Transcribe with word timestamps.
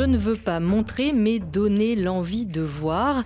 Je 0.00 0.06
ne 0.06 0.16
veux 0.16 0.34
pas 0.34 0.60
montrer, 0.60 1.12
mais 1.12 1.38
donner 1.38 1.94
l'envie 1.94 2.46
de 2.46 2.62
voir. 2.62 3.22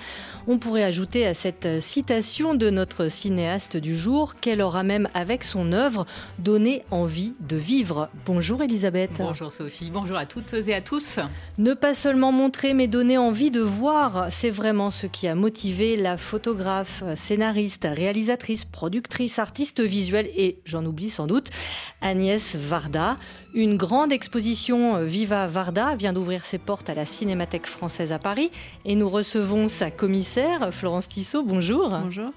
On 0.47 0.59
pourrait 0.59 0.85
ajouter 0.85 1.27
à 1.27 1.33
cette 1.33 1.81
citation 1.81 2.55
de 2.55 2.69
notre 2.69 3.09
cinéaste 3.09 3.79
du 3.79 3.97
jour 3.97 4.35
qu'elle 4.35 4.61
aura 4.61 4.83
même 4.83 5.09
avec 5.15 5.43
son 5.43 5.73
œuvre 5.73 6.05
donné 6.39 6.83
envie 6.91 7.33
de 7.41 7.57
vivre. 7.57 8.11
Bonjour 8.27 8.63
Elisabeth. 8.63 9.13
Bonjour 9.17 9.51
Sophie, 9.51 9.91
bonjour 9.91 10.19
à 10.19 10.27
toutes 10.27 10.53
et 10.53 10.75
à 10.75 10.83
tous. 10.83 11.19
Ne 11.57 11.73
pas 11.73 11.95
seulement 11.95 12.31
montrer 12.31 12.75
mais 12.75 12.89
donner 12.89 13.17
envie 13.17 13.51
de 13.51 13.63
voir, 13.63 14.27
c'est 14.31 14.51
vraiment 14.51 14.91
ce 14.91 15.07
qui 15.07 15.29
a 15.29 15.35
motivé 15.35 15.97
la 15.97 16.19
photographe, 16.19 17.03
scénariste, 17.17 17.89
réalisatrice, 17.91 18.67
productrice, 18.67 19.39
artiste 19.39 19.81
visuelle 19.81 20.29
et 20.37 20.59
j'en 20.67 20.85
oublie 20.85 21.09
sans 21.09 21.27
doute 21.27 21.49
Agnès 22.03 22.55
Varda. 22.55 23.17
Une 23.55 23.79
grande 23.79 24.13
exposition 24.13 25.03
Viva 25.05 25.47
Varda 25.47 25.95
vient 25.95 26.13
d'ouvrir 26.13 26.45
ses 26.45 26.59
portes 26.59 26.91
à 26.91 26.95
la 26.95 27.07
Cinémathèque 27.07 27.67
française 27.67 28.13
à 28.13 28.19
Paris 28.19 28.51
et 28.85 28.95
nous 28.95 29.09
recevons 29.09 29.69
sa 29.69 29.91
commissaire 29.91 30.34
Florence 30.73 31.09
Tissot, 31.09 31.45
bonjour. 31.45 31.91
Bonjour. 31.91 32.33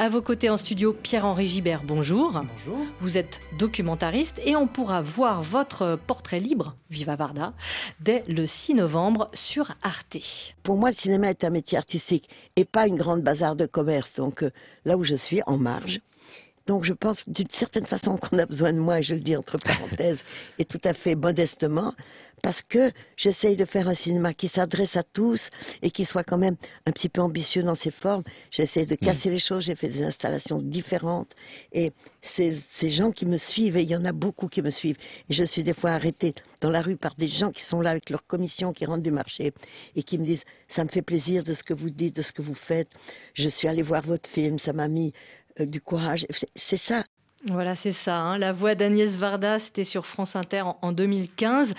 À 0.00 0.08
vos 0.08 0.20
côtés 0.20 0.50
en 0.50 0.56
studio, 0.56 0.92
Pierre-Henri 0.92 1.46
Gibert, 1.46 1.84
bonjour. 1.84 2.32
Bonjour. 2.32 2.78
Vous 2.98 3.18
êtes 3.18 3.40
documentariste 3.56 4.40
et 4.44 4.56
on 4.56 4.66
pourra 4.66 5.00
voir 5.00 5.42
votre 5.42 5.96
portrait 6.08 6.40
libre, 6.40 6.74
Viva 6.90 7.14
Varda, 7.14 7.52
dès 8.00 8.24
le 8.26 8.46
6 8.46 8.74
novembre 8.74 9.30
sur 9.32 9.70
Arte. 9.84 10.16
Pour 10.64 10.76
moi, 10.76 10.90
le 10.90 10.96
cinéma 10.96 11.30
est 11.30 11.44
un 11.44 11.50
métier 11.50 11.78
artistique 11.78 12.28
et 12.56 12.64
pas 12.64 12.88
une 12.88 12.96
grande 12.96 13.22
bazar 13.22 13.54
de 13.54 13.66
commerce. 13.66 14.14
Donc 14.16 14.42
euh, 14.42 14.50
là 14.84 14.96
où 14.96 15.04
je 15.04 15.14
suis, 15.14 15.40
en 15.46 15.56
marge. 15.56 16.00
Donc 16.66 16.84
je 16.84 16.92
pense 16.92 17.28
d'une 17.28 17.50
certaine 17.50 17.86
façon 17.86 18.16
qu'on 18.18 18.38
a 18.38 18.46
besoin 18.46 18.72
de 18.72 18.78
moi, 18.78 19.00
et 19.00 19.02
je 19.02 19.14
le 19.14 19.20
dis 19.20 19.36
entre 19.36 19.58
parenthèses, 19.58 20.20
et 20.58 20.64
tout 20.64 20.80
à 20.84 20.94
fait 20.94 21.14
modestement, 21.14 21.94
parce 22.42 22.62
que 22.62 22.92
j'essaye 23.16 23.56
de 23.56 23.64
faire 23.64 23.88
un 23.88 23.94
cinéma 23.94 24.34
qui 24.34 24.48
s'adresse 24.48 24.96
à 24.96 25.02
tous 25.02 25.48
et 25.82 25.90
qui 25.90 26.04
soit 26.04 26.24
quand 26.24 26.38
même 26.38 26.56
un 26.84 26.92
petit 26.92 27.08
peu 27.08 27.20
ambitieux 27.20 27.62
dans 27.62 27.74
ses 27.74 27.90
formes. 27.90 28.24
J'essaie 28.50 28.84
de 28.84 28.94
casser 28.94 29.30
les 29.30 29.38
choses, 29.38 29.64
j'ai 29.64 29.74
fait 29.74 29.88
des 29.88 30.02
installations 30.02 30.60
différentes 30.60 31.30
et 31.72 31.92
ces, 32.22 32.58
ces 32.74 32.90
gens 32.90 33.10
qui 33.10 33.26
me 33.26 33.36
suivent, 33.36 33.76
et 33.76 33.82
il 33.82 33.88
y 33.88 33.96
en 33.96 34.04
a 34.04 34.12
beaucoup 34.12 34.48
qui 34.48 34.62
me 34.62 34.70
suivent, 34.70 34.98
et 35.28 35.32
je 35.32 35.44
suis 35.44 35.62
des 35.62 35.74
fois 35.74 35.90
arrêtée 35.90 36.34
dans 36.60 36.70
la 36.70 36.82
rue 36.82 36.96
par 36.96 37.14
des 37.14 37.28
gens 37.28 37.50
qui 37.50 37.62
sont 37.64 37.80
là 37.80 37.90
avec 37.90 38.10
leur 38.10 38.26
commission 38.26 38.72
qui 38.72 38.84
rentrent 38.84 39.02
du 39.02 39.10
marché 39.10 39.52
et 39.94 40.02
qui 40.02 40.18
me 40.18 40.24
disent 40.24 40.42
ça 40.68 40.84
me 40.84 40.88
fait 40.88 41.02
plaisir 41.02 41.44
de 41.44 41.54
ce 41.54 41.62
que 41.62 41.74
vous 41.74 41.90
dites, 41.90 42.16
de 42.16 42.22
ce 42.22 42.32
que 42.32 42.42
vous 42.42 42.54
faites. 42.54 42.88
Je 43.34 43.48
suis 43.48 43.68
allé 43.68 43.82
voir 43.82 44.02
votre 44.02 44.28
film, 44.30 44.58
ça 44.58 44.72
m'a 44.72 44.88
mis 44.88 45.12
du 45.60 45.80
courage. 45.80 46.26
C'est 46.54 46.76
ça. 46.76 47.04
Voilà, 47.48 47.76
c'est 47.76 47.92
ça. 47.92 48.18
Hein. 48.18 48.38
La 48.38 48.52
voix 48.52 48.74
d'Agnès 48.74 49.16
Varda, 49.18 49.58
c'était 49.58 49.84
sur 49.84 50.06
France 50.06 50.34
Inter 50.34 50.62
en, 50.62 50.78
en 50.82 50.90
2015. 50.90 51.74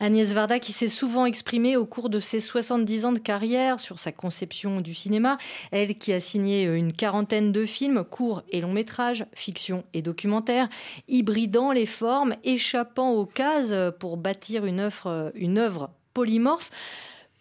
Agnès 0.00 0.32
Varda 0.32 0.58
qui 0.58 0.72
s'est 0.72 0.88
souvent 0.90 1.24
exprimée 1.24 1.76
au 1.76 1.86
cours 1.86 2.10
de 2.10 2.20
ses 2.20 2.40
70 2.40 3.04
ans 3.06 3.12
de 3.12 3.18
carrière 3.18 3.80
sur 3.80 3.98
sa 3.98 4.12
conception 4.12 4.80
du 4.80 4.94
cinéma. 4.94 5.38
Elle 5.70 5.96
qui 5.96 6.12
a 6.12 6.20
signé 6.20 6.64
une 6.64 6.92
quarantaine 6.92 7.50
de 7.50 7.64
films, 7.64 8.04
courts 8.04 8.42
et 8.50 8.60
longs 8.60 8.72
métrages, 8.72 9.24
fiction 9.32 9.84
et 9.94 10.02
documentaire, 10.02 10.68
hybridant 11.08 11.72
les 11.72 11.86
formes, 11.86 12.34
échappant 12.44 13.12
aux 13.12 13.26
cases 13.26 13.74
pour 13.98 14.16
bâtir 14.18 14.64
œuvre, 14.64 15.32
une 15.34 15.56
œuvre 15.56 15.90
polymorphe. 16.14 16.70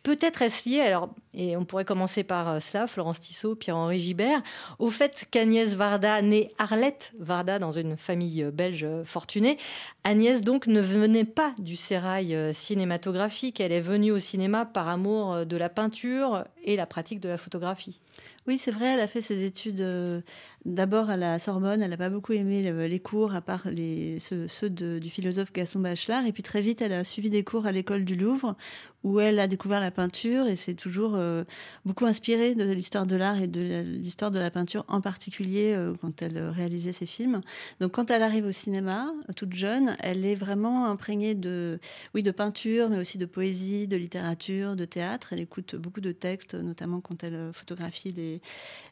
Peut-être 0.03 0.43
est-ce 0.43 0.69
lié, 0.69 0.81
alors, 0.81 1.09
et 1.35 1.57
on 1.57 1.65
pourrait 1.65 1.85
commencer 1.85 2.23
par 2.23 2.61
cela, 2.61 2.87
Florence 2.87 3.19
Tissot, 3.19 3.55
Pierre-Henri 3.55 3.99
Gibert, 3.99 4.41
au 4.79 4.89
fait 4.89 5.25
qu'Agnès 5.29 5.75
Varda, 5.75 6.21
née 6.21 6.51
Arlette 6.57 7.13
Varda 7.19 7.59
dans 7.59 7.71
une 7.71 7.97
famille 7.97 8.43
belge 8.53 8.87
fortunée, 9.03 9.57
Agnès 10.03 10.41
donc 10.41 10.67
ne 10.67 10.81
venait 10.81 11.25
pas 11.25 11.53
du 11.59 11.75
sérail 11.75 12.37
cinématographique, 12.53 13.59
elle 13.59 13.71
est 13.71 13.81
venue 13.81 14.11
au 14.11 14.19
cinéma 14.19 14.65
par 14.65 14.87
amour 14.87 15.45
de 15.45 15.57
la 15.57 15.69
peinture 15.69 16.45
et 16.63 16.75
la 16.75 16.85
pratique 16.85 17.19
de 17.19 17.29
la 17.29 17.37
photographie. 17.37 17.99
Oui, 18.47 18.59
c'est 18.59 18.71
vrai, 18.71 18.93
elle 18.93 18.99
a 18.99 19.07
fait 19.07 19.21
ses 19.21 19.43
études 19.43 19.81
euh, 19.81 20.21
d'abord 20.65 21.09
à 21.09 21.17
la 21.17 21.39
Sorbonne. 21.39 21.81
Elle 21.81 21.89
n'a 21.89 21.97
pas 21.97 22.09
beaucoup 22.09 22.33
aimé 22.33 22.61
le, 22.61 22.85
les 22.85 22.99
cours, 22.99 23.33
à 23.33 23.41
part 23.41 23.63
ceux, 24.19 24.69
du 24.69 25.09
philosophe 25.09 25.51
Gaston 25.51 25.79
Bachelard. 25.79 26.27
Et 26.27 26.31
puis 26.31 26.43
très 26.43 26.61
vite, 26.61 26.81
elle 26.83 26.93
a 26.93 27.03
suivi 27.03 27.31
des 27.31 27.43
cours 27.43 27.65
à 27.65 27.71
l'école 27.71 28.05
du 28.05 28.15
Louvre, 28.15 28.55
où 29.03 29.19
elle 29.19 29.39
a 29.39 29.47
découvert 29.47 29.81
la 29.81 29.89
peinture 29.89 30.45
et 30.45 30.55
s'est 30.55 30.75
toujours 30.75 31.15
euh, 31.15 31.24
beaucoup 31.85 32.05
inspirée 32.05 32.55
de 32.55 32.71
l'histoire 32.71 33.05
de 33.05 33.15
l'art 33.15 33.41
et 33.41 33.47
de 33.47 33.81
l'histoire 33.81 34.31
de 34.31 34.39
la 34.39 34.51
peinture, 34.51 34.85
en 34.87 35.01
particulier 35.01 35.73
euh, 35.75 35.93
quand 36.01 36.21
elle 36.21 36.37
réalisait 36.49 36.93
ses 36.93 37.05
films. 37.05 37.41
Donc 37.79 37.93
quand 37.93 38.11
elle 38.11 38.23
arrive 38.23 38.45
au 38.45 38.51
cinéma, 38.51 39.13
toute 39.35 39.53
jeune, 39.53 39.95
elle 39.99 40.25
est 40.25 40.35
vraiment 40.35 40.85
imprégnée 40.85 41.35
de, 41.35 41.79
oui, 42.13 42.23
de 42.23 42.31
peinture, 42.31 42.89
mais 42.89 42.99
aussi 42.99 43.17
de 43.17 43.25
poésie, 43.25 43.87
de 43.87 43.97
littérature, 43.97 44.75
de 44.75 44.85
théâtre. 44.85 45.33
Elle 45.33 45.41
écoute 45.41 45.75
beaucoup 45.75 46.01
de 46.01 46.11
textes, 46.11 46.55
notamment 46.55 47.01
quand 47.01 47.23
elle 47.23 47.51
photographie 47.53 48.13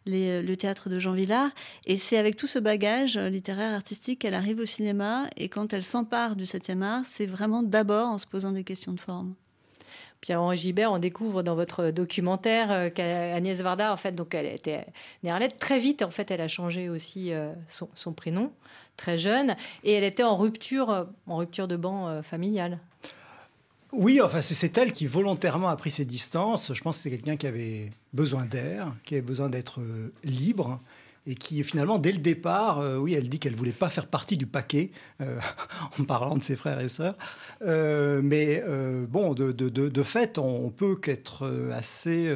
les, 0.05 0.41
le 0.41 0.55
théâtre 0.55 0.89
de 0.89 1.00
Jean 1.00 1.13
Villard. 1.13 1.51
Et 1.85 1.97
c'est 1.97 2.17
avec 2.17 2.35
tout 2.35 2.47
ce 2.47 2.59
bagage 2.59 3.17
littéraire, 3.17 3.73
artistique 3.73 4.19
qu'elle 4.19 4.35
arrive 4.35 4.59
au 4.59 4.65
cinéma. 4.65 5.27
Et 5.38 5.50
quand 5.50 5.73
elle 5.73 5.83
s'empare 5.83 6.35
du 6.35 6.45
7e 6.45 6.81
art, 6.81 7.05
c'est 7.05 7.27
vraiment 7.27 7.63
d'abord 7.63 8.09
en 8.09 8.17
se 8.17 8.27
posant 8.27 8.51
des 8.51 8.63
questions 8.63 8.94
de 8.94 9.00
forme. 9.00 9.35
Pierre-Henri 10.23 10.56
Gibert, 10.56 10.89
on 10.89 11.00
découvre 11.00 11.44
dans 11.44 11.53
votre 11.53 11.89
documentaire 11.89 12.94
qu'Agnès 12.94 13.61
Varda, 13.61 13.91
en 13.91 13.97
fait, 13.97 14.13
donc 14.13 14.34
elle 14.34 14.45
était 14.45 14.85
néerlandaise. 15.22 15.51
Très 15.59 15.79
vite, 15.79 16.01
en 16.01 16.11
fait, 16.11 16.31
elle 16.31 16.39
a 16.39 16.47
changé 16.47 16.88
aussi 16.88 17.34
son, 17.67 17.89
son, 17.94 18.13
prénom, 18.13 18.50
très 18.95 19.17
jeune, 19.17 19.57
et 19.83 19.91
elle 19.91 20.06
était 20.06 20.23
en 20.23 20.38
rupture, 20.38 21.07
en 21.28 21.35
rupture 21.35 21.67
de 21.67 21.75
banc 21.75 22.23
familial. 22.23 22.79
Oui, 23.91 24.22
enfin, 24.22 24.39
c'est 24.39 24.78
elle 24.78 24.94
qui 24.94 25.07
volontairement 25.07 25.67
a 25.67 25.75
pris 25.75 25.91
ses 25.91 26.06
distances. 26.06 26.73
Je 26.73 26.81
pense 26.81 26.95
que 26.95 27.03
c'est 27.03 27.09
quelqu'un 27.09 27.35
qui 27.35 27.45
avait 27.45 27.91
besoin 28.13 28.45
d'air, 28.45 28.95
qui 29.03 29.16
avait 29.16 29.22
besoin 29.22 29.50
d'être 29.50 29.81
libre 30.23 30.79
et 31.25 31.35
qui 31.35 31.63
finalement, 31.63 32.00
dès 32.00 32.11
le 32.11 32.17
départ, 32.17 32.79
euh, 32.79 32.97
oui, 32.97 33.13
elle 33.13 33.29
dit 33.29 33.39
qu'elle 33.39 33.56
voulait 33.56 33.72
pas 33.72 33.89
faire 33.89 34.07
partie 34.07 34.38
du 34.38 34.45
paquet, 34.45 34.91
euh, 35.22 35.39
en 36.00 36.03
parlant 36.03 36.38
de 36.38 36.44
ses 36.44 36.56
frères 36.56 36.79
et 36.79 36.89
sœurs. 36.89 37.16
Euh, 37.61 38.22
mais 38.22 38.63
bon, 39.07 39.33
de, 39.33 39.51
de, 39.51 39.69
de, 39.69 39.89
de, 39.89 40.03
fait, 40.03 40.38
on, 40.38 40.69
peut 40.69 40.95
qu'être 40.95 41.50
assez 41.73 42.35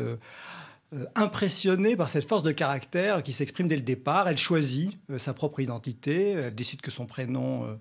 impressionné 1.16 1.96
par 1.96 2.10
cette 2.10 2.28
force 2.28 2.44
de 2.44 2.52
caractère 2.52 3.24
qui 3.24 3.34
s'exprime 3.34 3.68
dès 3.68 3.76
le 3.76 3.82
départ. 3.82 4.28
Elle 4.30 4.38
choisit 4.38 4.98
sa 5.18 5.34
propre 5.34 5.60
identité, 5.60 6.32
elle 6.32 6.56
décide 6.56 6.82
que 6.82 6.92
son 6.92 7.06
prénom 7.06 7.78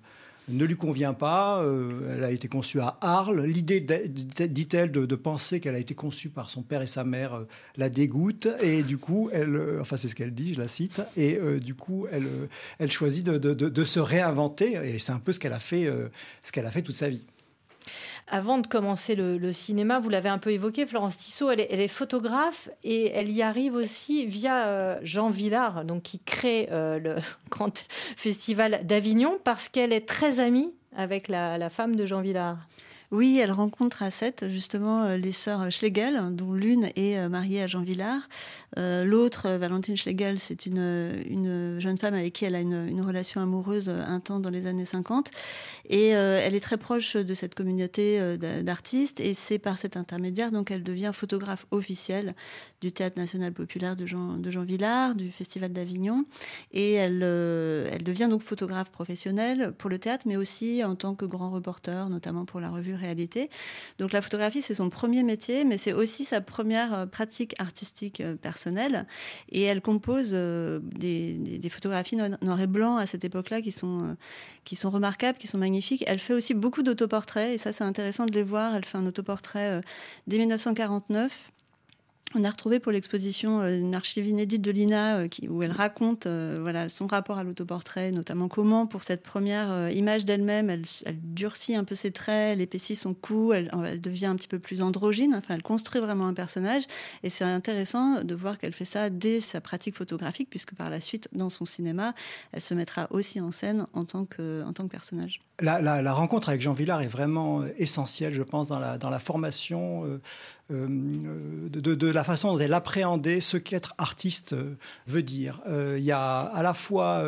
ne 0.49 0.65
lui 0.65 0.77
convient 0.77 1.15
pas. 1.15 1.61
Euh, 1.62 2.15
elle 2.17 2.25
a 2.25 2.31
été 2.31 2.49
conçue 2.49 2.81
à 2.81 2.99
Arles. 3.01 3.45
L'idée, 3.45 3.81
dit-elle, 3.81 4.93
de, 4.93 5.17
penser 5.17 5.61
qu'elle 5.61 5.75
a 5.75 5.79
été 5.79 5.95
conçue 5.95 6.29
par 6.29 6.51
son 6.51 6.62
père 6.62 6.83
et 6.83 6.87
sa 6.87 7.05
mère 7.05 7.34
euh, 7.34 7.49
la 7.77 7.89
dégoûte. 7.89 8.49
Et 8.62 8.83
du 8.83 8.99
coup, 8.99 9.31
elle, 9.33 9.57
euh, 9.57 9.81
enfin 9.81 9.97
c'est 9.97 10.09
ce 10.09 10.15
qu'elle 10.15 10.34
dit, 10.34 10.55
je 10.55 10.61
la 10.61 10.69
cite. 10.69 11.01
Et 11.17 11.39
du 11.61 11.75
coup, 11.75 12.07
elle, 12.12 12.27
elle 12.78 12.91
choisit 12.91 13.25
de, 13.25 13.39
de, 13.39 13.84
se 13.84 14.01
réinventer. 14.01 14.75
Et 14.84 14.98
c'est 14.98 15.13
un 15.13 15.19
peu 15.19 15.33
ce 15.33 15.41
qu'elle 15.41 15.53
a 15.53 15.60
fait, 15.60 15.91
ce 16.43 16.53
qu'elle 16.53 16.66
a 16.66 16.71
fait 16.71 16.83
toute 16.83 16.95
sa 16.95 17.09
vie. 17.09 17.25
Avant 18.28 18.59
de 18.59 18.66
commencer 18.66 19.15
le, 19.15 19.53
cinéma, 19.53 19.98
vous 20.00 20.09
l'avez 20.09 20.28
un 20.28 20.38
peu 20.38 20.50
évoqué, 20.50 20.86
Florence 20.86 21.16
Tissot, 21.16 21.50
elle 21.50 21.60
est, 21.60 21.88
photographe 21.88 22.68
et 22.83 23.10
elle 23.10 23.30
y 23.30 23.42
arrive 23.42 23.74
aussi 23.74 24.27
via 24.27 24.66
euh, 24.66 24.98
Jean 25.03 25.30
Villard, 25.30 25.84
donc 25.84 26.03
qui 26.03 26.18
crée 26.18 26.68
euh, 26.72 26.98
le 26.98 27.16
grand 27.50 27.72
festival 28.16 28.80
d'Avignon 28.84 29.38
parce 29.42 29.68
qu'elle 29.68 29.92
est 29.92 30.06
très 30.06 30.41
amie 30.41 30.72
avec 30.97 31.28
la 31.28 31.71
femme 31.71 31.94
de 31.94 32.06
Jean 32.06 32.22
Villard. 32.22 32.59
Oui, 33.10 33.38
elle 33.42 33.53
rencontre 33.53 34.03
à 34.03 34.10
Sète 34.10 34.48
justement 34.48 35.14
les 35.14 35.32
sœurs 35.32 35.70
Schlegel, 35.70 36.20
dont 36.32 36.53
l'une 36.53 36.91
est 36.97 37.28
mariée 37.28 37.62
à 37.62 37.66
Jean 37.66 37.82
Villard. 37.82 38.28
Euh, 38.78 39.04
L'autre, 39.04 39.48
Valentine 39.50 39.97
Schlegel, 39.97 40.38
c'est 40.38 40.66
une, 40.66 41.12
une, 41.28 41.80
jeune 41.80 41.97
femme 41.97 42.14
avec 42.14 42.32
qui 42.32 42.44
elle 42.44 42.54
a 42.54 42.60
une, 42.60 43.00
relation 43.00 43.41
amoureuse 43.41 43.88
intense 43.88 44.42
dans 44.42 44.50
les 44.50 44.66
années 44.66 44.84
50. 44.84 45.30
Et 45.88 46.16
euh, 46.16 46.41
elle 46.42 46.54
est 46.54 46.60
très 46.60 46.76
proche 46.76 47.16
de 47.16 47.34
cette 47.34 47.54
communauté 47.54 48.18
euh, 48.20 48.36
d'artistes. 48.62 49.20
Et 49.20 49.34
c'est 49.34 49.58
par 49.58 49.78
cet 49.78 49.97
intermédiaire 49.97 50.50
donc 50.50 50.70
elle 50.70 50.82
devient 50.82 51.10
photographe 51.12 51.66
officielle 51.70 52.34
du 52.80 52.92
Théâtre 52.92 53.18
national 53.18 53.53
populaire 53.53 53.97
de 53.97 54.06
Jean, 54.06 54.38
Villard, 54.64 55.14
du 55.14 55.30
Festival 55.30 55.72
d'Avignon. 55.72 56.24
Et 56.72 56.97
euh, 56.98 57.88
elle 57.92 58.03
devient 58.03 58.28
donc 58.28 58.42
photographe 58.42 58.91
professionnelle 58.91 59.72
pour 59.78 59.91
le 59.91 59.98
théâtre, 59.98 60.26
mais 60.26 60.36
aussi 60.36 60.82
en 60.84 60.94
tant 60.97 61.14
que 61.14 61.24
grand 61.24 61.50
reporter, 61.50 62.08
notamment 62.10 62.44
pour 62.44 62.60
la 62.60 62.70
revue 62.70 62.94
réalité. 62.97 63.51
Donc 63.98 64.13
la 64.13 64.21
photographie, 64.21 64.63
c'est 64.63 64.75
son 64.75 64.91
premier 64.91 65.22
métier, 65.22 65.65
mais 65.65 65.78
c'est 65.78 65.93
aussi 65.93 66.25
sa 66.25 66.41
première 66.41 67.09
pratique 67.09 67.54
artistique 67.59 68.22
personnelle. 68.41 69.07
Et 69.51 69.63
elle 69.63 69.81
compose 69.81 70.31
des, 70.33 71.71
photographies 71.71 72.16
noir 72.16 72.60
et 72.60 72.66
blanc 72.66 72.97
à 72.97 73.07
cette 73.07 73.25
époque-là 73.25 73.60
qui 73.60 73.72
sont, 73.72 74.16
qui 74.65 74.77
sont 74.77 74.91
remarquables, 74.91 75.39
qui 75.39 75.47
sont 75.47 75.59
magnifiques. 75.59 76.04
Elle 76.07 76.19
fait 76.19 76.34
aussi 76.34 76.54
beaucoup 76.54 76.83
d'autoportraits, 76.83 77.54
et 77.54 77.59
ça 77.59 77.72
c'est 77.72 77.84
intéressant 77.84 78.27
de 78.27 78.33
les 78.33 78.43
voir. 78.43 78.75
Elle 78.75 78.84
fait 78.84 78.99
un 78.99 79.07
autoportrait 79.07 79.81
dès 80.27 80.39
1949 80.39 81.53
on 82.34 82.45
a 82.45 82.51
retrouvé 82.51 82.81
pour 82.81 82.93
l'exposition 82.93 83.61
euh, 83.61 83.78
une 83.78 83.95
archive 83.95 84.27
inédite 84.27 84.61
de 84.61 84.71
Lina 84.71 85.19
euh, 85.19 85.28
où 85.49 85.63
elle 85.63 85.71
raconte 85.71 86.27
euh, 86.27 86.59
voilà, 86.61 86.89
son 86.89 87.07
rapport 87.07 87.39
à 87.39 87.45
l'autoportrait, 87.45 88.11
notamment 88.11 88.49
comment, 88.49 88.87
pour 88.87 89.05
cette 89.05 89.23
première 89.23 89.91
image 89.91 90.25
d'elle-même, 90.25 90.69
elle, 90.71 90.83
durcit 91.23 91.77
un 91.77 91.84
peu 91.84 91.95
ses 91.95 92.11
traits, 92.11 92.55
elle 92.55 92.61
épaissit 92.61 92.97
son 92.97 93.15
cou, 93.15 93.53
elle, 93.53 94.01
devient 94.01 94.27
un 94.27 94.37
petit 94.37 94.49
peu 94.49 94.59
plus 94.59 94.83
androgyne, 94.83 95.34
enfin, 95.34 95.55
elle 95.55 95.63
construit 95.63 96.01
vraiment 96.01 96.27
un 96.27 96.34
personnage. 96.34 96.84
Et 97.23 97.31
c'est 97.31 97.45
intéressant 97.45 98.23
de 98.23 98.34
voir 98.34 98.59
qu'elle 98.59 98.73
fait 98.73 98.84
ça 98.84 99.11
dès 99.11 99.41
sa 99.41 99.61
pratique 99.61 99.97
photographique, 99.97 100.51
puisque 100.51 100.75
par 100.75 100.91
la 100.91 101.01
suite, 101.01 101.28
dans 101.33 101.51
son 101.51 101.65
cinéma, 101.65 102.15
elle 102.53 102.61
se 102.61 102.75
mettra 102.75 103.07
aussi 103.11 103.41
en 103.41 103.53
scène 103.53 103.87
en 103.93 104.05
tant 104.05 104.25
que, 104.25 104.65
personnage. 104.91 105.41
La, 105.61 106.13
rencontre 106.13 106.51
avec 106.51 106.61
Jean 106.61 106.73
Villard 106.73 107.03
est 107.03 107.09
vraiment 107.09 107.65
essentielle, 107.78 108.33
je 108.33 108.43
pense, 108.43 108.69
dans 108.69 108.78
la, 108.78 109.19
formation 109.19 110.21
de, 110.71 112.10
la 112.10 112.24
façon 112.24 112.53
dont 112.53 112.59
elle 112.59 112.74
appréhendait 112.74 113.41
ce 113.41 113.57
qu'être 113.57 113.95
artiste 113.98 114.53
euh, 114.53 114.77
veut 115.07 115.22
dire. 115.22 115.60
Euh, 115.66 115.97
il 115.98 116.04
y 116.04 116.13
a 116.13 116.41
à 116.41 116.63
la 116.63 116.74
fois 116.74 117.24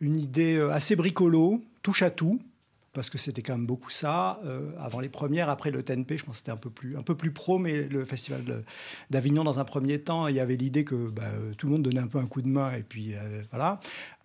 une 0.00 0.18
idée 0.18 0.60
assez 0.72 0.96
bricolo, 0.96 1.62
touche 1.82 2.02
à 2.02 2.10
tout, 2.10 2.40
parce 2.92 3.08
que 3.08 3.18
c'était 3.18 3.42
quand 3.42 3.56
même 3.56 3.66
beaucoup 3.66 3.90
ça. 3.90 4.40
avant 4.80 5.00
les 5.00 5.08
premières, 5.08 5.48
après 5.48 5.70
le 5.70 5.82
TNP, 5.82 6.18
je 6.18 6.24
pense 6.24 6.34
que 6.34 6.38
c'était 6.38 6.50
un 6.50 6.56
peu 6.56 6.70
plus 6.70 6.96
un 6.96 7.02
peu 7.02 7.14
plus 7.14 7.30
pro, 7.30 7.58
mais 7.58 7.84
le 7.84 8.04
festival 8.04 8.64
d'Avignon 9.10 9.44
dans 9.44 9.60
un 9.60 9.64
premier 9.64 10.00
temps, 10.00 10.26
il 10.26 10.34
y 10.34 10.40
avait 10.40 10.56
l'idée 10.56 10.84
que 10.84 11.08
bah, 11.08 11.30
tout 11.56 11.66
le 11.66 11.72
monde 11.72 11.82
donnait 11.82 12.00
un 12.00 12.08
peu 12.08 12.18
un 12.18 12.26
coup 12.26 12.42
de 12.42 12.48
main 12.48 12.72
et 12.72 12.82
puis 12.82 13.14
voilà. 13.50 13.78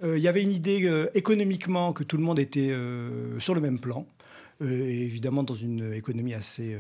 il 0.04 0.18
y 0.18 0.28
avait 0.28 0.44
une 0.44 0.52
idée 0.52 1.08
économiquement 1.14 1.94
que 1.94 2.04
tout 2.04 2.18
le 2.18 2.24
monde 2.24 2.40
était 2.40 2.74
sur 3.40 3.54
le 3.54 3.62
même 3.62 3.80
plan. 3.80 4.08
Évidemment 4.62 5.44
dans 5.44 5.56
une 5.56 5.94
économie 5.94 6.34
assez 6.34 6.78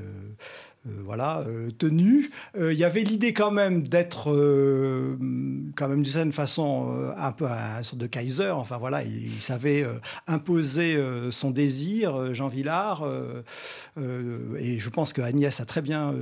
euh, 0.87 0.91
voilà, 1.03 1.39
euh, 1.47 1.71
tenu. 1.71 2.29
Euh, 2.55 2.71
il 2.71 2.77
y 2.77 2.83
avait 2.83 3.01
l'idée 3.01 3.33
quand 3.33 3.49
même 3.49 3.87
d'être, 3.87 4.25
quand 5.75 5.87
même 5.87 6.03
d'une 6.03 6.11
certaine 6.11 6.31
façon, 6.31 7.13
un 7.17 7.31
peu 7.31 7.45
un, 7.45 7.81
sorte 7.81 7.97
de 7.97 8.07
Kaiser. 8.07 8.51
Enfin 8.51 8.77
voilà, 8.77 9.03
il, 9.03 9.41
savait 9.41 9.85
imposer 10.27 10.97
son 11.31 11.51
désir, 11.51 12.33
Jean 12.33 12.47
Villard. 12.47 13.03
et 13.97 14.79
je 14.79 14.89
pense 14.89 15.13
que 15.13 15.21
Agnès 15.21 15.59
a 15.59 15.65
très 15.65 15.81
bien 15.81 16.13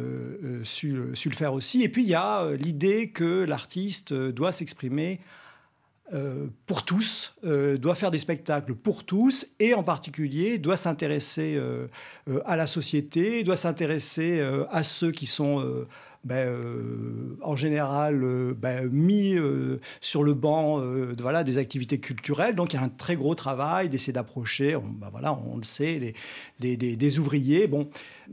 su, 0.64 0.98
su, 1.14 1.30
le 1.30 1.36
faire 1.36 1.54
aussi. 1.54 1.84
Et 1.84 1.90
puis 1.90 2.04
il 2.04 2.10
y 2.10 2.16
a 2.16 2.52
l'idée 2.54 3.10
que 3.10 3.44
l'artiste 3.44 4.14
doit 4.14 4.52
s'exprimer 4.52 5.20
euh, 6.14 6.48
pour 6.68 6.86
tous, 6.86 7.34
euh, 7.44 7.78
doit 7.78 7.96
faire 7.96 8.12
des 8.12 8.20
spectacles 8.20 8.76
pour 8.76 9.04
tous 9.04 9.48
et 9.60 9.74
en 9.74 9.82
particulier 9.82 10.60
doit 10.60 10.78
s'intéresser 10.78 11.56
euh, 11.56 11.88
à 12.46 12.56
la 12.56 12.68
société, 12.68 13.44
doit 13.44 13.58
s'intéresser 13.58 14.40
à 14.70 14.84
ceux 14.84 15.12
qui 15.12 15.26
sont 15.26 15.64
ben, 16.24 16.48
en 17.42 17.56
général 17.56 18.54
ben, 18.56 18.88
mis 18.90 19.36
sur 20.02 20.24
le 20.24 20.34
banc 20.34 20.82
voilà, 21.20 21.44
des 21.44 21.58
activités 21.58 22.00
culturelles. 22.00 22.56
Donc 22.56 22.74
il 22.74 22.78
y 22.78 22.80
a 22.80 22.84
un 22.84 22.90
très 22.90 23.16
gros 23.16 23.36
travail 23.36 23.90
d'essayer 23.90 24.14
d'approcher, 24.14 24.78
ben, 25.00 25.10
voilà, 25.12 25.34
on 25.34 25.58
le 25.58 25.64
sait, 25.64 26.14
des, 26.60 26.78
des, 26.78 27.20
ouvriers. 27.20 27.68
Bon, 27.68 27.90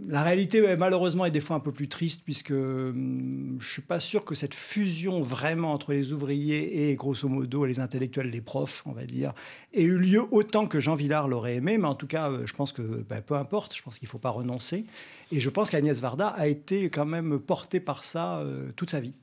la 0.08 0.22
réalité, 0.22 0.76
malheureusement, 0.76 1.24
est 1.24 1.30
des 1.30 1.40
fois 1.40 1.56
un 1.56 1.60
peu 1.60 1.72
plus 1.72 1.88
triste 1.88 2.22
puisque 2.24 2.50
hum, 2.50 3.56
je 3.60 3.72
suis 3.72 3.82
pas 3.82 4.00
sûr 4.00 4.24
que 4.24 4.34
cette 4.34 4.54
fusion 4.54 5.20
vraiment 5.20 5.72
entre 5.72 5.92
les 5.92 6.12
ouvriers 6.12 6.90
et, 6.90 6.94
grosso 6.96 7.28
modo, 7.28 7.64
les 7.64 7.80
intellectuels, 7.80 8.30
les 8.30 8.40
profs, 8.40 8.82
on 8.86 8.92
va 8.92 9.04
dire, 9.04 9.32
ait 9.72 9.82
eu 9.82 9.98
lieu 9.98 10.22
autant 10.30 10.66
que 10.66 10.80
Jean 10.80 10.94
Villard 10.94 11.28
l'aurait 11.28 11.56
aimé. 11.56 11.78
Mais 11.78 11.88
en 11.88 11.94
tout 11.94 12.06
cas, 12.06 12.30
euh, 12.30 12.46
je 12.46 12.54
pense 12.54 12.72
que 12.72 12.82
ben, 12.82 13.20
peu 13.20 13.34
importe, 13.34 13.74
je 13.74 13.82
pense 13.82 13.98
qu'il 13.98 14.06
ne 14.06 14.10
faut 14.10 14.18
pas 14.18 14.30
renoncer. 14.30 14.84
Et 15.32 15.40
je 15.40 15.50
pense 15.50 15.70
qu'Agnès 15.70 15.98
Varda 16.00 16.28
a 16.28 16.46
été 16.46 16.90
quand 16.90 17.06
même 17.06 17.38
portée 17.38 17.80
par 17.80 18.04
ça 18.04 18.38
euh, 18.38 18.70
toute 18.76 18.90
sa 18.90 19.00
vie. 19.00 19.14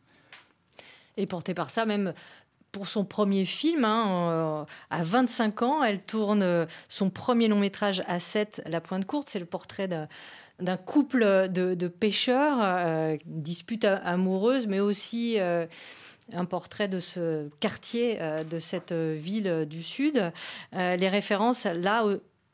Et 1.18 1.26
portée 1.26 1.54
par 1.54 1.70
ça 1.70 1.86
même 1.86 2.14
pour 2.78 2.88
son 2.88 3.06
premier 3.06 3.44
film. 3.44 3.84
Hein, 3.86 4.06
euh, 4.30 4.66
à 4.92 5.02
25 5.02 5.64
ans, 5.64 5.84
elle 5.84 6.00
tourne 6.00 6.68
son 6.90 7.10
premier 7.10 7.48
long 7.48 7.58
métrage 7.58 8.04
à 8.08 8.20
7, 8.20 8.62
La 8.68 8.82
Pointe 8.82 9.06
Courte. 9.06 9.30
C'est 9.30 9.40
le 9.40 9.48
portrait 9.48 9.88
d'un 9.88 10.78
couple 10.78 11.50
de, 11.50 11.88
pêcheurs, 11.88 12.60
euh, 12.62 13.18
dispute 13.26 13.84
amoureuse, 13.86 14.68
mais 14.68 14.80
aussi 14.80 15.40
euh, 15.40 15.66
un 16.34 16.46
portrait 16.46 16.88
de 16.88 17.00
ce 17.00 17.50
quartier, 17.60 18.20
euh, 18.22 18.44
de 18.44 18.60
cette 18.60 18.94
ville 18.94 19.66
du 19.68 19.82
Sud. 19.82 20.32
les 20.74 21.10
références, 21.10 21.66
là, 21.66 22.06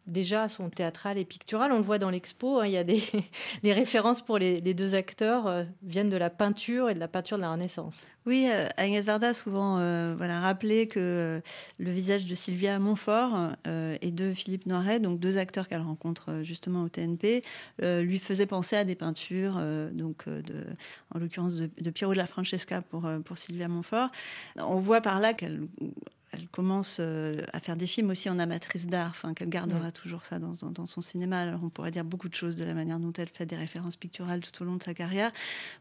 déjà 0.08 0.50
sont 0.50 0.70
théâtrales 0.70 1.18
et 1.18 1.26
picturales. 1.26 1.72
On 1.72 1.78
le 1.78 1.84
voit 1.84 2.00
dans 2.00 2.10
l'expo, 2.10 2.60
hein, 2.60 2.66
il 2.66 2.72
y 2.72 2.78
a 2.78 2.84
des 2.84 3.04
les 3.64 3.74
références 3.74 4.22
pour 4.22 4.38
les, 4.38 4.62
deux 4.62 4.96
acteurs 4.96 5.48
euh, 5.48 5.64
viennent 5.84 6.10
de 6.10 6.18
la 6.18 6.30
peinture 6.30 6.90
et 6.90 6.96
de 6.96 7.00
la 7.00 7.08
peinture 7.08 7.38
de 7.38 7.44
la 7.44 7.52
Renaissance. 7.52 8.02
Oui, 8.26 8.48
euh, 8.50 8.68
Agnès 8.78 9.06
Varda 9.06 9.30
a 9.30 9.34
souvent 9.34 9.80
euh, 9.80 10.16
voilà, 10.18 10.40
rappelé 10.40 10.88
que 10.88 11.42
le 11.78 11.92
visage 11.92 12.26
de 12.26 12.36
Sylvia 12.36 12.80
Montfort 12.80 13.52
et 13.66 14.12
de 14.12 14.34
Philippe 14.34 14.66
Noiret, 14.66 15.00
donc 15.00 15.20
deux 15.20 15.38
acteurs 15.38 15.68
qu'elle 15.68 15.82
rencontre 15.82 16.42
justement 16.42 16.84
au 16.84 16.90
TNP, 16.90 17.42
lui 17.82 18.20
faisait 18.20 18.46
penser 18.46 18.76
à 18.76 18.86
des 18.86 18.96
peintures, 18.96 19.62
donc 19.92 20.26
en 21.14 21.20
l'occurrence 21.20 21.56
de, 21.56 21.70
de, 21.80 21.90
Piero 21.90 22.14
de 22.14 22.18
la 22.18 22.26
Francesca 22.26 22.82
pour, 22.82 23.10
pour 23.26 23.38
Sylvia 23.38 23.68
Montfort. 23.68 24.10
On 24.58 24.80
voit 24.80 25.02
par 25.02 25.20
là 25.20 25.34
qu'elle 25.34 25.62
elle 26.34 26.48
commence 26.48 26.98
euh, 27.00 27.42
à 27.54 27.60
faire 27.60 27.76
des 27.76 27.86
films 27.86 28.10
aussi 28.10 28.30
en 28.30 28.40
amatrice 28.40 28.88
d'art, 28.88 29.12
enfin, 29.12 29.34
qu'elle 29.34 29.50
gardera 29.50 29.92
toujours 29.92 30.26
ça 30.26 30.40
dans, 30.40 30.86
son 30.86 31.02
cinéma. 31.02 31.40
Alors 31.40 31.60
on 31.64 31.70
pourrait 31.70 31.92
dire 31.92 32.04
beaucoup 32.04 32.28
de 32.28 32.34
choses 32.34 32.56
de 32.56 32.64
la 32.64 32.74
manière 32.74 33.00
dont 33.00 33.14
elle 33.14 33.30
fait 33.30 33.46
des 33.46 33.56
références 33.56 33.98
picturales 33.98 34.42
tout 34.42 34.62
au 34.62 34.66
long 34.66 34.76
de 34.76 34.84
sa 34.84 34.94
carrière. 34.94 35.32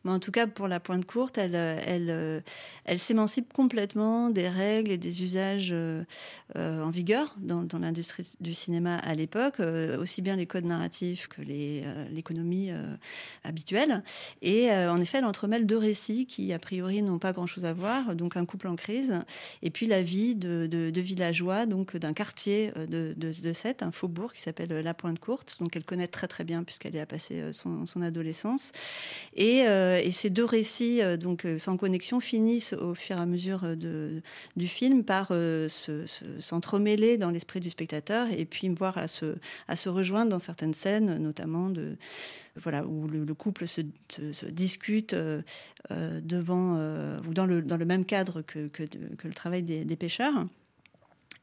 Mais 0.05 0.11
en 0.11 0.19
tout 0.19 0.31
cas, 0.31 0.47
pour 0.47 0.69
la 0.69 0.79
pointe 0.79 1.07
courte, 1.07 1.39
elle, 1.39 1.55
euh, 1.55 1.81
elle, 1.87 2.11
euh, 2.11 2.41
elle 2.85 2.99
s'émancipe 2.99 3.53
complètement 3.53 4.31
des 4.31 4.49
règles 4.49 4.91
et 4.91 4.99
des 4.99 5.23
usages 5.23 5.75
en 6.55 6.91
vigueur 6.91 7.35
dans, 7.39 7.67
l'industrie 7.79 8.29
du 8.41 8.55
cinéma 8.55 8.97
à 8.97 9.15
l'époque, 9.15 9.61
aussi 9.99 10.23
bien 10.23 10.37
les 10.37 10.47
codes 10.47 10.65
narratifs 10.65 11.29
que 11.29 11.41
l'économie 11.43 12.71
habituelle. 13.45 14.03
Et 14.43 14.71
en 14.71 15.01
effet, 15.01 15.19
elle 15.19 15.25
entremêle 15.25 15.67
deux 15.67 15.79
récits 15.79 16.27
qui, 16.27 16.53
a 16.53 16.59
priori, 16.59 17.03
n'ont 17.03 17.19
pas 17.19 17.33
grand-chose 17.33 17.65
à 17.65 17.73
voir. 17.73 18.15
Donc 18.15 18.37
un 18.37 18.45
couple 18.45 18.69
en 18.69 18.77
crise 18.77 19.23
et 19.63 19.71
puis 19.71 19.87
la 19.87 20.03
vie 20.03 20.35
de, 20.43 21.01
villageois, 21.01 21.67
donc 21.67 21.97
d'un 21.97 22.13
quartier 22.13 22.73
euh, 22.77 22.87
de, 22.87 23.15
de, 23.17 23.53
Sète, 23.53 23.83
un 23.83 23.91
faubourg 23.91 24.33
qui 24.33 24.41
s'appelle 24.41 24.71
La 24.71 24.95
Pointe 24.95 25.19
Courte, 25.19 25.57
donc 25.61 25.77
elle 25.77 25.85
connaît 25.85 26.09
très 26.09 26.27
très 26.27 26.45
bien 26.45 26.65
puisqu'elle 26.65 26.95
y 26.95 27.01
a 27.01 27.07
passé 27.07 27.41
euh, 27.41 27.53
son, 27.53 28.03
adolescence. 28.03 28.73
Et, 29.35 29.67
euh, 29.67 30.01
ces 30.13 30.31
deux 30.31 30.45
récits, 30.45 31.01
donc 31.19 31.47
sans 31.57 31.79
connexion, 31.79 32.21
finissent 32.21 32.75
au 32.75 32.95
fur 32.95 33.17
et 33.17 33.21
à 33.21 33.25
mesure 33.25 33.65
du 34.57 34.69
film 34.69 35.05
par 35.05 35.33
s'entremêler 36.39 37.17
dans 37.17 37.31
l'esprit 37.31 37.61
du 37.61 37.71
spectateur 37.71 38.29
et 38.31 38.45
puis 38.45 38.69
voir 38.69 38.99
à 38.99 39.09
se, 39.09 39.37
à 39.69 39.77
se 39.77 39.89
rejoindre 39.89 40.31
dans 40.31 40.39
certaines 40.39 40.75
scènes, 40.75 41.17
notamment 41.17 41.71
de 41.71 41.97
voilà, 42.57 42.85
où 42.85 43.09
le, 43.09 43.35
couple 43.35 43.67
se, 43.67 43.81
discute 44.51 45.17
devant 45.91 46.75
ou 47.27 47.33
dans 47.33 47.47
le, 47.47 47.63
dans 47.63 47.79
le 47.79 47.87
même 47.87 48.05
cadre 48.05 48.43
que, 48.43 48.69
que, 48.69 48.85
le 49.25 49.35
travail 49.35 49.63
des 49.63 49.97
pêcheurs. 49.97 50.32
faire 50.33 50.62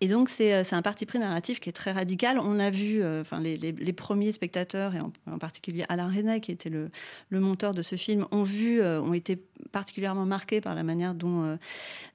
Et 0.02 0.08
donc, 0.08 0.30
euh, 0.40 0.64
c'est 0.64 0.76
un 0.76 0.82
parti 0.82 1.06
pris 1.06 1.20
narratif 1.20 1.60
qui 1.60 1.68
est 1.68 1.74
très 1.74 1.92
radical. 1.92 2.40
On 2.40 2.58
a 2.58 2.70
vu, 2.70 3.02
euh, 3.02 3.20
enfin, 3.20 3.42
les, 3.42 3.58
les, 3.58 3.94
premiers 3.94 4.32
spectateurs, 4.32 4.96
et 4.96 5.00
en, 5.02 5.38
particulier 5.40 5.84
Alain 5.90 6.08
René, 6.08 6.40
qui 6.40 6.52
était 6.52 6.70
le, 6.70 6.90
le, 7.30 7.40
monteur 7.42 7.74
de 7.74 7.82
ce 7.82 7.98
film, 7.98 8.26
ont 8.32 8.44
vu, 8.44 8.82
euh, 8.82 9.02
ont 9.02 9.14
été 9.14 9.44
particulièrement 9.74 10.26
marqués 10.26 10.62
par 10.62 10.74
la 10.74 10.84
manière 10.84 11.14
dont, 11.14 11.58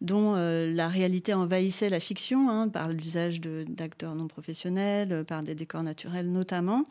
dont 0.01 0.35
la 0.35 0.89
réalité 0.89 1.35
envahissait 1.35 1.91
la 1.91 2.01
fiction, 2.01 2.49
hein, 2.49 2.69
par 2.69 2.89
l'usage 2.89 3.41
d'acteurs 3.41 4.15
non 4.15 4.29
professionnels, 4.29 5.25
par 5.25 5.43
des 5.43 5.55
décors 5.55 5.83
naturels 5.83 6.33
notamment. 6.33 6.85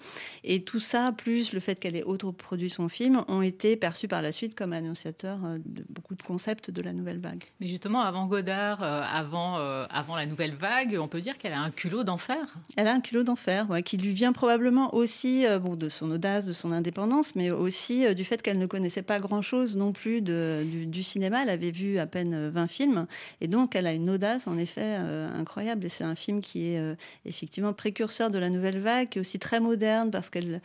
Et 0.44 0.64
tout 0.64 0.80
ça, 0.80 1.12
plus 1.12 1.54
le 1.54 1.60
fait 1.60 1.80
qu'elle 1.80 1.96
ait 1.96 2.04
autoproduit 2.04 2.70
son 2.70 2.88
film, 2.88 3.26
ont 3.28 3.42
été 3.42 3.76
perçus 3.76 4.08
par 4.08 4.22
la 4.22 4.32
suite 4.32 4.54
comme 4.54 4.74
annonciateurs 4.74 5.40
de 5.66 5.84
beaucoup 5.90 6.14
de 6.14 6.24
concepts 6.24 6.70
de 6.70 6.82
la 6.84 6.94
nouvelle 6.94 7.20
vague. 7.20 7.44
Mais 7.60 7.68
justement, 7.68 8.02
avant 8.02 8.28
Godard, 8.28 8.84
avant, 8.84 9.56
avant 9.90 10.16
la 10.16 10.28
nouvelle 10.28 10.54
vague, 10.54 10.83
on 10.98 11.08
peut 11.08 11.22
dire 11.22 11.38
qu'elle 11.38 11.54
a 11.54 11.62
un 11.62 11.72
culot 11.72 12.04
d'enfer. 12.04 12.56
Elle 12.78 12.88
a 12.88 12.94
un 12.94 13.02
culot 13.02 13.24
d'enfer, 13.24 13.68
qui 13.86 13.98
lui 13.98 14.14
vient 14.14 14.34
probablement 14.34 14.94
aussi 14.94 15.46
euh, 15.46 15.60
bon, 15.60 15.76
de 15.76 15.90
son 15.90 16.12
audace, 16.12 16.46
de 16.46 16.54
son 16.54 16.72
indépendance, 16.72 17.36
mais 17.36 17.52
aussi 17.52 18.06
euh, 18.06 18.14
du 18.14 18.24
fait 18.24 18.42
qu'elle 18.42 18.58
ne 18.58 18.66
connaissait 18.66 19.02
pas 19.02 19.20
grand-chose 19.20 19.76
non 19.76 19.92
plus 19.92 20.22
du, 20.22 21.04
cinéma. 21.04 21.44
Elle 21.44 21.50
avait 21.50 21.72
vu 21.72 21.98
à 21.98 22.06
peine 22.06 22.50
20 22.50 22.68
films, 22.68 23.08
et 23.42 23.48
donc 23.48 23.76
elle 23.76 23.88
a 23.88 23.94
une 23.94 24.10
audace 24.10 24.48
en 24.48 24.58
effet 24.58 24.98
euh, 25.00 25.30
incroyable. 25.40 25.86
Et 25.86 25.90
c'est 25.90 26.04
un 26.04 26.16
film 26.16 26.42
qui 26.42 26.74
est 26.74 26.82
effectivement 27.26 27.74
précurseur 27.74 28.30
de 28.30 28.38
la 28.38 28.50
nouvelle 28.50 28.80
vague, 28.80 29.10
qui 29.10 29.20
est 29.20 29.22
aussi 29.22 29.40
très 29.40 29.60
moderne 29.60 30.12
parce 30.12 30.30
qu'elle 30.30 30.62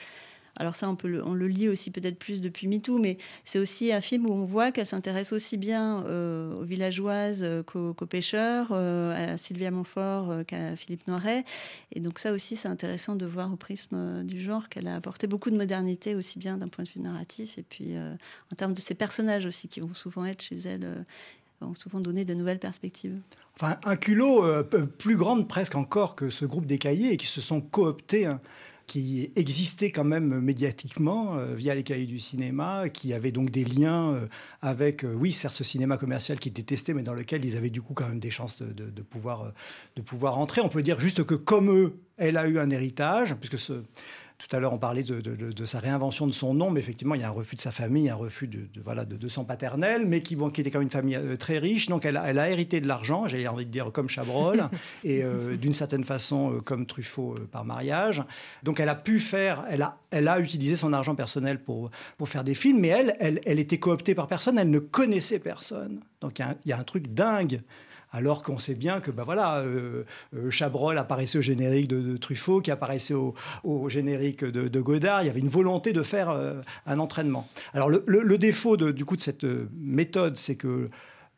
alors 0.59 0.77
ça, 0.77 0.89
on, 0.89 0.97
peut 0.97 1.09
le, 1.09 1.25
on 1.27 1.35
le 1.35 1.49
lit 1.49 1.69
aussi 1.69 1.91
peut-être 1.91 2.19
plus 2.19 2.41
depuis 2.41 2.69
MeToo, 2.69 2.99
mais 2.99 3.19
c'est 3.45 3.59
aussi 3.59 3.93
un 3.93 4.01
film 4.01 4.27
où 4.27 4.33
on 4.33 4.45
voit 4.45 4.73
qu'elle 4.73 4.87
s'intéresse 4.87 5.33
aussi 5.33 5.57
bien 5.57 6.05
aux 6.05 6.65
villageoises 6.65 7.47
qu'aux, 7.67 7.95
pêcheurs, 8.09 8.73
à 8.73 9.37
Sylvia 9.37 9.71
Montfort 9.71 10.45
qu'à 10.47 10.77
Philippe 10.77 11.07
Noiret. 11.07 11.45
Et 11.93 12.01
donc 12.01 12.19
ça 12.19 12.33
aussi, 12.33 12.57
c'est 12.57 12.69
intéressant 12.69 13.17
de 13.17 13.27
voir 13.27 13.53
au 13.53 13.57
prisme 13.57 14.25
du 14.25 14.43
genre 14.43 14.69
qu'elle 14.69 14.89
a 14.89 14.97
apporté 14.97 15.27
beaucoup 15.27 15.51
de 15.51 15.57
modernité 15.57 16.15
aussi 16.15 16.39
bien 16.39 16.59
d'un 16.59 16.69
point 16.69 16.85
de 16.85 16.91
vue 16.91 17.01
narratif 17.01 17.59
et 17.59 17.63
puis 17.63 17.95
en 18.53 18.57
termes 18.57 18.75
de 18.75 18.81
ses 18.81 18.95
personnages 18.95 19.47
aussi 19.47 19.69
qui 19.69 19.81
vont 19.81 19.95
souvent 19.95 20.25
être 20.25 20.43
chez 20.43 20.59
elle 20.59 21.05
vont 21.61 21.75
souvent 21.75 22.01
donner 22.01 22.25
de 22.25 22.35
nouvelles 22.35 22.59
perspectives. 22.59 23.19
Enfin, 23.57 23.79
un 23.85 23.97
culot 23.97 24.45
euh, 24.45 24.63
plus 24.63 25.17
grande 25.17 25.49
presque 25.49 25.75
encore 25.75 26.15
que 26.15 26.31
ce 26.31 26.45
groupe 26.45 26.67
des 26.67 26.79
cahiers 26.79 27.13
et 27.13 27.17
qui 27.17 27.27
se 27.27 27.41
sont 27.41 27.61
cooptés. 27.61 28.27
Hein, 28.27 28.41
qui 28.89 29.31
existaient 29.37 29.93
quand 29.93 30.03
même 30.03 30.41
médiatiquement 30.41 31.37
euh, 31.37 31.55
via 31.55 31.77
les 31.77 31.85
cahiers 31.85 32.07
du 32.07 32.19
cinéma, 32.19 32.89
qui 32.89 33.13
avaient 33.13 33.31
donc 33.31 33.51
des 33.51 33.65
liens 33.65 34.15
euh, 34.15 34.27
avec, 34.63 35.05
oui, 35.15 35.31
certes, 35.31 35.55
ce 35.55 35.63
cinéma 35.63 35.99
commercial 35.99 36.41
qui 36.41 36.51
testé, 36.51 36.95
mais 36.95 37.05
dans 37.05 37.15
lequel 37.15 37.45
ils 37.45 37.57
avaient 37.57 37.71
du 37.71 37.83
coup 37.83 37.95
quand 37.95 38.09
même 38.09 38.19
des 38.19 38.31
chances 38.31 38.61
de, 38.61 38.73
de, 38.73 39.03
pouvoir, 39.03 39.53
de 39.95 40.03
pouvoir 40.03 40.39
entrer. 40.39 40.61
On 40.63 40.69
peut 40.69 40.83
dire 40.83 40.99
juste 40.99 41.23
que 41.23 41.35
comme 41.35 41.71
eux, 41.71 42.01
elle 42.17 42.37
a 42.37 42.49
eu 42.49 42.59
un 42.59 42.71
héritage, 42.71 43.37
puisque 43.37 43.59
ce, 43.59 43.85
tout 44.39 44.55
à 44.55 44.61
l'heure, 44.61 44.73
on 44.73 44.79
parlait 44.79 45.03
de, 45.03 45.65
sa 45.65 45.81
réinvention 45.81 46.27
de 46.27 46.33
son 46.33 46.55
nom, 46.55 46.71
mais 46.71 46.79
effectivement, 46.79 47.17
il 47.17 47.21
y 47.21 47.25
a 47.25 47.29
un 47.29 47.33
refus 47.33 47.57
de 47.57 47.61
sa 47.61 47.73
famille, 47.73 48.09
un 48.09 48.15
refus 48.15 48.47
de, 48.47 48.69
voilà, 48.85 49.05
de, 49.05 49.29
son 49.29 49.45
paternel, 49.45 50.07
mais 50.07 50.23
qui, 50.23 50.37
qui 50.55 50.61
était 50.61 50.71
quand 50.71 50.79
même 50.79 50.87
une 50.87 50.93
famille 50.93 51.17
euh, 51.17 51.37
très 51.37 51.59
riche. 51.59 51.89
Donc, 51.89 52.05
elle 52.05 52.17
a, 52.17 52.49
hérité 52.49 52.81
de 52.81 52.87
l'argent, 52.87 53.27
j'ai 53.27 53.47
envie 53.49 53.67
de 53.67 53.71
dire 53.71 53.91
comme 53.93 54.09
Chabrol, 54.09 54.69
et 55.05 55.25
euh, 55.25 55.57
d'une 55.57 55.75
certaine 55.75 56.05
façon 56.05 56.55
euh, 56.55 56.61
comme 56.61 56.87
Truffaut 56.87 57.37
par 57.51 57.65
mariage. 57.65 58.23
Donc, 58.63 58.79
elle 58.79 58.89
a 58.89 58.95
pu 58.95 59.19
faire, 59.19 59.65
elle 59.69 59.83
a, 59.83 59.99
elle 60.13 60.29
a 60.29 60.39
utilisé 60.39 60.77
son 60.77 60.93
argent 60.93 61.17
personnel 61.17 61.61
pour, 61.61 61.91
pour 62.17 62.29
faire 62.29 62.45
des 62.45 62.55
films, 62.55 62.79
mais 62.79 62.89
elle, 62.89 63.17
elle, 63.19 63.41
elle 63.45 63.59
était 63.59 63.79
cooptée 63.79 64.15
par 64.15 64.29
personne, 64.29 64.57
elle 64.57 64.71
ne 64.71 64.79
connaissait 64.79 65.41
personne. 65.41 66.01
Donc, 66.21 66.39
il 66.39 66.71
y 66.71 66.73
a 66.73 66.79
un 66.79 66.85
truc 66.85 67.13
dingue 67.13 67.61
alors 68.13 68.43
qu'on 68.43 68.59
sait 68.59 68.75
bien 68.75 69.01
que 69.01 69.11
ben 69.11 69.25
voilà, 69.25 69.59
euh, 69.59 70.05
euh, 70.35 70.51
Chabrol 70.51 70.97
apparaissait 70.99 71.39
au 71.39 71.43
générique 71.43 71.89
de, 71.89 72.17
Truffaut, 72.17 72.61
qui 72.61 72.71
apparaissait 72.71 73.15
au, 73.15 73.35
générique 73.89 74.45
de, 74.45 74.81
Godard. 74.81 75.23
Il 75.23 75.27
y 75.27 75.31
avait 75.31 75.41
une 75.41 75.49
volonté 75.49 75.93
de 75.93 76.03
faire 76.03 76.31
euh, 76.31 76.61
un 76.87 76.99
entraînement. 76.99 77.49
Alors 77.75 77.91
le, 77.91 78.39
défaut 78.39 78.77
du 78.77 79.05
coup 79.05 79.17
de 79.17 79.23
cette 79.23 79.45
méthode, 79.75 80.37
c'est 80.37 80.55
que 80.55 80.89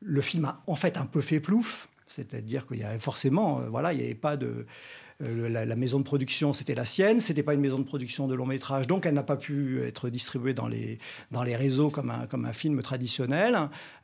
le 0.03 0.21
film 0.21 0.45
a 0.45 0.63
en 0.67 0.75
fait 0.75 0.97
un 0.97 1.07
peu 1.07 1.21
fait 1.21 1.41
plouf. 1.41 1.89
C'est-à-dire 2.09 2.67
qu'il 2.67 2.79
y 2.79 2.85
avait 2.85 2.99
forcément, 2.99 3.61
voilà, 3.71 3.93
il 3.93 3.99
n'y 3.99 4.05
avait 4.05 4.15
pas 4.15 4.37
de, 4.37 4.67
euh, 5.23 5.49
la, 5.49 5.77
maison 5.77 5.99
de 5.99 6.05
production, 6.05 6.53
c'était 6.53 6.75
la 6.75 6.85
sienne. 6.85 7.21
C'était 7.21 7.43
pas 7.43 7.55
une 7.55 7.61
maison 7.61 7.79
de 7.79 7.85
production 7.85 8.27
de 8.27 8.35
long 8.35 8.47
métrage, 8.47 8.87
donc 8.87 9.07
elle 9.07 9.15
n'a 9.15 9.23
pas 9.23 9.37
pu 9.37 9.83
être 9.83 10.09
distribuée 10.09 10.55
dans 10.55 10.69
les, 10.69 10.99
dans 11.31 11.43
les 11.43 11.57
réseaux 11.57 11.91
comme 11.91 12.11
un, 12.11 12.27
comme 12.27 12.45
un 12.45 12.53
film 12.53 12.81
traditionnel. 12.83 13.57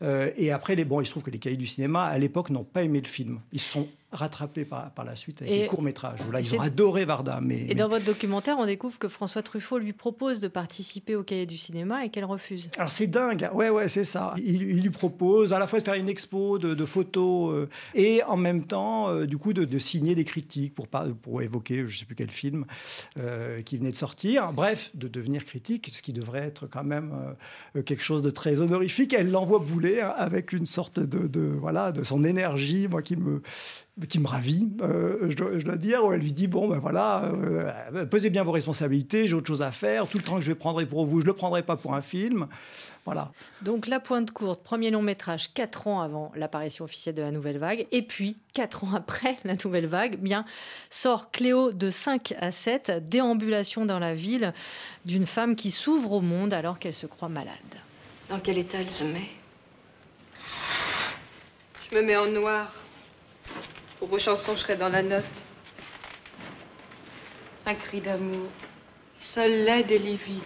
Euh, 0.02 0.30
et 0.36 0.50
après, 0.50 0.74
les, 0.74 0.84
bon, 0.84 1.00
il 1.00 1.06
se 1.06 1.10
trouve 1.10 1.22
que 1.22 1.30
les 1.30 1.38
cahiers 1.38 1.56
du 1.56 1.66
cinéma, 1.66 2.04
à 2.04 2.18
l'époque, 2.18 2.50
n'ont 2.50 2.64
pas 2.64 2.82
aimé 2.82 3.00
le 3.00 3.08
film. 3.08 3.40
Ils 3.52 3.60
sont 3.60 3.88
rattrapé 4.12 4.64
par, 4.64 4.90
par 4.92 5.04
la 5.04 5.16
suite 5.16 5.42
avec 5.42 5.52
et 5.52 5.66
courts 5.66 5.82
métrages. 5.82 6.20
Là, 6.32 6.40
ils 6.40 6.54
ont 6.54 6.60
adoré 6.60 7.04
Varda. 7.04 7.40
Mais, 7.42 7.66
et 7.68 7.74
dans 7.74 7.88
votre 7.88 8.04
documentaire, 8.04 8.56
on 8.58 8.66
découvre 8.66 8.98
que 8.98 9.08
François 9.08 9.42
Truffaut 9.42 9.78
lui 9.78 9.92
propose 9.92 10.40
de 10.40 10.48
participer 10.48 11.16
au 11.16 11.22
cahier 11.22 11.46
du 11.46 11.56
cinéma 11.56 12.04
et 12.04 12.10
qu'elle 12.10 12.24
refuse. 12.24 12.70
Alors 12.78 12.92
c'est 12.92 13.08
dingue, 13.08 13.48
ouais, 13.52 13.68
ouais, 13.68 13.88
c'est 13.88 14.04
ça. 14.04 14.34
Il, 14.38 14.80
lui 14.80 14.90
propose 14.90 15.52
à 15.52 15.58
la 15.58 15.66
fois 15.66 15.80
de 15.80 15.84
faire 15.84 15.94
une 15.94 16.08
expo 16.08 16.58
de, 16.58 16.84
photos 16.84 17.52
euh, 17.52 17.68
et 17.94 18.22
en 18.22 18.36
même 18.36 18.64
temps, 18.64 19.08
euh, 19.08 19.26
du 19.26 19.38
coup, 19.38 19.52
de, 19.52 19.78
signer 19.78 20.14
des 20.14 20.24
critiques 20.24 20.74
pour, 20.74 20.86
pour 20.88 21.42
évoquer, 21.42 21.78
je 21.78 21.82
ne 21.82 21.98
sais 21.98 22.04
plus 22.04 22.14
quel 22.14 22.30
film 22.30 22.64
euh, 23.18 23.60
qui 23.62 23.76
venait 23.76 23.90
de 23.90 23.96
sortir. 23.96 24.52
Bref, 24.52 24.90
de 24.94 25.08
devenir 25.08 25.44
critique, 25.44 25.90
ce 25.92 26.02
qui 26.02 26.12
devrait 26.12 26.40
être 26.40 26.66
quand 26.66 26.84
même 26.84 27.12
quelque 27.84 28.02
chose 28.02 28.22
de 28.22 28.30
très 28.30 28.60
honorifique. 28.60 29.12
Elle 29.12 29.30
l'envoie 29.30 29.58
bouler 29.58 30.00
hein, 30.00 30.14
avec 30.16 30.52
une 30.52 30.66
sorte 30.66 31.00
de, 31.00 31.26
de, 31.26 31.40
voilà, 31.40 31.92
de 31.92 32.04
son 32.04 32.24
énergie, 32.24 32.88
moi 32.88 33.02
qui 33.02 33.16
me 33.16 33.42
qui 34.04 34.18
me 34.18 34.26
ravit, 34.26 34.68
euh, 34.82 35.30
je, 35.30 35.64
dois, 35.64 35.76
dire, 35.78 36.04
où 36.04 36.12
elle 36.12 36.20
lui 36.20 36.32
dit 36.32 36.48
bon 36.48 36.68
ben 36.68 36.78
voilà, 36.78 37.24
euh, 37.24 38.04
pesez 38.04 38.28
bien 38.28 38.44
vos 38.44 38.52
responsabilités, 38.52 39.26
j'ai 39.26 39.34
autre 39.34 39.46
chose 39.46 39.62
à 39.62 39.72
faire, 39.72 40.06
tout 40.06 40.18
le 40.18 40.22
temps 40.24 40.34
que 40.34 40.42
je 40.42 40.48
vais 40.48 40.54
prendre 40.54 40.84
pour 40.84 41.06
vous, 41.06 41.22
je 41.22 41.26
le 41.26 41.32
prendrai 41.32 41.62
pas 41.62 41.76
pour 41.76 41.94
un 41.94 42.02
film, 42.02 42.46
voilà. 43.06 43.32
Donc 43.62 43.86
la 43.86 43.98
pointe 43.98 44.32
courte, 44.32 44.62
premier 44.62 44.90
long 44.90 45.00
métrage, 45.00 45.54
quatre 45.54 45.86
ans 45.86 46.02
avant 46.02 46.30
l'apparition 46.36 46.84
officielle 46.84 47.14
de 47.14 47.22
la 47.22 47.30
nouvelle 47.30 47.56
vague, 47.56 47.86
et 47.90 48.02
puis 48.02 48.36
quatre 48.52 48.84
ans 48.84 48.94
après 48.94 49.38
la 49.44 49.54
nouvelle 49.54 49.86
vague, 49.86 50.18
bien 50.18 50.44
sort 50.90 51.30
Cléo 51.30 51.72
de 51.72 51.88
5 51.88 52.34
à 52.38 52.50
7, 52.50 53.08
déambulation 53.08 53.86
dans 53.86 53.98
la 53.98 54.12
ville 54.12 54.52
d'une 55.06 55.24
femme 55.26 55.56
qui 55.56 55.70
s'ouvre 55.70 56.12
au 56.12 56.20
monde 56.20 56.52
alors 56.52 56.78
qu'elle 56.78 56.94
se 56.94 57.06
croit 57.06 57.30
malade. 57.30 57.54
Dans 58.28 58.40
quel 58.40 58.58
état 58.58 58.78
elle 58.78 58.92
se 58.92 59.04
met? 59.04 59.28
Je 61.90 61.96
me 61.96 62.02
mets 62.02 62.16
en 62.16 62.26
noir. 62.26 62.74
Pour 63.98 64.08
vos 64.08 64.18
chansons, 64.18 64.56
je 64.56 64.60
serai 64.60 64.76
dans 64.76 64.90
la 64.90 65.02
note. 65.02 65.24
Un 67.64 67.74
cri 67.74 68.00
d'amour. 68.00 68.48
Seul 69.32 69.64
laide 69.64 69.90
et 69.90 69.98
livide. 69.98 70.42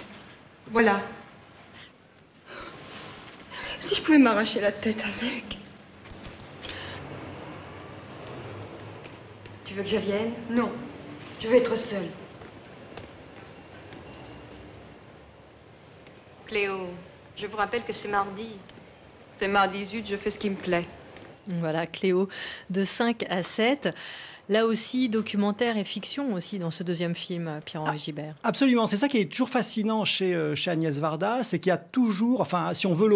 Voilà. 0.68 1.02
Si 3.80 3.94
je 3.94 4.02
pouvais 4.02 4.18
m'arracher 4.18 4.60
la 4.60 4.70
tête 4.70 5.02
avec. 5.04 5.58
Tu 9.64 9.74
veux 9.74 9.82
que 9.82 9.88
je 9.88 9.96
vienne? 9.96 10.32
Non. 10.48 10.70
Je 11.40 11.48
veux 11.48 11.56
être 11.56 11.76
seule. 11.76 12.08
Cléo, 16.46 16.88
je 17.36 17.46
vous 17.46 17.56
rappelle 17.56 17.84
que 17.84 17.92
c'est 17.92 18.08
mardi. 18.08 18.50
C'est 19.38 19.48
mardi, 19.48 19.84
zut, 19.84 20.06
je 20.06 20.16
fais 20.16 20.30
ce 20.30 20.38
qui 20.38 20.50
me 20.50 20.56
plaît. 20.56 20.86
Voilà, 21.46 21.86
Cléo, 21.86 22.28
de 22.70 22.84
5 22.84 23.24
à 23.28 23.42
7. 23.42 23.94
Là 24.50 24.66
aussi, 24.66 25.08
documentaire 25.08 25.76
et 25.76 25.84
fiction 25.84 26.34
aussi 26.34 26.58
dans 26.58 26.70
ce 26.70 26.82
deuxième 26.82 27.14
film, 27.14 27.60
Pierre-Henri 27.64 27.92
ah, 27.94 27.96
Gibert. 27.96 28.34
Absolument, 28.42 28.88
c'est 28.88 28.96
ça 28.96 29.06
qui 29.06 29.18
est 29.18 29.30
toujours 29.30 29.48
fascinant 29.48 30.04
chez, 30.04 30.34
euh, 30.34 30.56
chez 30.56 30.72
Agnès 30.72 30.98
Varda, 30.98 31.44
c'est 31.44 31.60
qu'il 31.60 31.70
y 31.70 31.72
a 31.72 31.78
toujours, 31.78 32.40
enfin, 32.40 32.74
si 32.74 32.88
on 32.88 32.94
veut 32.94 33.06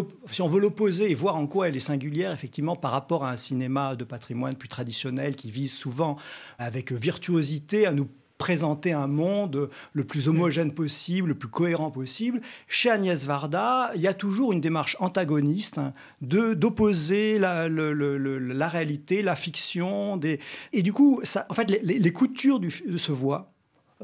l'opposer 0.61 1.11
et 1.11 1.15
voir 1.17 1.35
en 1.35 1.49
quoi 1.49 1.69
elle 1.69 1.77
est 1.77 1.81
singulière, 1.81 2.31
effectivement, 2.31 2.77
par 2.77 2.93
rapport 2.93 3.25
à 3.25 3.33
un 3.33 3.37
cinéma 3.37 3.97
de 3.97 4.05
patrimoine 4.05 4.55
plus 4.55 4.69
traditionnel 4.69 5.35
qui 5.35 5.51
vise 5.51 5.73
souvent 5.73 6.17
avec 6.61 6.93
virtuosité 6.93 7.85
à 7.85 7.93
nous 7.93 8.09
présenter 8.39 8.93
un 8.93 9.07
monde 9.07 9.71
le 9.93 10.05
plus 10.05 10.29
homogène 10.29 10.73
possible, 10.73 11.29
le 11.29 11.35
plus 11.35 11.49
cohérent 11.49 11.91
possible. 11.91 12.41
Chez 12.69 12.91
Agnès 12.91 13.25
Varda, 13.25 13.93
il 13.95 14.01
y 14.01 14.09
a 14.09 14.15
toujours 14.15 14.53
une 14.53 14.61
démarche 14.61 14.97
antagoniste 15.01 15.81
de 16.21 16.55
d'opposer 16.55 17.39
la, 17.39 17.69
la, 17.69 18.69
réalité, 18.69 19.23
la 19.23 19.37
fiction. 19.37 20.17
Des... 20.17 20.41
Et 20.73 20.83
du 20.83 20.93
coup, 20.93 21.21
ça, 21.23 21.47
en 21.49 21.55
fait, 21.55 21.69
les, 21.83 22.13
coutures 22.13 22.61
du, 22.61 22.71
se 22.71 23.13
voient. 23.13 23.53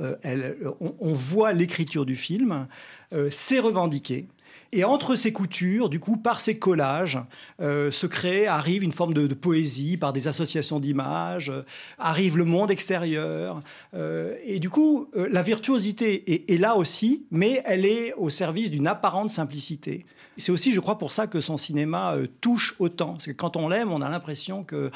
Euh, 0.00 0.72
on, 0.80 1.12
voit 1.12 1.52
l'écriture 1.52 2.06
du 2.06 2.16
film, 2.16 2.68
euh, 3.12 3.28
c'est 3.30 3.58
revendiqué. 3.58 4.28
Et 4.72 4.84
entre 4.84 5.16
ces 5.16 5.32
coutures, 5.32 5.88
du 5.88 5.98
coup, 5.98 6.16
par 6.16 6.38
ces 6.38 6.56
collages, 6.56 7.18
euh, 7.60 7.90
se 7.90 8.06
crée, 8.06 8.46
arrive 8.46 8.84
une 8.84 8.92
forme 8.92 9.14
de, 9.14 9.26
poésie 9.34 9.96
par 9.96 10.12
des 10.12 10.28
associations 10.28 10.78
d'images, 10.78 11.50
euh, 11.50 11.62
arrive 11.98 12.38
le 12.38 12.44
monde 12.44 12.70
extérieur. 12.70 13.62
Euh, 13.94 14.36
et 14.44 14.60
du 14.60 14.70
coup, 14.70 15.08
la 15.14 15.42
virtuosité 15.42 16.52
est, 16.52 16.58
là 16.58 16.76
aussi, 16.76 17.26
mais 17.32 17.62
elle 17.64 17.84
est 17.84 18.14
au 18.14 18.30
service 18.30 18.70
d'une 18.70 18.86
apparente 18.86 19.30
simplicité. 19.30 20.06
C'est 20.36 20.52
aussi, 20.52 20.72
je 20.72 20.78
crois, 20.78 20.98
pour 20.98 21.10
ça 21.10 21.26
que 21.26 21.40
son 21.40 21.56
cinéma 21.56 22.14
touche 22.40 22.74
autant. 22.78 23.12
Parce 23.12 23.26
que 23.26 23.32
quand 23.32 23.56
on 23.56 23.68
l'aime, 23.68 23.90
on 23.90 24.00
a 24.00 24.08
l'impression 24.08 24.62
que, 24.62 24.90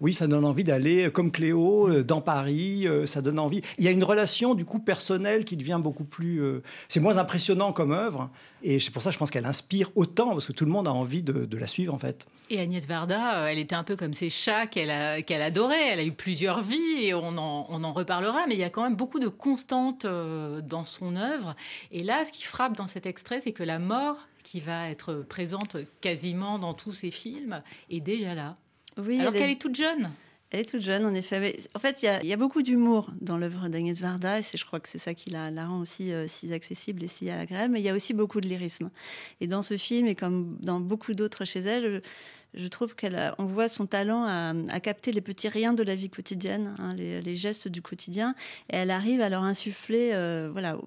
oui, 0.00 0.12
ça 0.12 0.26
donne 0.26 0.44
envie 0.44 0.64
d'aller, 0.64 1.10
comme 1.10 1.30
Cléo, 1.30 2.02
dans 2.02 2.20
Paris, 2.20 2.86
ça 3.06 3.22
donne 3.22 3.38
envie. 3.38 3.62
Il 3.78 3.84
y 3.84 3.88
a 3.88 3.92
une 3.92 4.04
relation, 4.04 4.54
du 4.54 4.66
coup, 4.66 4.80
personnelle 4.80 5.44
qui 5.44 5.56
devient 5.56 5.80
beaucoup 5.82 6.04
plus... 6.04 6.42
c'est 6.88 7.00
moins 7.00 7.16
impressionnant 7.16 7.72
comme 7.72 7.92
œuvre, 7.92 8.28
et 8.64 8.80
c'est 8.80 8.90
pour 8.90 9.02
ça, 9.02 9.10
je 9.10 9.18
pense 9.18 9.30
qu'elle 9.30 9.44
inspire 9.44 9.90
autant, 9.94 10.30
parce 10.30 10.46
que 10.46 10.52
tout 10.52 10.64
le 10.64 10.70
monde 10.70 10.88
a 10.88 10.92
envie 10.92 11.22
de, 11.22 11.56
la 11.56 11.66
suivre, 11.66 11.92
en 11.92 11.98
fait. 11.98 12.26
Et 12.48 12.58
Agnès 12.58 12.86
Varda, 12.86 13.42
euh, 13.42 13.46
elle 13.46 13.58
était 13.58 13.74
un 13.74 13.84
peu 13.84 13.94
comme 13.94 14.14
ces 14.14 14.30
chats 14.30 14.66
qu'elle 14.66 14.90
adorait. 14.90 15.88
Elle 15.88 15.98
a 15.98 16.04
eu 16.04 16.12
plusieurs 16.12 16.62
vies, 16.62 17.04
et 17.04 17.12
on 17.12 17.36
en, 17.36 17.66
on 17.68 17.84
en, 17.84 17.92
reparlera, 17.92 18.46
mais 18.46 18.54
il 18.54 18.60
y 18.60 18.64
a 18.64 18.70
quand 18.70 18.82
même 18.82 18.96
beaucoup 18.96 19.20
de 19.20 19.28
constantes 19.28 20.06
euh, 20.06 20.62
dans 20.62 20.86
son 20.86 21.14
œuvre. 21.14 21.54
Et 21.92 22.02
là, 22.02 22.24
ce 22.24 22.32
qui 22.32 22.44
frappe 22.44 22.74
dans 22.74 22.86
cet 22.86 23.04
extrait, 23.04 23.40
c'est 23.42 23.52
que 23.52 23.62
la 23.62 23.78
mort, 23.78 24.16
qui 24.44 24.60
va 24.60 24.88
être 24.88 25.24
présente 25.28 25.76
quasiment 26.00 26.58
dans 26.58 26.72
tous 26.72 26.94
ses 26.94 27.10
films, 27.10 27.62
est 27.90 28.00
déjà 28.00 28.34
là. 28.34 28.56
Oui, 28.96 29.20
alors 29.20 29.34
qu'elle 29.34 29.50
est 29.50 29.60
toute 29.60 29.74
jeune. 29.74 30.10
Elle 30.54 30.60
est 30.60 30.64
toute 30.66 30.82
jeune, 30.82 31.04
en 31.04 31.12
effet. 31.14 31.58
en 31.74 31.80
fait, 31.80 32.04
il 32.04 32.28
y, 32.28 32.32
a 32.32 32.36
beaucoup 32.36 32.62
d'humour 32.62 33.10
dans 33.20 33.36
l'œuvre 33.36 33.68
d'Agnès 33.68 34.00
Varda, 34.00 34.38
et 34.38 34.42
je 34.42 34.64
crois 34.64 34.78
que 34.78 34.88
c'est 34.88 34.98
ça 35.00 35.12
qui 35.12 35.30
la, 35.30 35.66
rend 35.66 35.80
aussi 35.80 36.12
euh, 36.12 36.28
si 36.28 36.52
accessible 36.52 37.02
et 37.02 37.08
si 37.08 37.28
agréable. 37.28 37.72
Mais 37.72 37.80
il 37.80 37.82
y 37.82 37.88
a 37.88 37.92
aussi 37.92 38.14
beaucoup 38.14 38.40
de 38.40 38.46
lyrisme. 38.46 38.88
Et 39.40 39.48
dans 39.48 39.62
ce 39.62 39.76
film, 39.76 40.06
et 40.06 40.14
comme 40.14 40.56
dans 40.60 40.78
beaucoup 40.78 41.12
d'autres 41.12 41.44
chez 41.44 41.58
elle, 41.58 42.02
je 42.54 42.68
trouve 42.68 42.94
qu'on 42.94 43.46
voit 43.46 43.68
son 43.68 43.86
talent 43.86 44.26
à, 44.26 44.78
capter 44.78 45.10
les 45.10 45.20
petits 45.20 45.48
riens 45.48 45.72
de 45.72 45.82
la 45.82 45.96
vie 45.96 46.08
quotidienne, 46.08 46.76
hein, 46.78 46.94
les, 46.94 47.34
gestes 47.34 47.66
du 47.66 47.82
quotidien, 47.82 48.36
et 48.72 48.76
elle 48.76 48.92
arrive 48.92 49.22
à 49.22 49.28
leur 49.28 49.42
insuffler, 49.42 50.10
euh, 50.12 50.50
voilà, 50.52 50.78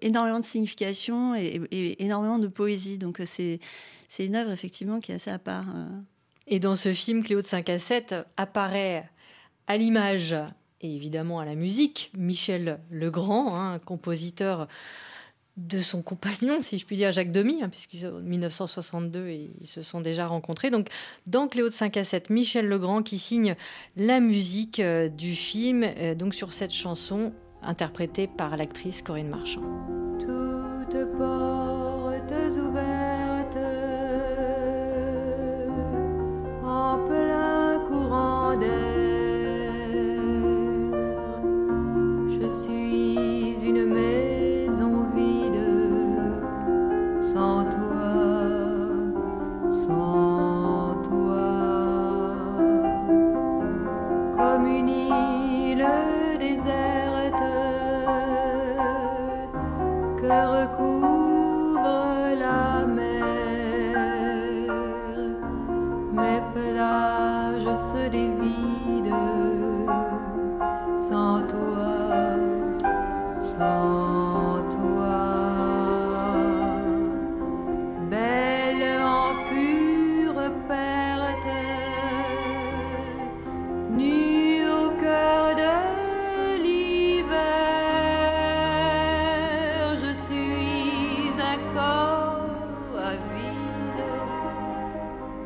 énormément 0.00 0.38
de 0.38 0.44
signification 0.44 1.34
et, 1.34 1.60
énormément 1.98 2.38
de 2.38 2.46
poésie. 2.46 2.98
Donc 2.98 3.20
c'est 3.24 3.58
c'est 4.06 4.26
une 4.26 4.36
œuvre 4.36 4.52
effectivement 4.52 5.00
qui 5.00 5.10
est 5.10 5.16
assez 5.16 5.32
à 5.32 5.40
part. 5.40 5.66
Et 6.48 6.58
dans 6.60 6.76
ce 6.76 6.92
film, 6.92 7.22
Cléo 7.22 7.40
de 7.40 7.46
5 7.46 7.68
à 7.68 7.78
7 7.78 8.14
apparaît 8.36 9.08
à 9.66 9.76
l'image 9.76 10.34
et 10.80 10.94
évidemment 10.94 11.40
à 11.40 11.44
la 11.44 11.54
musique 11.54 12.10
Michel 12.16 12.80
Legrand, 12.90 13.54
hein, 13.56 13.78
compositeur 13.80 14.66
de 15.58 15.80
son 15.80 16.02
compagnon, 16.02 16.62
si 16.62 16.78
je 16.78 16.86
puis 16.86 16.96
dire, 16.96 17.10
Jacques 17.12 17.32
Demy, 17.32 17.62
hein, 17.62 17.68
puisqu'en 17.68 18.20
1962, 18.20 19.28
ils 19.28 19.66
se 19.66 19.82
sont 19.82 20.00
déjà 20.00 20.26
rencontrés. 20.26 20.70
Donc, 20.70 20.88
dans 21.26 21.48
Cléo 21.48 21.66
de 21.66 21.72
5 21.72 21.96
à 21.96 22.04
7, 22.04 22.30
Michel 22.30 22.66
Legrand 22.66 23.02
qui 23.02 23.18
signe 23.18 23.56
la 23.96 24.20
musique 24.20 24.78
euh, 24.78 25.08
du 25.08 25.34
film, 25.34 25.84
euh, 25.84 26.14
donc 26.14 26.34
sur 26.34 26.52
cette 26.52 26.72
chanson 26.72 27.32
interprétée 27.60 28.28
par 28.28 28.56
l'actrice 28.56 29.02
Corinne 29.02 29.28
Marchand. 29.28 29.62
the 38.60 38.87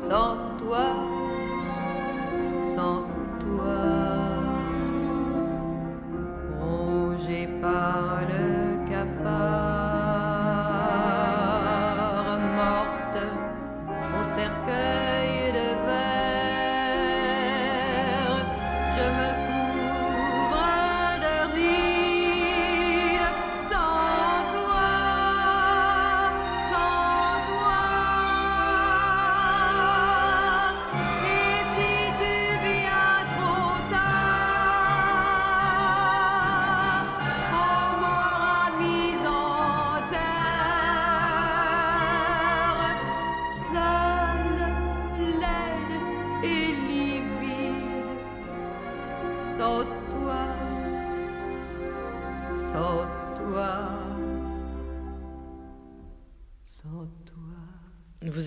d'air. 0.09 0.37
Vous 0.59 1.12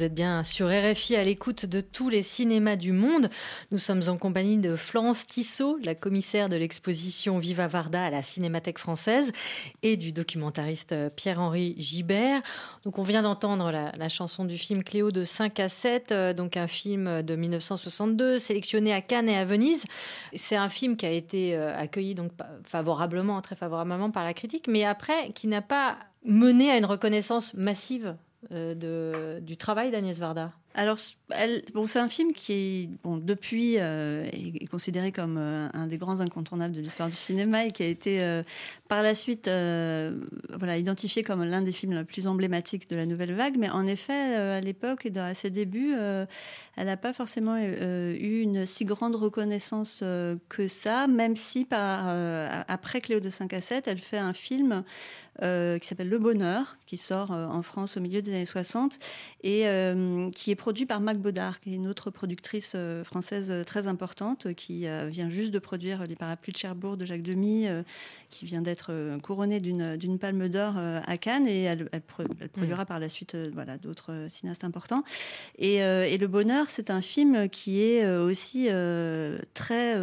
êtes 0.06 0.14
bien 0.14 0.44
sur 0.44 0.68
RFI 0.68 1.16
à 1.16 1.24
l'écoute 1.24 1.66
de 1.66 1.80
tous 1.80 2.08
les 2.08 2.22
cinémas 2.22 2.76
du 2.76 2.92
monde. 2.92 3.28
Nous 3.72 3.78
sommes 3.78 4.02
en 4.08 4.16
compagnie 4.16 4.56
de 4.56 4.76
Florence 4.76 5.26
Tissot, 5.26 5.78
la 5.82 5.96
commissaire 5.96 6.48
de 6.48 6.54
l'exposition 6.54 7.40
Viva 7.40 7.66
Varda 7.66 8.04
à 8.04 8.10
la 8.10 8.22
Cinémathèque 8.22 8.78
française, 8.78 9.32
et 9.82 9.96
du 9.96 10.12
documentariste 10.12 10.94
Pierre-Henri 11.16 11.74
Gibert. 11.78 12.40
Donc, 12.84 13.00
on 13.00 13.02
vient 13.02 13.22
d'entendre 13.22 13.72
la, 13.72 14.08
chanson 14.08 14.44
du 14.44 14.58
film 14.58 14.84
Cléo 14.84 15.10
de 15.10 15.24
5 15.24 15.58
à 15.58 15.68
7, 15.68 16.12
euh, 16.12 16.32
donc 16.32 16.56
un 16.56 16.68
film 16.68 17.22
de 17.22 17.34
1962, 17.34 18.38
sélectionné 18.38 18.92
à 18.92 19.00
Cannes 19.00 19.28
et 19.28 19.36
à 19.36 19.44
Venise. 19.44 19.82
C'est 20.34 20.56
un 20.56 20.68
film 20.68 20.96
qui 20.96 21.06
a 21.06 21.10
été 21.10 21.56
euh, 21.56 21.76
accueilli 21.76 22.14
donc 22.14 22.30
favorablement, 22.64 23.42
très 23.42 23.56
favorablement 23.56 24.12
par 24.12 24.22
la 24.22 24.34
critique, 24.34 24.68
mais 24.68 24.84
après 24.84 25.32
qui 25.34 25.48
n'a 25.48 25.62
pas 25.62 25.96
mené 26.24 26.70
à 26.70 26.78
une 26.78 26.86
reconnaissance 26.86 27.54
massive 27.54 28.14
de, 28.50 29.38
du 29.42 29.56
travail 29.56 29.90
d'Agnès 29.90 30.18
Varda 30.18 30.52
alors, 30.78 30.98
bon, 31.72 31.86
c'est 31.86 31.98
un 31.98 32.08
film 32.08 32.34
qui 32.34 32.90
bon, 33.02 33.16
depuis, 33.16 33.76
euh, 33.78 34.26
est, 34.30 34.66
considéré 34.66 35.10
comme 35.10 35.38
euh, 35.38 35.68
un 35.72 35.86
des 35.86 35.96
grands 35.96 36.20
incontournables 36.20 36.74
de 36.74 36.82
l'histoire 36.82 37.08
du 37.08 37.16
cinéma 37.16 37.64
et 37.64 37.70
qui 37.70 37.82
a 37.82 37.86
été 37.86 38.22
euh, 38.22 38.42
par 38.86 39.00
la 39.00 39.14
suite 39.14 39.46
voilà, 39.46 40.76
identifié 40.76 41.22
comme 41.22 41.42
l'un 41.44 41.62
des 41.62 41.72
films 41.72 41.94
les 41.94 42.04
plus 42.04 42.26
emblématiques 42.26 42.90
de 42.90 42.96
la 42.96 43.06
nouvelle 43.06 43.32
vague. 43.32 43.56
Mais 43.56 43.70
en 43.70 43.86
effet, 43.86 44.34
à 44.36 44.60
l'époque 44.60 45.06
et 45.06 45.18
à 45.18 45.32
ses 45.32 45.48
débuts, 45.48 45.94
elle 46.76 46.86
n'a 46.86 46.96
pas 46.98 47.14
forcément 47.14 47.56
eu 47.56 48.42
une 48.42 48.66
si 48.66 48.84
grande 48.84 49.16
reconnaissance 49.16 50.04
que 50.48 50.68
ça, 50.68 51.06
même 51.06 51.36
si 51.36 51.64
par, 51.64 52.08
après 52.68 53.00
Cléo 53.00 53.20
de 53.20 53.30
5 53.30 53.54
à 53.54 53.60
7, 53.62 53.88
elle 53.88 53.98
fait 53.98 54.18
un 54.18 54.34
film 54.34 54.84
qui 55.38 55.86
s'appelle 55.86 56.08
Le 56.08 56.18
Bonheur, 56.18 56.76
qui 56.86 56.98
sort 56.98 57.30
en 57.30 57.62
France 57.62 57.96
au 57.96 58.00
milieu 58.00 58.22
des 58.22 58.32
années 58.32 58.46
60 58.46 58.98
et 59.42 59.64
qui 60.34 60.50
est 60.50 60.56
produit 60.66 60.84
par 60.84 61.00
Mac 61.00 61.18
Baudard, 61.18 61.60
qui 61.60 61.74
est 61.74 61.76
une 61.76 61.86
autre 61.86 62.10
productrice 62.10 62.72
euh, 62.74 63.04
française 63.04 63.52
euh, 63.52 63.62
très 63.62 63.86
importante, 63.86 64.52
qui 64.54 64.88
euh, 64.88 65.06
vient 65.06 65.30
juste 65.30 65.52
de 65.52 65.60
produire 65.60 66.08
Les 66.08 66.16
Parapluies 66.16 66.52
de 66.52 66.58
Cherbourg 66.58 66.96
de 66.96 67.06
Jacques 67.06 67.22
Demy, 67.22 67.68
qui 68.30 68.46
vient 68.46 68.62
d'être 68.62 68.90
couronnée 69.22 69.60
d'une 69.60 70.18
palme 70.18 70.48
d'or 70.48 70.74
à 70.76 71.16
Cannes, 71.18 71.46
et 71.46 71.62
elle, 71.62 71.88
produira 72.52 72.82
mm. 72.82 72.86
par 72.86 72.98
la 72.98 73.08
suite 73.08 73.36
voilà, 73.52 73.78
d'autres 73.78 74.26
cinéastes 74.28 74.64
importants. 74.64 75.04
Et, 75.58 75.76
et 75.76 76.18
Le 76.18 76.26
Bonheur, 76.26 76.66
c'est 76.68 76.90
un 76.90 77.00
film 77.00 77.48
qui 77.48 77.80
est 77.80 78.04
aussi 78.16 78.68
très 79.54 79.94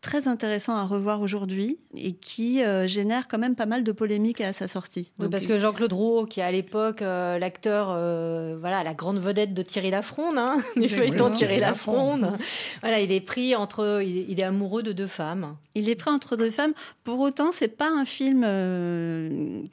très 0.00 0.28
intéressant 0.28 0.76
à 0.76 0.84
revoir 0.84 1.20
aujourd'hui 1.20 1.78
et 1.94 2.12
qui 2.12 2.62
génère 2.86 3.28
quand 3.28 3.38
même 3.38 3.54
pas 3.54 3.66
mal 3.66 3.84
de 3.84 3.92
polémiques 3.92 4.40
à 4.40 4.52
sa 4.52 4.66
sortie. 4.66 5.12
parce 5.30 5.46
que 5.46 5.58
Jean-Claude 5.58 5.92
Roux, 5.92 6.26
qui 6.26 6.40
est 6.40 6.44
à 6.44 6.50
l'époque 6.50 7.00
l'acteur, 7.00 7.94
euh, 8.40 8.56
voilà, 8.58 8.82
la 8.82 8.94
grande 8.94 9.18
vedette 9.20 9.54
de 9.54 9.62
Thierry 9.62 9.90
Lafronde, 9.90 10.38
hein, 10.38 10.58
du 10.76 10.88
feuilleton 10.88 11.30
Thierry 11.30 11.60
Lafronde, 11.60 12.36
voilà, 12.80 13.00
il 13.00 13.12
est 13.12 13.20
pris 13.20 13.54
entre, 13.54 14.02
il 14.02 14.38
est, 14.38 14.42
amoureux 14.42 14.82
de 14.82 14.92
deux 14.92 15.06
femmes. 15.06 15.56
Il 15.74 15.88
est 15.88 15.94
pris 15.94 16.10
entre 16.10 16.36
deux 16.36 16.50
femmes. 16.50 16.72
Pour 17.04 17.20
autant, 17.20 17.52
c'est 17.52 17.68
pas 17.68 17.88
un 17.90 18.04
film 18.04 18.40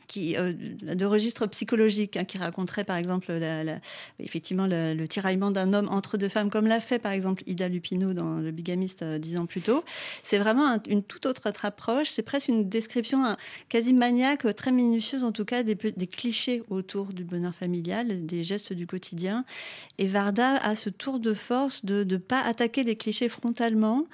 qui 0.07 0.35
de 0.35 1.05
registre 1.05 1.47
psychologique 1.47 2.17
hein, 2.17 2.25
qui 2.25 2.37
raconterait, 2.37 2.83
par 2.83 2.97
exemple, 2.97 3.31
effectivement 4.19 4.67
le, 4.67 5.05
tiraillement 5.05 5.51
d'un 5.51 5.73
homme 5.73 5.87
entre 5.89 6.17
deux 6.17 6.29
femmes, 6.29 6.49
comme 6.49 6.67
l'a 6.67 6.79
fait 6.79 6.99
par 6.99 7.11
exemple 7.11 7.43
Ida 7.47 7.67
Lupino 7.67 8.13
dans 8.13 8.35
Le 8.35 8.51
Bigamiste 8.51 9.03
dix 9.03 9.37
ans 9.37 9.45
plus 9.45 9.61
tôt. 9.61 9.83
C'est 10.23 10.37
vraiment 10.37 10.79
une 10.87 11.03
toute 11.03 11.25
autre 11.25 11.47
approche. 11.63 12.09
C'est 12.09 12.23
presque 12.23 12.49
une 12.49 12.69
description 12.69 13.35
quasi 13.69 13.93
maniaque, 13.93 14.45
très 14.55 14.71
minutieuse 14.71 15.23
en 15.23 15.31
tout 15.31 15.45
cas, 15.45 15.63
des, 15.63 15.75
clichés 15.75 16.63
autour 16.69 17.07
du 17.07 17.23
bonheur 17.23 17.53
familial, 17.53 18.25
des 18.25 18.43
gestes 18.43 18.73
du 18.73 18.87
quotidien. 18.87 19.26
Et 19.99 20.07
Varda 20.07 20.57
a 20.57 20.75
ce 20.75 20.89
tour 20.89 21.19
de 21.19 21.33
force 21.33 21.83
de 21.83 22.03
ne 22.03 22.17
pas 22.17 22.41
attaquer 22.41 22.83
les 22.83 22.95
clichés 22.95 23.29
frontalement, 23.29 24.05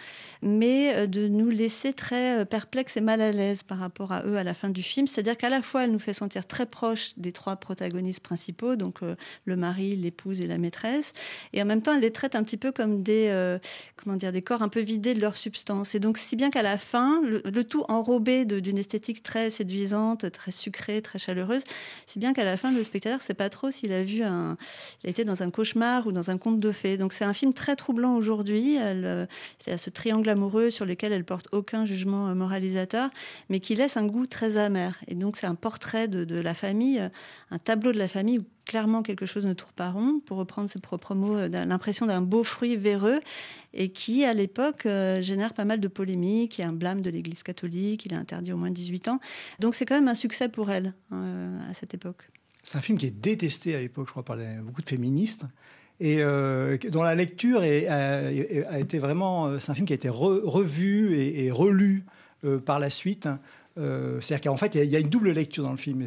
mais 0.41 0.95
euh, 0.95 1.07
de 1.07 1.27
nous 1.27 1.49
laisser 1.49 1.93
très 1.93 2.39
euh, 2.39 2.45
perplexes 2.45 2.97
et 2.97 3.01
mal 3.01 3.21
à 3.21 3.31
l'aise 3.31 3.63
par 3.63 3.79
rapport 3.79 4.11
à 4.11 4.23
eux 4.25 4.37
à 4.37 4.43
la 4.43 4.53
fin 4.53 4.69
du 4.69 4.81
film. 4.81 5.07
C'est-à-dire 5.07 5.35
qu'à 5.35 5.49
la 5.49 5.61
fois, 5.61 5.83
elle 5.83 5.91
nous 5.91 5.99
fait 5.99 6.13
sentir 6.13 6.47
très 6.47 6.65
proches 6.65 7.11
des 7.17 7.31
trois 7.31 7.57
protagonistes 7.57 8.21
principaux, 8.21 8.75
donc 8.75 9.03
euh, 9.03 9.15
le 9.45 9.55
mari, 9.55 9.95
l'épouse 9.95 10.39
et 10.39 10.47
la 10.47 10.57
maîtresse, 10.57 11.13
et 11.51 11.61
en 11.61 11.65
même 11.65 11.81
temps, 11.81 11.93
elle 11.93 12.01
les 12.01 12.11
traite 12.11 12.35
un 12.35 12.43
petit 12.43 12.57
peu 12.57 12.71
comme 12.71 13.03
des, 13.03 13.57
comment 13.97 14.15
dire, 14.15 14.31
des 14.31 14.41
corps 14.41 14.61
un 14.61 14.69
peu 14.69 14.79
vidés 14.79 15.13
de 15.13 15.21
leur 15.21 15.35
substance. 15.35 15.89
C'est 15.89 15.99
donc 15.99 16.17
si 16.17 16.35
bien 16.35 16.49
qu'à 16.49 16.61
la 16.61 16.77
fin, 16.77 17.21
le, 17.21 17.41
le 17.45 17.63
tout 17.63 17.83
enrobé 17.89 18.45
d'une 18.45 18.77
esthétique 18.77 19.23
très 19.23 19.49
séduisante, 19.49 20.31
très 20.31 20.51
sucrée, 20.51 21.01
très 21.01 21.19
chaleureuse, 21.19 21.63
si 22.05 22.19
bien 22.19 22.33
qu'à 22.33 22.43
la 22.43 22.57
fin, 22.57 22.71
le 22.71 22.83
spectateur 22.83 23.17
ne 23.17 23.23
sait 23.23 23.33
pas 23.33 23.49
trop 23.49 23.71
s'il 23.71 23.91
a 23.91 24.03
vu 24.03 24.23
un, 24.23 24.57
a 25.03 25.09
été 25.09 25.25
dans 25.25 25.43
un 25.43 25.49
cauchemar 25.49 26.07
ou 26.07 26.11
dans 26.11 26.29
un 26.29 26.37
conte 26.37 26.59
de 26.59 26.71
fées. 26.71 26.97
Donc 26.97 27.13
c'est 27.13 27.25
un 27.25 27.33
film 27.33 27.53
très 27.53 27.75
troublant 27.75 28.15
aujourd'hui. 28.15 28.75
Elle, 28.75 29.05
euh, 29.05 29.25
C'est 29.59 29.77
ce 29.77 29.89
triangle 29.89 30.29
amoureux 30.29 30.69
sur 30.69 30.85
lequel 30.85 31.11
elle 31.11 31.25
porte 31.25 31.47
aucun 31.51 31.85
jugement 31.85 32.29
euh, 32.29 32.35
moralisateur, 32.35 33.09
mais 33.49 33.59
qui 33.59 33.75
laisse 33.75 33.97
un 33.97 34.05
goût 34.05 34.27
très 34.27 34.57
amer. 34.57 34.97
Et 35.07 35.15
donc 35.15 35.37
c'est 35.37 35.47
un 35.47 35.55
portrait 35.55 36.07
de, 36.07 36.39
la 36.39 36.53
famille, 36.53 36.99
euh, 36.99 37.09
un 37.51 37.59
tableau 37.59 37.91
de 37.91 37.99
la 37.99 38.07
famille 38.07 38.39
où 38.39 38.45
clairement 38.65 39.03
quelque 39.03 39.25
chose 39.25 39.45
ne 39.45 39.53
tourne 39.53 39.73
pas 39.75 39.89
rond, 39.89 40.21
pour 40.25 40.37
reprendre 40.37 40.69
ses 40.69 40.79
propres 40.79 41.15
mots, 41.15 41.37
l'impression 41.49 42.05
d'un 42.05 42.21
beau 42.21 42.45
fruit 42.45 42.77
véreux, 42.77 43.19
et 43.73 43.89
qui, 43.89 44.23
à 44.23 44.31
l'époque, 44.31 44.87
génère 45.19 45.53
pas 45.53 45.65
mal 45.65 45.81
de 45.81 45.87
polémiques. 45.89 46.57
Il 46.57 46.61
y 46.61 46.63
a 46.63 46.69
un 46.69 46.73
blâme 46.73 47.01
de 47.01 47.09
l'Église 47.09 47.43
catholique, 47.43 48.05
il 48.05 48.13
est 48.13 48.17
interdit 48.17 48.53
au 48.53 48.57
moins 48.57 48.69
de 48.69 48.75
18 48.75 49.09
ans. 49.09 49.19
Donc 49.59 49.75
c'est 49.75 49.85
quand 49.85 49.95
même 49.95 50.07
un 50.07 50.15
succès 50.15 50.49
pour 50.49 50.71
elle 50.71 50.93
euh, 51.11 51.69
à 51.69 51.73
cette 51.73 51.93
époque. 51.93 52.29
C'est 52.63 52.77
un 52.77 52.81
film 52.81 52.97
qui 52.97 53.05
est 53.05 53.11
détesté 53.11 53.75
à 53.75 53.79
l'époque, 53.79 54.07
je 54.07 54.11
crois, 54.11 54.23
par 54.23 54.37
beaucoup 54.63 54.81
de 54.81 54.89
féministes. 54.89 55.45
Et 55.99 56.17
euh, 56.21 56.77
dont 56.89 57.03
la 57.03 57.13
lecture 57.13 57.61
a, 57.61 58.79
été 58.79 58.99
vraiment. 58.99 59.47
euh, 59.47 59.59
C'est 59.59 59.71
un 59.71 59.75
film 59.75 59.85
qui 59.85 59.93
a 59.93 59.95
été 59.95 60.09
re- 60.09 60.41
revu 60.43 61.15
et, 61.15 61.51
relu 61.51 62.03
euh, 62.45 62.59
par 62.59 62.79
la 62.79 62.89
suite. 62.89 63.27
C'est-à-dire 63.75 64.41
qu'en 64.41 64.57
fait, 64.57 64.75
il 64.75 64.85
y 64.85 64.95
a- 64.95 64.99
une 64.99 65.09
double 65.09 65.31
lecture 65.31 65.63
dans 65.63 65.71
le 65.71 65.77
film. 65.77 66.05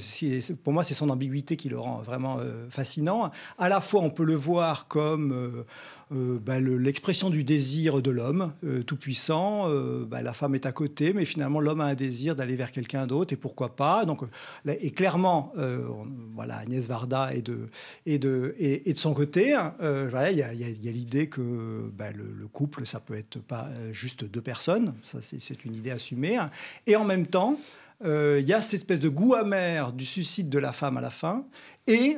Pour 0.62 0.72
moi, 0.72 0.84
c'est 0.84 0.94
son 0.94 1.10
ambiguïté 1.10 1.56
qui 1.56 1.68
le 1.68 1.78
rend 1.78 1.98
vraiment 1.98 2.38
fascinant. 2.70 3.30
À 3.58 3.68
la 3.68 3.80
fois, 3.80 4.02
on 4.02 4.10
peut 4.10 4.24
le 4.24 4.36
voir 4.36 4.86
comme 4.86 5.64
euh, 6.12 6.38
bah, 6.38 6.60
le- 6.60 6.76
l'expression 6.78 7.30
du 7.30 7.42
désir 7.42 8.00
de 8.00 8.10
l'homme 8.10 8.52
euh, 8.64 8.82
tout 8.82 8.96
puissant. 8.96 9.68
Euh, 9.68 10.04
bah, 10.04 10.22
la 10.22 10.32
femme 10.32 10.54
est 10.54 10.64
à 10.66 10.72
côté, 10.72 11.12
mais 11.12 11.24
finalement, 11.24 11.58
l'homme 11.60 11.80
a 11.80 11.86
un 11.86 11.94
désir 11.94 12.36
d'aller 12.36 12.56
vers 12.56 12.70
quelqu'un 12.72 13.06
d'autre, 13.06 13.32
et 13.32 13.36
pourquoi 13.36 13.74
pas. 13.76 14.04
Donc, 14.04 14.22
et 14.66 14.90
clairement, 14.92 15.52
voilà, 16.34 16.58
Agnès 16.58 16.86
Varda 16.86 17.34
est 17.34 17.42
de, 17.42 17.68
et 18.06 18.18
de, 18.18 18.54
et, 18.58 18.92
de 18.92 18.98
son 18.98 19.14
côté. 19.14 19.54
hein, 19.54 19.74
il 19.80 20.36
y 20.36 20.42
a, 20.42 20.46
a- 20.46 20.50
a 20.50 20.92
l'idée 20.92 21.26
que 21.26 21.90
bah, 21.96 22.12
le, 22.12 22.24
le 22.32 22.46
couple, 22.48 22.86
ça 22.86 23.00
peut 23.00 23.14
être 23.14 23.38
pas 23.40 23.68
juste 23.92 24.24
deux 24.24 24.40
personnes. 24.42 24.94
Ça, 25.02 25.18
c'est 25.20 25.64
une 25.64 25.74
idée 25.74 25.90
assumée. 25.90 26.36
hein. 26.36 26.50
Et 26.86 26.94
en 26.96 27.04
même 27.04 27.26
temps, 27.26 27.58
il 28.04 28.40
y 28.44 28.52
a 28.52 28.60
cette 28.62 28.74
espèce 28.74 29.00
de 29.00 29.08
goût 29.08 29.34
amer 29.34 29.92
du 29.92 30.04
suicide 30.04 30.48
de 30.48 30.58
la 30.58 30.72
femme 30.72 30.96
à 30.98 31.00
la 31.00 31.10
fin. 31.10 31.44
Et 31.86 32.16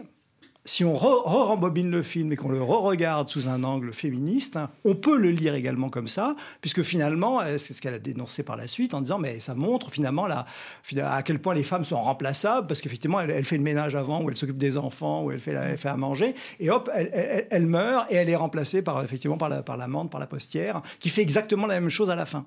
si 0.68 0.84
on 0.84 0.94
re- 0.94 1.22
re-rembobine 1.22 1.90
le 1.90 2.02
film 2.02 2.30
et 2.30 2.36
qu'on 2.36 2.50
le 2.50 2.62
re-regarde 2.62 3.30
sous 3.30 3.48
un 3.48 3.64
angle 3.64 3.90
féministe, 3.90 4.58
on 4.84 4.94
peut 4.94 5.16
le 5.16 5.30
lire 5.30 5.54
également 5.54 5.88
comme 5.88 6.08
ça, 6.08 6.36
puisque 6.60 6.82
finalement, 6.82 7.40
euh, 7.40 7.56
c'est 7.56 7.72
ce 7.72 7.80
qu'elle 7.80 7.94
a 7.94 7.98
dénoncé 7.98 8.42
par 8.42 8.54
la 8.54 8.66
suite 8.66 8.92
en 8.92 9.00
disant, 9.00 9.18
mais 9.18 9.40
ça 9.40 9.54
montre 9.54 9.90
finalement 9.90 10.26
à 10.26 11.22
quel 11.22 11.38
point 11.38 11.54
les 11.54 11.62
femmes 11.62 11.86
sont 11.86 11.96
remplaçables, 11.96 12.66
parce 12.66 12.82
qu'effectivement, 12.82 13.18
elle, 13.18 13.46
fait 13.46 13.56
le 13.56 13.62
ménage 13.62 13.96
avant, 13.96 14.22
ou 14.22 14.28
elle 14.28 14.36
s'occupe 14.36 14.58
des 14.58 14.76
enfants, 14.76 15.24
ou 15.24 15.30
elle 15.30 15.40
fait, 15.40 15.56
à 15.86 15.96
manger, 15.96 16.34
et 16.60 16.68
hop, 16.68 16.90
elle, 16.94 17.66
meurt, 17.66 18.12
et 18.12 18.16
elle 18.16 18.28
est 18.28 18.36
remplacée 18.36 18.82
par, 18.82 19.02
effectivement 19.02 19.38
par 19.38 19.48
la, 19.48 19.62
par 19.62 19.78
la 19.78 20.26
postière, 20.26 20.82
qui 21.00 21.08
fait 21.08 21.22
exactement 21.22 21.66
la 21.66 21.80
même 21.80 21.88
chose 21.88 22.10
à 22.10 22.14
la 22.14 22.26
fin. 22.26 22.44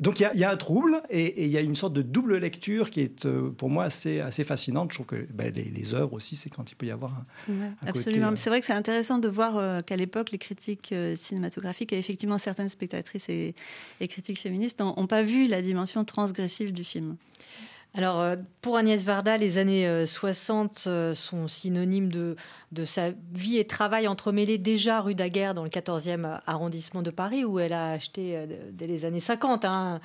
Donc 0.00 0.18
il 0.18 0.22
y 0.22 0.26
a- 0.26 0.32
il 0.34 0.40
y, 0.40 0.44
a 0.44 0.50
un 0.50 0.56
trouble 0.56 1.02
et 1.10 1.44
il 1.44 1.50
y 1.50 1.56
a 1.58 1.60
une 1.60 1.76
sorte 1.76 1.92
de 1.92 2.02
double 2.02 2.38
lecture 2.38 2.90
qui 2.90 3.00
est 3.00 3.26
euh, 3.26 3.50
pour 3.50 3.68
moi 3.68 3.84
assez, 3.84 4.20
assez 4.20 4.44
fascinante. 4.44 4.90
Je 4.92 4.96
trouve 4.96 5.06
que 5.06 5.26
ben, 5.32 5.52
les, 5.54 5.64
les 5.64 5.94
œuvres 5.94 6.14
aussi, 6.14 6.36
c'est 6.36 6.48
quand 6.50 6.70
il 6.72 6.74
peut 6.74 6.86
y 6.86 6.90
avoir 6.90 7.12
un, 7.14 7.52
Ouais, 7.52 7.66
un 7.84 7.88
absolument. 7.88 8.28
côté, 8.28 8.32
euh, 8.38 8.42
C'est 8.42 8.50
vrai 8.50 8.60
que 8.60 8.66
c'est 8.66 8.72
intéressant 8.72 9.18
de 9.18 9.28
voir 9.28 9.56
euh, 9.58 9.82
qu'à 9.82 9.96
l'époque, 9.96 10.30
les 10.30 10.38
critiques 10.38 10.94
cinématographiques 11.16 11.92
et 11.92 11.98
effectivement 11.98 12.38
certaines 12.38 12.68
spectatrices 12.70 13.28
et, 13.28 13.54
et 14.00 14.08
critiques 14.08 14.38
féministes 14.40 14.80
n'ont 14.80 15.06
pas 15.06 15.22
vu 15.22 15.46
la 15.46 15.60
dimension 15.62 16.04
transgressive 16.04 16.72
du 16.72 16.82
film. 16.84 17.16
Alors, 17.94 18.20
euh, 18.20 18.36
pour 18.62 18.76
Agnès 18.76 19.02
Varda, 19.04 19.36
les 19.36 19.58
années 19.58 19.86
euh, 19.86 20.06
60 20.06 20.84
euh, 20.86 21.12
sont 21.12 21.48
synonymes 21.48 22.10
de, 22.12 22.36
de 22.70 22.84
sa 22.84 23.10
vie 23.32 23.58
et 23.58 23.66
travail 23.66 24.06
entremêlés 24.06 24.58
déjà 24.58 25.00
rue 25.00 25.16
Daguerre, 25.16 25.54
dans 25.54 25.64
le 25.64 25.70
14e 25.70 26.40
arrondissement 26.46 27.02
de 27.02 27.10
Paris, 27.10 27.44
où 27.44 27.58
elle 27.58 27.72
a 27.72 27.90
acheté 27.92 28.36
euh, 28.36 28.46
dès 28.70 28.86
les 28.86 29.04
années 29.04 29.18
50. 29.20 29.64
Hein. 29.64 30.00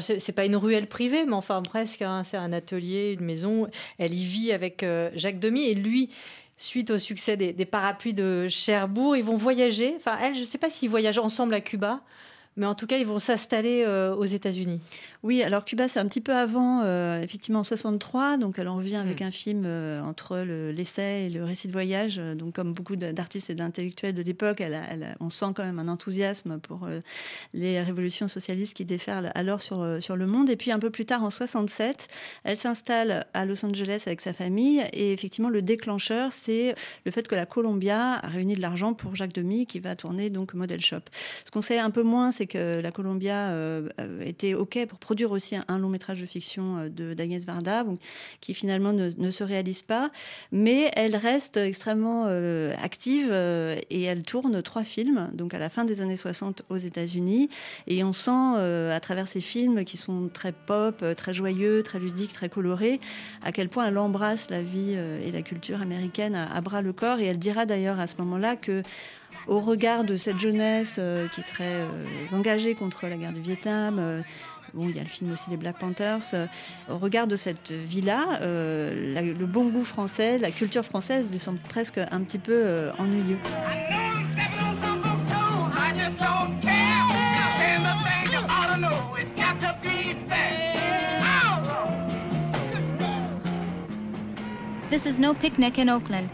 C'est 0.00 0.32
pas 0.32 0.44
une 0.44 0.56
ruelle 0.56 0.86
privée, 0.86 1.24
mais 1.24 1.32
enfin 1.34 1.62
presque. 1.62 2.02
hein. 2.02 2.24
C'est 2.24 2.36
un 2.36 2.52
atelier, 2.52 3.16
une 3.18 3.24
maison. 3.24 3.68
Elle 3.98 4.12
y 4.14 4.24
vit 4.24 4.52
avec 4.52 4.82
euh, 4.82 5.10
Jacques 5.14 5.38
Demy 5.40 5.64
et 5.66 5.74
lui. 5.74 6.10
Suite 6.60 6.90
au 6.90 6.98
succès 6.98 7.36
des, 7.36 7.52
des 7.52 7.66
parapluies 7.66 8.14
de 8.14 8.48
Cherbourg, 8.48 9.16
ils 9.16 9.22
vont 9.22 9.36
voyager. 9.36 9.94
Enfin, 9.96 10.18
elle, 10.20 10.34
je 10.34 10.40
ne 10.40 10.44
sais 10.44 10.58
pas 10.58 10.68
s'ils 10.70 10.90
voyagent 10.90 11.20
ensemble 11.20 11.54
à 11.54 11.60
Cuba, 11.60 12.00
mais 12.58 12.66
en 12.66 12.74
tout 12.74 12.86
cas, 12.86 12.98
ils 12.98 13.06
vont 13.06 13.18
s'installer 13.18 13.84
euh, 13.86 14.14
aux 14.14 14.24
États-Unis. 14.26 14.80
Oui, 15.22 15.42
alors 15.42 15.64
Cuba, 15.64 15.88
c'est 15.88 16.00
un 16.00 16.06
petit 16.06 16.20
peu 16.20 16.34
avant, 16.34 16.82
euh, 16.82 17.22
effectivement, 17.22 17.60
en 17.60 17.64
63. 17.64 18.36
Donc, 18.36 18.58
elle 18.58 18.68
en 18.68 18.76
revient 18.76 18.96
avec 18.96 19.20
Mm. 19.20 19.24
un 19.24 19.30
film 19.30 19.62
euh, 19.64 20.02
entre 20.02 20.36
le- 20.38 20.72
l'essai 20.72 21.26
et 21.26 21.30
le 21.30 21.44
récit 21.44 21.68
de 21.68 21.72
voyage. 21.72 22.16
Donc, 22.36 22.54
comme 22.56 22.72
beaucoup 22.74 22.96
d'artistes 22.96 23.48
et 23.48 23.54
d'intellectuels 23.54 24.14
de 24.14 24.22
l'époque, 24.22 24.60
elle 24.60 25.16
on 25.20 25.30
sent 25.30 25.46
quand 25.54 25.64
même 25.64 25.78
un 25.78 25.88
enthousiasme 25.88 26.58
pour 26.58 26.88
les 27.54 27.80
révolutions 27.80 28.26
socialistes 28.28 28.74
qui 28.74 28.84
déferlent 28.84 29.30
alors 29.36 29.60
sur, 29.60 29.86
sur 30.00 30.16
le 30.16 30.26
monde. 30.26 30.50
Et 30.50 30.56
puis, 30.56 30.72
un 30.72 30.78
peu 30.80 30.90
plus 30.90 31.06
tard, 31.06 31.22
en 31.22 31.30
67, 31.30 32.08
elle 32.44 32.56
s'installe 32.56 33.26
à 33.34 33.44
Los 33.44 33.64
Angeles 33.64 34.02
avec 34.06 34.20
sa 34.20 34.32
famille. 34.32 34.82
Et 34.92 35.12
effectivement, 35.12 35.48
le 35.50 35.62
déclencheur, 35.62 36.32
c'est 36.32 36.74
le 37.06 37.12
fait 37.12 37.28
que 37.28 37.34
la 37.36 37.46
Columbia 37.46 38.14
a 38.14 38.26
réuni 38.28 38.56
de 38.56 38.60
l'argent 38.60 38.94
pour 38.94 39.14
Jacques 39.14 39.32
Demy, 39.34 39.66
qui 39.66 39.78
va 39.78 39.94
tourner 39.94 40.30
donc 40.30 40.54
Model 40.54 40.80
Shop. 40.80 41.00
Ce 41.44 41.50
qu'on 41.52 41.60
sait 41.60 41.78
un 41.78 41.90
peu 41.90 42.02
moins, 42.02 42.32
c'est 42.32 42.46
que 42.48 42.80
la 42.80 42.90
Columbia 42.90 43.50
euh, 43.50 43.88
euh, 44.00 44.20
était 44.24 44.54
OK 44.54 44.78
pour 44.88 44.98
produire 44.98 45.30
aussi 45.30 45.56
un, 45.56 45.78
long 45.78 45.88
métrage 45.88 46.20
de 46.20 46.26
fiction 46.26 46.88
euh, 46.98 47.14
d'Agnès 47.14 47.44
Varda, 47.44 47.84
qui 48.40 48.54
finalement 48.54 48.92
ne, 48.92 49.30
se 49.30 49.44
réalise 49.44 49.82
pas. 49.82 50.10
Mais 50.50 50.90
elle 50.94 51.16
reste 51.16 51.56
extrêmement 51.56 52.24
active 52.82 53.30
et 53.32 54.02
elle 54.02 54.22
tourne 54.22 54.62
trois 54.62 54.84
films, 54.84 55.30
donc 55.32 55.54
à 55.54 55.58
la 55.58 55.68
fin 55.68 55.84
des 55.84 56.00
années 56.00 56.16
60 56.16 56.62
aux 56.68 56.76
États-Unis. 56.76 57.48
Et 57.86 58.02
on 58.04 58.12
sent 58.12 58.30
à 58.30 59.00
travers 59.00 59.28
ces 59.28 59.40
films 59.40 59.84
qui 59.84 59.96
sont 59.96 60.28
très 60.32 60.52
pop, 60.52 61.04
très 61.16 61.34
joyeux, 61.34 61.82
très 61.82 61.98
ludiques, 61.98 62.32
très 62.32 62.48
colorés, 62.48 63.00
à 63.42 63.52
quel 63.52 63.68
point 63.68 63.86
elle 63.86 63.98
embrasse 63.98 64.50
la 64.50 64.62
vie 64.62 64.92
et 64.92 65.30
la 65.30 65.42
culture 65.42 65.82
américaine 65.82 66.34
à 66.34 66.60
bras 66.60 66.82
le 66.82 66.92
corps. 66.92 67.20
Et 67.20 67.26
elle 67.26 67.38
dira 67.38 67.66
d'ailleurs 67.66 68.00
à 68.00 68.06
ce 68.06 68.16
moment-là 68.18 68.56
que 68.56 68.82
au 69.48 69.60
regard 69.60 70.04
de 70.04 70.16
cette 70.16 70.38
jeunesse 70.38 70.96
euh, 70.98 71.26
qui 71.28 71.40
est 71.40 71.44
très 71.44 71.64
euh, 71.64 71.86
engagée 72.32 72.74
contre 72.74 73.06
la 73.06 73.16
guerre 73.16 73.32
du 73.32 73.40
Vietnam, 73.40 73.96
euh, 73.98 74.20
bon, 74.74 74.88
il 74.88 74.96
y 74.96 75.00
a 75.00 75.02
le 75.02 75.08
film 75.08 75.32
aussi 75.32 75.50
Les 75.50 75.56
Black 75.56 75.78
Panthers, 75.78 76.34
au 76.90 76.98
regard 76.98 77.26
de 77.26 77.36
cette 77.36 77.72
vie-là, 77.72 78.38
le 78.42 79.46
bon 79.46 79.68
goût 79.68 79.84
français, 79.84 80.38
la 80.38 80.50
culture 80.50 80.84
française 80.84 81.30
lui 81.30 81.38
semble 81.38 81.58
presque 81.60 81.98
un 81.98 82.20
petit 82.20 82.38
peu 82.38 82.52
euh, 82.54 82.92
ennuyeux. 82.98 83.38
This 94.90 95.04
is 95.04 95.20
no 95.20 95.34
picnic 95.34 95.78
in 95.78 95.88
Oakland. 95.88 96.28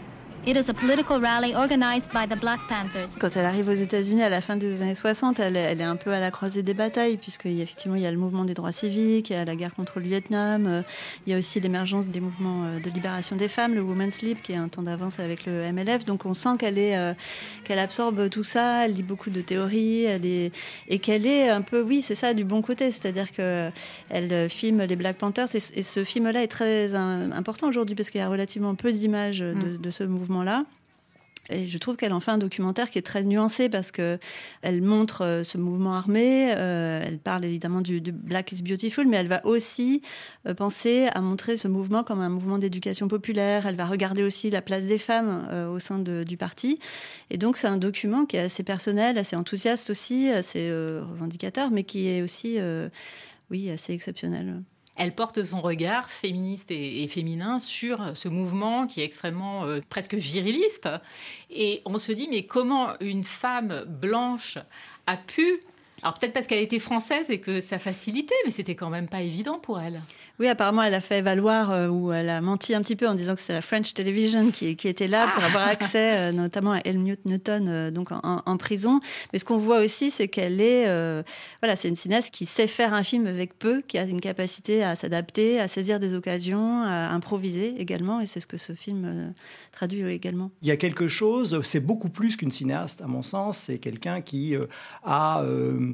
It 0.47 0.55
is 0.55 0.69
a 0.69 0.73
political 0.75 1.19
rally 1.19 1.55
organized 1.55 2.11
by 2.13 2.27
the 2.29 2.39
Black 2.39 2.59
Panthers. 2.69 3.09
Quand 3.19 3.35
elle 3.35 3.45
arrive 3.45 3.67
aux 3.67 3.73
États-Unis 3.73 4.21
à 4.21 4.29
la 4.29 4.41
fin 4.41 4.55
des 4.55 4.79
années 4.79 4.93
60, 4.93 5.39
elle, 5.39 5.57
est- 5.57 5.71
elle 5.71 5.81
est 5.81 5.85
un 5.85 5.95
peu 5.95 6.11
à 6.13 6.19
la 6.19 6.29
croisée 6.29 6.61
des 6.61 6.75
batailles, 6.75 7.17
puisqu'il 7.17 7.53
y 7.53 7.61
a 7.61 7.63
effectivement 7.63 7.95
il 7.95 8.03
y 8.03 8.05
a 8.05 8.11
le 8.11 8.17
mouvement 8.19 8.45
des 8.45 8.53
droits 8.53 8.71
civiques, 8.71 9.31
il 9.31 9.33
y 9.33 9.35
a 9.37 9.43
la 9.43 9.55
guerre 9.55 9.73
contre 9.73 9.99
le 9.99 10.05
Vietnam, 10.05 10.67
euh, 10.67 10.81
il 11.25 11.31
y 11.31 11.35
a 11.35 11.39
aussi 11.39 11.59
l'émergence 11.59 12.09
des 12.09 12.19
mouvements 12.19 12.65
euh, 12.65 12.79
de 12.79 12.91
libération 12.91 13.35
des 13.35 13.47
femmes, 13.47 13.73
le 13.73 13.81
Women's 13.81 14.21
Leap, 14.21 14.43
qui 14.43 14.51
est 14.51 14.55
un 14.57 14.67
temps 14.67 14.83
d'avance 14.83 15.19
avec 15.19 15.47
le 15.47 15.63
MLF. 15.73 16.05
Donc 16.05 16.27
on 16.27 16.35
sent 16.35 16.57
qu'elle 16.59 16.77
est, 16.77 16.95
euh, 16.95 17.13
qu'elle 17.63 17.79
absorbe 17.79 18.29
tout 18.29 18.43
ça, 18.43 18.85
elle 18.85 18.93
lit 18.93 19.01
beaucoup 19.03 19.31
de 19.31 19.41
théories, 19.41 20.03
elle 20.03 20.27
est, 20.27 20.51
et 20.89 20.99
qu'elle 20.99 21.25
est 21.25 21.49
un 21.49 21.63
peu, 21.63 21.81
oui, 21.81 22.03
c'est 22.03 22.13
ça, 22.13 22.35
du 22.35 22.43
bon 22.43 22.61
côté, 22.61 22.91
c'est-à-dire 22.91 23.31
que 23.31 23.71
elle 24.11 24.31
euh, 24.31 24.47
filme 24.47 24.83
les 24.83 24.95
Black 24.95 25.17
Panthers, 25.17 25.47
et, 25.55 25.79
et 25.79 25.81
ce 25.81 26.03
film-là 26.03 26.43
est 26.43 26.47
très 26.47 26.93
euh, 26.93 27.31
important 27.31 27.67
aujourd'hui 27.67 27.95
parce 27.95 28.11
qu'il 28.11 28.21
y 28.21 28.23
a 28.23 28.29
relativement 28.29 28.75
peu 28.75 28.91
d'images 28.91 29.39
de, 29.39 29.77
de 29.77 29.89
ce 29.89 30.03
mouvement-là. 30.35 30.65
Et 31.51 31.67
je 31.67 31.77
trouve 31.77 31.95
qu'elle 31.95 32.13
en 32.13 32.19
fait 32.19 32.31
un 32.31 32.39
documentaire 32.39 32.89
qui 32.89 32.97
est 32.97 33.03
très 33.03 33.23
nuancé 33.23 33.69
parce 33.69 33.91
que 33.91 34.17
elle 34.63 34.81
montre 34.81 35.23
euh, 35.23 35.43
ce 35.43 35.59
mouvement 35.59 35.93
armé, 35.93 36.51
euh, 36.55 37.03
elle 37.05 37.19
parle 37.19 37.45
évidemment 37.45 37.81
du, 37.81 38.01
Black 38.01 38.51
is 38.51 38.63
Beautiful, 38.63 39.07
mais 39.07 39.17
elle 39.17 39.27
va 39.27 39.45
aussi 39.45 40.01
euh, 40.47 40.55
penser 40.55 41.07
à 41.13 41.21
montrer 41.21 41.55
ce 41.55 41.67
mouvement 41.67 42.03
comme 42.03 42.21
un 42.21 42.29
mouvement 42.29 42.57
d'éducation 42.57 43.07
populaire. 43.07 43.67
Elle 43.67 43.75
va 43.75 43.85
regarder 43.85 44.23
aussi 44.23 44.49
la 44.49 44.63
place 44.63 44.85
des 44.85 44.97
femmes 44.97 45.47
au 45.71 45.77
sein 45.77 45.99
du 45.99 46.37
parti. 46.37 46.79
Et 47.29 47.37
donc 47.37 47.57
c'est 47.57 47.67
un 47.67 47.77
document 47.77 48.25
qui 48.25 48.37
est 48.37 48.41
assez 48.41 48.63
personnel, 48.63 49.19
assez 49.19 49.35
enthousiaste 49.35 49.91
aussi, 49.91 50.29
assez 50.29 50.71
revendicateur, 50.71 51.69
mais 51.69 51.83
qui 51.83 52.07
est 52.07 52.21
aussi, 52.21 52.57
oui, 53.51 53.69
assez 53.69 53.93
exceptionnel. 53.93 54.63
Elle 54.95 55.13
porte 55.13 55.43
son 55.43 55.61
regard 55.61 56.09
féministe 56.09 56.71
et, 56.71 57.05
féminin 57.07 57.59
sur 57.59 58.15
ce 58.15 58.29
mouvement 58.29 58.87
qui 58.87 59.01
est 59.01 59.05
extrêmement 59.05 59.65
euh, 59.65 59.81
presque 59.89 60.15
viriliste. 60.15 60.89
Et 61.49 61.81
on 61.85 61.97
se 61.97 62.11
dit, 62.11 62.27
mais 62.29 62.43
comment 62.43 62.97
une 63.01 63.25
femme 63.25 63.83
blanche 63.87 64.57
a 65.05 65.17
pu 65.17 65.59
Alors 66.05 66.19
peut-être 66.19 66.33
parce 66.33 66.45
qu'elle 66.45 66.61
était 66.61 66.77
française 66.77 67.31
et 67.31 67.39
que 67.39 67.61
ça 67.61 67.79
facilitait, 67.79 68.35
mais 68.45 68.51
c'était 68.51 68.75
quand 68.75 68.91
même 68.91 69.07
pas 69.07 69.21
évident 69.21 69.57
pour 69.57 69.79
elle. 69.79 70.03
Oui, 70.39 70.47
apparemment, 70.47 70.83
elle 70.83 70.93
a 70.93 71.01
fait 71.01 71.23
valoir 71.23 71.71
euh, 71.71 71.87
ou 71.87 72.11
elle 72.11 72.29
a 72.29 72.41
menti 72.41 72.75
un 72.75 72.81
petit 72.81 72.95
peu 72.95 73.07
en 73.07 73.15
disant 73.15 73.33
que 73.33 73.39
c'était 73.39 73.53
la 73.53 73.61
French 73.63 73.91
Television 73.95 74.51
qui, 74.51 74.75
qui 74.75 74.87
était 74.87 75.07
là 75.07 75.27
pour 75.33 75.41
Ah. 75.41 75.47
avoir 75.47 75.67
accès, 75.67 76.17
euh, 76.17 76.31
notamment 76.31 76.73
à 76.73 76.79
Helmut 76.85 77.25
Newton, 77.25 77.67
euh, 77.67 77.89
donc 77.89 78.11
en, 78.11 78.43
en 78.45 78.57
prison. 78.57 78.99
Mais 79.33 79.39
ce 79.39 79.45
qu'on 79.45 79.57
voit 79.57 79.79
aussi, 79.79 80.11
c'est 80.11 80.27
qu'elle 80.27 80.61
est, 80.61 80.87
euh, 80.87 81.23
voilà, 81.63 81.75
c'est 81.75 81.87
une 81.87 81.95
cinéaste 81.95 82.31
qui 82.31 82.45
sait 82.45 82.67
faire 82.67 82.93
un 82.93 83.01
film 83.01 83.25
avec 83.25 83.57
peu, 83.57 83.81
qui 83.81 83.97
a 83.97 84.03
une 84.03 84.21
capacité 84.21 84.83
à 84.83 84.95
s'adapter, 84.95 85.59
à 85.59 85.67
saisir 85.67 85.99
des 85.99 86.13
occasions, 86.13 86.83
à 86.83 87.09
improviser 87.15 87.73
également, 87.81 88.19
et 88.19 88.27
c'est 88.27 88.41
ce 88.41 88.47
que 88.47 88.57
ce 88.57 88.73
film 88.73 89.05
euh, 89.05 89.29
traduit 89.71 90.03
également. 90.11 90.51
Il 90.61 90.67
y 90.67 90.71
a 90.71 90.77
quelque 90.77 91.07
chose, 91.07 91.59
c'est 91.63 91.79
beaucoup 91.79 92.09
plus 92.09 92.37
qu'une 92.37 92.51
cinéaste, 92.51 93.01
à 93.01 93.07
mon 93.07 93.23
sens. 93.23 93.57
C'est 93.65 93.79
quelqu'un 93.79 94.21
qui 94.21 94.55
euh, 94.55 94.67
a 95.03 95.41
euh, 95.41 95.93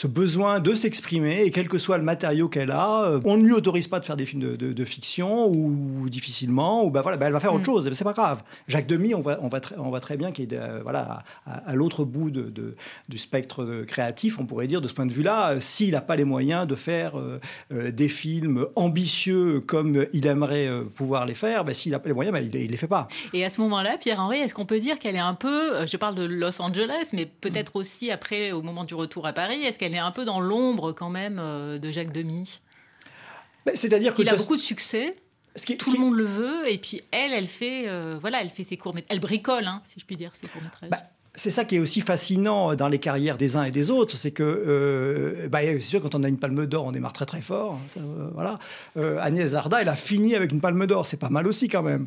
ce 0.00 0.06
besoin 0.06 0.60
de 0.60 0.74
s'exprimer, 0.74 1.42
et 1.42 1.50
quel 1.50 1.66
que 1.66 1.76
soit 1.78 1.98
le 1.98 2.04
matériau 2.04 2.48
qu'elle 2.48 2.70
a, 2.70 3.02
euh, 3.02 3.20
on 3.24 3.36
ne 3.36 3.42
lui 3.42 3.52
autorise 3.52 3.88
pas 3.88 3.98
de 3.98 4.06
faire 4.06 4.16
des 4.16 4.26
films 4.26 4.42
de, 4.42 4.54
de- 4.54 4.72
de 4.72 4.84
fiction, 4.84 5.48
ou, 5.48 6.08
difficilement, 6.08 6.84
ou 6.84 6.90
ben 6.92 7.00
voilà, 7.00 7.16
ben 7.16 7.26
elle 7.26 7.32
va 7.32 7.40
faire 7.40 7.52
autre 7.52 7.64
chose, 7.64 7.84
et 7.84 7.90
ben 7.90 7.96
c'est 7.96 8.04
pas 8.04 8.12
grave. 8.12 8.44
Jacques 8.68 8.86
Demy, 8.86 9.16
on 9.16 9.20
voit, 9.22 9.38
on 9.42 9.48
très, 9.48 9.76
on 9.76 9.88
voit 9.88 9.98
très 9.98 10.16
bien 10.16 10.30
qu'il 10.30 10.54
est 10.54 10.56
euh, 10.56 10.78
voilà, 10.84 11.24
à, 11.46 11.70
à 11.70 11.74
l'autre 11.74 12.04
bout 12.04 12.30
de, 12.30 12.42
de- 12.42 12.76
du 13.08 13.18
spectre 13.18 13.64
de- 13.64 13.82
créatif, 13.82 14.38
on 14.38 14.46
pourrait 14.46 14.68
dire, 14.68 14.80
de 14.80 14.86
ce 14.86 14.94
point 14.94 15.04
de 15.06 15.12
vue-là, 15.12 15.50
euh, 15.54 15.60
s'il 15.60 15.90
n'a 15.90 16.00
pas 16.00 16.14
les 16.14 16.24
moyens 16.24 16.68
de 16.68 16.76
faire 16.76 17.18
euh, 17.18 17.40
euh, 17.72 17.90
des 17.90 18.08
films 18.08 18.66
ambitieux 18.76 19.58
comme 19.66 20.06
il 20.12 20.26
aimerait 20.28 20.68
euh, 20.68 20.84
pouvoir 20.84 21.26
les 21.26 21.34
faire, 21.34 21.64
ben, 21.64 21.74
s'il 21.74 21.90
n'a 21.90 21.98
pas 21.98 22.08
les 22.08 22.14
moyens, 22.14 22.32
ben, 22.32 22.48
il 22.52 22.62
ne 22.66 22.68
les 22.70 22.76
fait 22.76 22.86
pas. 22.86 23.08
Et 23.34 23.44
à 23.44 23.50
ce 23.50 23.60
moment-là, 23.62 23.96
Pierre-Henri, 23.98 24.38
est-ce 24.38 24.54
qu'on 24.54 24.66
peut 24.66 24.78
dire 24.80 25.00
qu'elle 25.00 25.16
est 25.16 25.18
un 25.18 25.34
peu, 25.34 25.74
euh, 25.74 25.86
je 25.86 25.96
parle 25.96 26.14
de 26.14 26.24
Los 26.24 26.62
Angeles, 26.62 27.08
mais 27.12 27.26
peut-être 27.26 27.74
aussi 27.74 28.12
après, 28.12 28.52
au 28.52 28.62
moment 28.62 28.84
du 28.84 28.94
retour 28.94 29.26
à 29.26 29.32
Paris, 29.32 29.60
est-ce 29.64 29.78
qu'elle 29.78 29.87
est 29.94 29.98
un 29.98 30.10
peu 30.10 30.24
dans 30.24 30.40
l'ombre 30.40 30.92
quand 30.92 31.10
même 31.10 31.38
euh, 31.38 31.78
de 31.78 31.90
Jacques 31.90 32.12
Demy 32.12 32.60
Ben, 33.66 33.74
C'est-à-dire 33.76 34.14
que 34.14 34.22
Il 34.22 34.28
a 34.28 34.36
beaucoup 34.36 34.56
de 34.56 34.60
succès. 34.60 35.14
ce 35.56 35.66
qui- 35.66 35.76
Tout 35.76 35.92
le 35.92 35.98
monde 35.98 36.14
le 36.14 36.24
veut, 36.24 36.70
et 36.70 36.78
puis 36.78 37.00
elle, 37.10 37.32
elle 37.32 37.48
fait, 37.48 37.88
euh, 37.88 38.18
voilà, 38.20 38.40
elle 38.42 38.50
fait 38.50 38.64
ses 38.64 38.76
courts 38.76 38.94
Elle 39.08 39.20
bricole, 39.20 39.66
hein, 39.66 39.82
si 39.84 39.98
je 40.00 40.04
puis 40.06 40.16
dire, 40.16 40.34
ses 40.34 40.46
courts 40.46 40.62
métrages. 40.62 40.90
Bah, 40.90 41.02
c'est 41.38 41.50
ça 41.50 41.64
qui 41.64 41.76
est 41.76 41.78
aussi 41.78 42.00
fascinant 42.00 42.74
dans 42.74 42.88
les 42.88 42.98
carrières 42.98 43.36
des 43.36 43.56
uns 43.56 43.62
et 43.62 43.70
des 43.70 43.90
autres, 43.90 44.16
c'est 44.16 44.32
que 44.32 44.42
euh, 44.42 45.48
bah, 45.48 45.60
c'est 45.62 45.80
sûr 45.80 46.02
quand 46.02 46.14
on 46.16 46.24
a 46.24 46.28
une 46.28 46.36
palme 46.36 46.66
d'or, 46.66 46.86
on 46.86 46.92
démarre 46.92 47.12
très 47.12 47.26
très 47.26 47.40
fort. 47.40 47.74
hein, 47.74 48.00
euh, 48.00 48.28
voilà. 48.34 48.58
Euh, 48.96 49.18
Agnès 49.20 49.52
Varda, 49.52 49.80
elle 49.80 49.88
a 49.88 49.94
fini 49.94 50.34
avec 50.34 50.50
une 50.50 50.60
palme 50.60 50.84
d'or, 50.86 51.06
c'est 51.06 51.16
pas 51.16 51.30
mal 51.30 51.46
aussi 51.46 51.68
quand 51.68 51.82
même. 51.82 52.06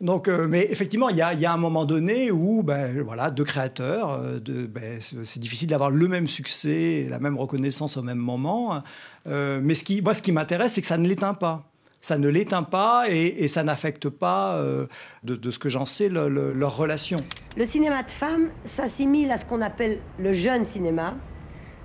Donc, 0.00 0.26
euh, 0.26 0.48
mais 0.48 0.66
effectivement, 0.70 1.08
il 1.08 1.16
y 1.16 1.22
a, 1.22 1.52
un 1.52 1.56
moment 1.56 1.84
donné 1.84 2.30
où, 2.32 2.62
ben, 2.64 3.00
voilà, 3.02 3.30
deux 3.30 3.44
créateurs, 3.44 4.18
euh, 4.20 4.40
ben, 4.66 4.98
c'est 5.00 5.40
difficile 5.40 5.68
d'avoir 5.68 5.90
le 5.90 6.08
même 6.08 6.26
succès, 6.26 7.06
la 7.08 7.20
même 7.20 7.38
reconnaissance 7.38 7.96
au 7.96 8.02
même 8.02 8.18
moment. 8.18 8.82
Euh, 9.28 9.60
mais 9.62 9.76
ce 9.76 9.84
qui, 9.84 10.02
moi, 10.02 10.14
ce 10.14 10.22
qui 10.22 10.32
m'intéresse, 10.32 10.72
c'est 10.72 10.80
que 10.80 10.86
ça 10.88 10.98
ne 10.98 11.06
l'éteint 11.06 11.34
pas. 11.34 11.71
Ça 12.04 12.18
ne 12.18 12.28
l'éteint 12.28 12.64
pas 12.64 13.04
et, 13.08 13.46
ça 13.46 13.62
n'affecte 13.62 14.08
pas, 14.08 14.56
euh, 14.56 14.86
de, 15.22 15.50
ce 15.52 15.58
que 15.60 15.68
j'en 15.68 15.84
sais, 15.84 16.08
le- 16.08 16.28
le- 16.28 16.52
leur 16.52 16.76
relation. 16.76 17.22
Le 17.56 17.64
cinéma 17.64 18.02
de 18.02 18.10
femmes 18.10 18.48
s'assimile 18.64 19.30
à 19.30 19.36
ce 19.36 19.44
qu'on 19.46 19.62
appelle 19.62 20.00
le 20.18 20.32
jeune 20.32 20.64
cinéma. 20.66 21.14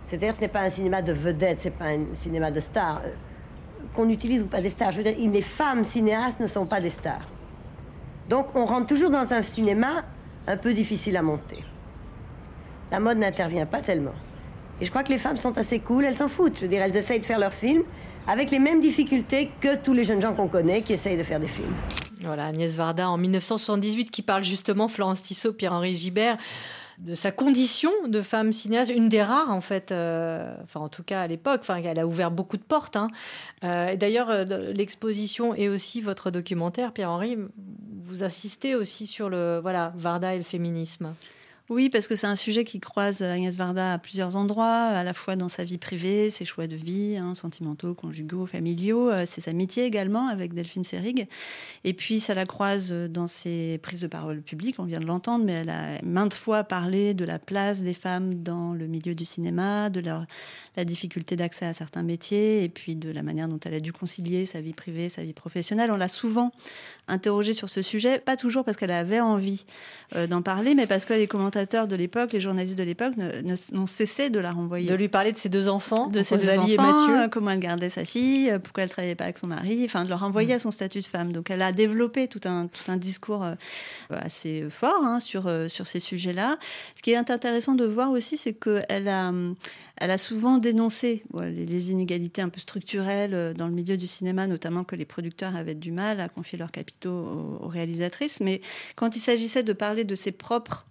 C'est-à-dire 0.03 0.33
ce 0.33 0.41
n'est 0.41 0.47
pas 0.47 0.61
un 0.61 0.69
cinéma 0.69 1.03
de 1.03 1.13
vedettes, 1.13 1.59
c'est 1.61 1.69
pas 1.69 1.89
un 1.89 2.05
cinéma 2.13 2.49
de 2.49 2.59
stars. 2.59 3.01
Euh, 3.05 3.09
Qu'on 3.93 4.09
utilise 4.09 4.41
ou 4.41 4.47
pas 4.47 4.59
des 4.59 4.69
stars. 4.69 4.91
Je 4.91 4.97
veux 4.97 5.03
dire, 5.03 5.15
les 5.17 5.41
femmes 5.41 5.83
cinéastes 5.83 6.39
ne 6.39 6.47
sont 6.47 6.65
pas 6.65 6.81
des 6.81 6.89
stars. 6.89 7.27
Donc 8.27 8.47
on 8.55 8.65
rentre 8.65 8.87
toujours 8.87 9.11
dans 9.11 9.31
un 9.33 9.43
cinéma 9.43 10.03
un 10.47 10.57
peu 10.57 10.73
difficile 10.73 11.15
à 11.15 11.21
monter. 11.21 11.63
La 12.91 12.99
mode 12.99 13.19
n'intervient 13.19 13.67
pas 13.67 13.81
tellement. 13.81 14.15
Et 14.81 14.85
je 14.85 14.89
crois 14.89 15.03
que 15.03 15.09
les 15.09 15.17
femmes 15.19 15.37
sont 15.37 15.55
assez 15.59 15.79
cool, 15.79 16.05
elles 16.05 16.17
s'en 16.17 16.27
foutent. 16.27 16.55
Je 16.55 16.61
veux 16.61 16.67
dire, 16.67 16.81
elles 16.81 16.95
essayent 16.97 17.19
de 17.19 17.25
faire 17.25 17.39
leurs 17.39 17.53
films 17.53 17.83
avec 18.27 18.51
les 18.51 18.59
mêmes 18.59 18.81
difficultés 18.81 19.49
que 19.61 19.75
tous 19.75 19.93
les 19.93 20.03
jeunes 20.03 20.21
gens 20.21 20.33
qu'on 20.33 20.47
connaît 20.47 20.81
qui 20.81 20.93
essayent 20.93 21.17
de 21.17 21.23
faire 21.23 21.39
des 21.39 21.47
films. 21.47 21.73
Voilà, 22.21 22.47
Agnès 22.47 22.75
Varda 22.75 23.09
en 23.09 23.17
1978 23.17 24.11
qui 24.11 24.21
parle 24.21 24.43
justement, 24.43 24.87
Florence 24.87 25.23
Tissot, 25.23 25.53
Pierre-Henri 25.53 25.95
Gibert, 25.95 26.37
de 26.97 27.13
sa 27.13 27.31
condition 27.31 27.91
de 28.07 28.21
femme 28.23 28.51
cinéaste, 28.51 28.91
une 28.91 29.07
des 29.07 29.21
rares 29.21 29.51
en 29.51 29.61
fait, 29.61 29.91
euh, 29.91 30.55
enfin 30.63 30.79
en 30.79 30.89
tout 30.89 31.03
cas 31.03 31.21
à 31.21 31.27
l'époque, 31.27 31.59
enfin 31.61 31.75
elle 31.83 31.99
a 31.99 32.07
ouvert 32.07 32.31
beaucoup 32.31 32.57
de 32.57 32.63
portes. 32.63 32.95
hein. 32.95 33.09
Euh, 33.63 33.89
et 33.89 33.97
D'ailleurs, 33.97 34.31
euh, 34.31 34.45
l'exposition 34.73 35.53
et 35.53 35.69
aussi 35.69 36.01
votre 36.01 36.31
documentaire, 36.31 36.91
Pierre-Henri, 36.93 37.37
vous 38.03 38.23
insistez 38.23 38.73
aussi 38.73 39.05
sur 39.05 39.29
le 39.29 39.59
voilà 39.61 39.93
Varda 39.95 40.33
et 40.33 40.39
le 40.39 40.43
féminisme. 40.43 41.13
Oui, 41.69 41.89
parce 41.89 42.07
que 42.07 42.15
c'est 42.15 42.27
un 42.27 42.37
sujet 42.37 42.63
qui 42.63 42.79
croise 42.79 43.21
Agnès 43.21 43.53
Varda 43.57 43.91
à 43.91 43.97
plusieurs 43.97 44.37
endroits, 44.37 44.85
à 44.85 45.03
la 45.03 45.13
fois 45.13 45.35
dans 45.35 45.49
sa 45.49 45.65
vie 45.65 45.77
privée, 45.77 46.29
ses 46.29 46.45
choix 46.45 46.65
de 46.65 46.77
vie, 46.77 47.17
hein, 47.17 47.35
sentimentaux, 47.35 47.93
conjugaux, 47.93 48.45
familiaux, 48.45 49.09
euh, 49.09 49.25
ses 49.25 49.49
amitiés 49.49 49.83
également 49.83 50.29
avec 50.29 50.53
Delphine 50.53 50.85
Seyrig. 50.85 51.27
Et 51.83 51.93
puis 51.93 52.21
ça 52.21 52.33
la 52.33 52.45
croise 52.45 52.93
dans 52.93 53.27
ses 53.27 53.79
prises 53.79 53.99
de 53.99 54.07
parole 54.07 54.41
publiques, 54.41 54.77
on 54.79 54.85
vient 54.85 55.01
de 55.01 55.05
l'entendre, 55.05 55.43
mais 55.43 55.51
elle 55.51 55.69
a 55.69 56.01
maintes 56.03 56.35
fois 56.35 56.63
parlé 56.63 57.13
de 57.13 57.25
la 57.25 57.37
place 57.37 57.81
des 57.81 57.93
femmes 57.93 58.35
dans 58.35 58.71
le 58.71 58.87
milieu 58.87 59.13
du 59.13 59.25
cinéma, 59.25 59.89
de 59.89 59.99
la 59.99 60.85
difficulté 60.85 61.35
d'accès 61.35 61.65
à 61.65 61.73
certains 61.73 62.03
métiers, 62.03 62.63
et 62.63 62.69
puis 62.69 62.95
de 62.95 63.11
la 63.11 63.23
manière 63.23 63.49
dont 63.49 63.59
elle 63.65 63.73
a 63.73 63.81
dû 63.81 63.91
concilier 63.91 64.45
sa 64.45 64.61
vie 64.61 64.73
privée, 64.73 65.09
sa 65.09 65.21
vie 65.21 65.33
professionnelle. 65.33 65.91
On 65.91 65.97
l'a 65.97 66.07
souvent 66.07 66.53
interrogée 67.09 67.53
sur 67.53 67.69
ce 67.69 67.81
sujet, 67.81 68.19
pas 68.19 68.37
toujours 68.37 68.63
parce 68.63 68.77
qu'elle 68.77 68.91
avait 68.91 69.19
envie 69.19 69.65
euh, 70.15 70.27
d'en 70.27 70.41
parler, 70.41 70.75
mais 70.75 70.87
parce 70.87 71.03
que 71.03 71.13
les 71.13 71.27
commentateurs 71.57 71.87
de 71.87 71.95
l'époque, 71.95 72.33
les 72.33 72.39
journalistes 72.39 72.77
de 72.77 72.83
l'époque, 72.83 73.13
n'ont 73.71 73.87
cessé 73.87 74.29
de 74.29 74.39
la 74.39 74.51
renvoyer. 74.51 74.89
De 74.89 74.93
lui 74.93 75.07
parler 75.07 75.31
de 75.31 75.37
ses 75.37 75.49
deux 75.49 75.67
enfants, 75.67 76.07
de 76.07 76.21
ses 76.21 76.37
deux 76.37 76.47
Rosalie 76.47 76.73
et 76.73 76.79
enfants, 76.79 76.93
Mathieu. 76.93 77.19
euh, 77.19 77.27
comment 77.29 77.51
elle 77.51 77.59
gardait 77.59 77.89
sa 77.89 78.05
fille, 78.05 78.51
euh, 78.51 78.59
pourquoi 78.59 78.83
elle 78.83 78.89
travaillait 78.89 79.15
pas 79.15 79.23
avec 79.23 79.39
son 79.39 79.47
mari, 79.47 79.81
enfin 79.85 80.03
de 80.03 80.09
leur 80.09 80.19
renvoyer 80.19 80.53
à 80.53 80.59
son 80.59 80.69
statut 80.69 80.99
de 80.99 81.05
femme. 81.05 81.31
Donc 81.31 81.49
elle 81.49 81.61
a 81.61 81.71
développé 81.71 82.27
tout 82.27 82.41
un, 82.45 82.67
tout 82.67 82.91
un 82.91 82.97
discours 82.97 83.43
euh, 83.43 83.55
assez 84.11 84.65
fort 84.69 85.03
hein, 85.03 85.19
sur, 85.19 85.49
sur 85.67 85.87
ces 85.87 85.99
sujets-là. 85.99 86.57
Ce 86.95 87.01
qui 87.01 87.11
est 87.11 87.15
intéressant 87.15 87.73
de 87.73 87.85
voir 87.85 88.11
aussi, 88.11 88.37
c'est 88.37 88.53
qu'elle 88.53 89.07
a, 89.07 89.31
elle 89.97 90.11
a 90.11 90.17
souvent 90.17 90.57
dénoncé 90.57 91.23
les, 91.33 91.91
inégalités 91.91 92.41
un 92.41 92.49
peu 92.49 92.59
structurelles 92.59 93.53
dans 93.55 93.67
le 93.67 93.73
milieu 93.73 93.97
du 93.97 94.07
cinéma, 94.07 94.45
notamment 94.45 94.83
que 94.83 94.95
les 94.95 95.05
producteurs 95.05 95.55
avaient 95.55 95.75
du 95.75 95.91
mal 95.91 96.19
à 96.19 96.29
confier 96.29 96.57
leurs 96.57 96.71
capitaux 96.71 97.09
aux, 97.09 97.65
aux 97.65 97.67
réalisatrices. 97.67 98.39
Mais 98.41 98.61
quand 98.95 99.15
il 99.15 99.19
s'agissait 99.19 99.63
de 99.63 99.73
parler 99.73 100.03
de 100.03 100.15
ses 100.15 100.31
propres 100.31 100.85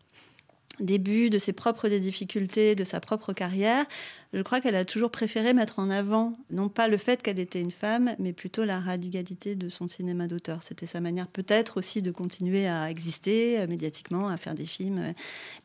débuts, 0.80 1.30
de 1.30 1.38
ses 1.38 1.52
propres 1.52 1.88
difficultés, 1.88 2.74
de 2.74 2.84
sa 2.84 3.00
propre 3.00 3.32
carrière, 3.32 3.84
je 4.32 4.42
crois 4.42 4.60
qu'elle 4.60 4.74
a 4.74 4.84
toujours 4.84 5.10
préféré 5.10 5.54
mettre 5.54 5.78
en 5.78 5.88
avant, 5.88 6.36
non 6.50 6.68
pas 6.68 6.88
le 6.88 6.98
fait 6.98 7.22
qu'elle 7.22 7.38
était 7.38 7.60
une 7.60 7.70
femme, 7.70 8.14
mais 8.18 8.32
plutôt 8.32 8.64
la 8.64 8.80
radicalité 8.80 9.54
de 9.54 9.68
son 9.68 9.88
cinéma 9.88 10.26
d'auteur. 10.26 10.62
C'était 10.62 10.86
sa 10.86 11.00
manière 11.00 11.26
peut-être 11.28 11.78
aussi 11.78 12.02
de 12.02 12.10
continuer 12.10 12.66
à 12.66 12.90
exister 12.90 13.58
euh, 13.60 13.66
médiatiquement, 13.66 14.28
à 14.28 14.36
faire 14.36 14.54
des 14.54 14.66
films, 14.66 14.98
euh, 14.98 15.12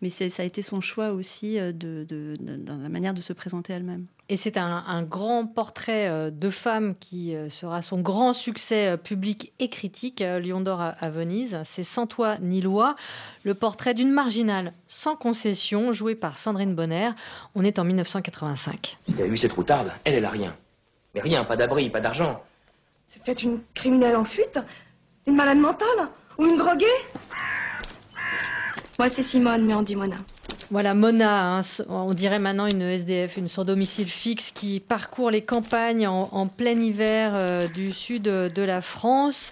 mais 0.02 0.10
ça 0.10 0.26
a 0.42 0.46
été 0.46 0.62
son 0.62 0.80
choix 0.82 1.12
aussi 1.12 1.60
euh, 1.60 1.72
de- 1.72 2.06
de- 2.08 2.36
dans 2.58 2.78
la 2.78 2.90
manière 2.90 3.14
de 3.14 3.22
se 3.22 3.34
présenter 3.34 3.74
elle-même. 3.74 4.06
Et 4.30 4.38
c'est 4.38 4.56
un, 4.58 4.84
un 4.88 5.04
grand 5.04 5.46
portrait 5.46 6.08
euh, 6.08 6.32
de 6.32 6.50
femme 6.50 6.96
qui 6.98 7.36
euh, 7.36 7.50
sera 7.50 7.82
son 7.82 8.00
grand 8.00 8.34
succès 8.34 8.88
euh, 8.88 8.98
public 8.98 9.52
et 9.60 9.70
critique, 9.70 10.22
Lion 10.22 10.62
d'Or 10.62 10.80
à, 10.80 10.90
à 10.90 11.10
Venise. 11.10 11.60
C'est 11.66 11.84
Sans 11.84 12.08
toi 12.08 12.38
ni 12.40 12.62
loi, 12.62 12.96
le 13.44 13.54
portrait 13.56 13.94
d'une 13.94 14.12
marginale 14.12 14.72
sans 14.88 15.18
concession, 15.18 15.92
jouée 15.92 16.16
par 16.16 16.38
Sandrine 16.38 16.76
Bonner. 16.76 17.10
On 17.56 17.64
est 17.66 17.78
en 17.78 17.84
1985. 17.84 18.98
T'as 19.18 19.26
vu 19.26 19.36
cette 19.36 19.52
routarde 19.54 19.92
Elle, 20.06 20.14
elle 20.16 20.26
a 20.26 20.30
rien. 20.30 20.56
Mais 21.14 21.20
rien, 21.22 21.44
pas 21.44 21.58
d'abri, 21.58 21.90
pas 21.90 22.00
d'argent. 22.00 22.42
C'est 23.10 23.22
peut-être 23.22 23.44
une 23.44 23.60
criminelle 23.74 24.16
en 24.16 24.24
fuite 24.24 24.58
Une 25.28 25.36
malade 25.36 25.58
mentale 25.58 26.08
Ou 26.38 26.46
une 26.46 26.56
droguée? 26.56 26.86
Moi, 28.98 29.10
c'est 29.10 29.24
Simone, 29.24 29.66
mais 29.66 29.74
on 29.74 29.82
dit 29.82 29.98
Mona. 29.98 30.16
Voilà, 30.72 30.94
Mona, 30.94 31.58
hein, 31.58 31.62
on 31.90 32.14
dirait 32.14 32.40
maintenant 32.40 32.66
une 32.66 32.82
SDF, 32.82 33.36
une 33.36 33.50
sans 33.50 33.66
domicile 33.66 34.08
fixe 34.08 34.52
qui 34.54 34.80
parcourt 34.80 35.30
les 35.30 35.42
campagnes 35.42 36.08
en, 36.08 36.48
plein 36.48 36.80
hiver 36.80 37.34
euh, 37.36 37.68
du 37.68 37.92
sud 37.92 38.24
de, 38.24 38.62
la 38.62 38.80
France. 38.80 39.52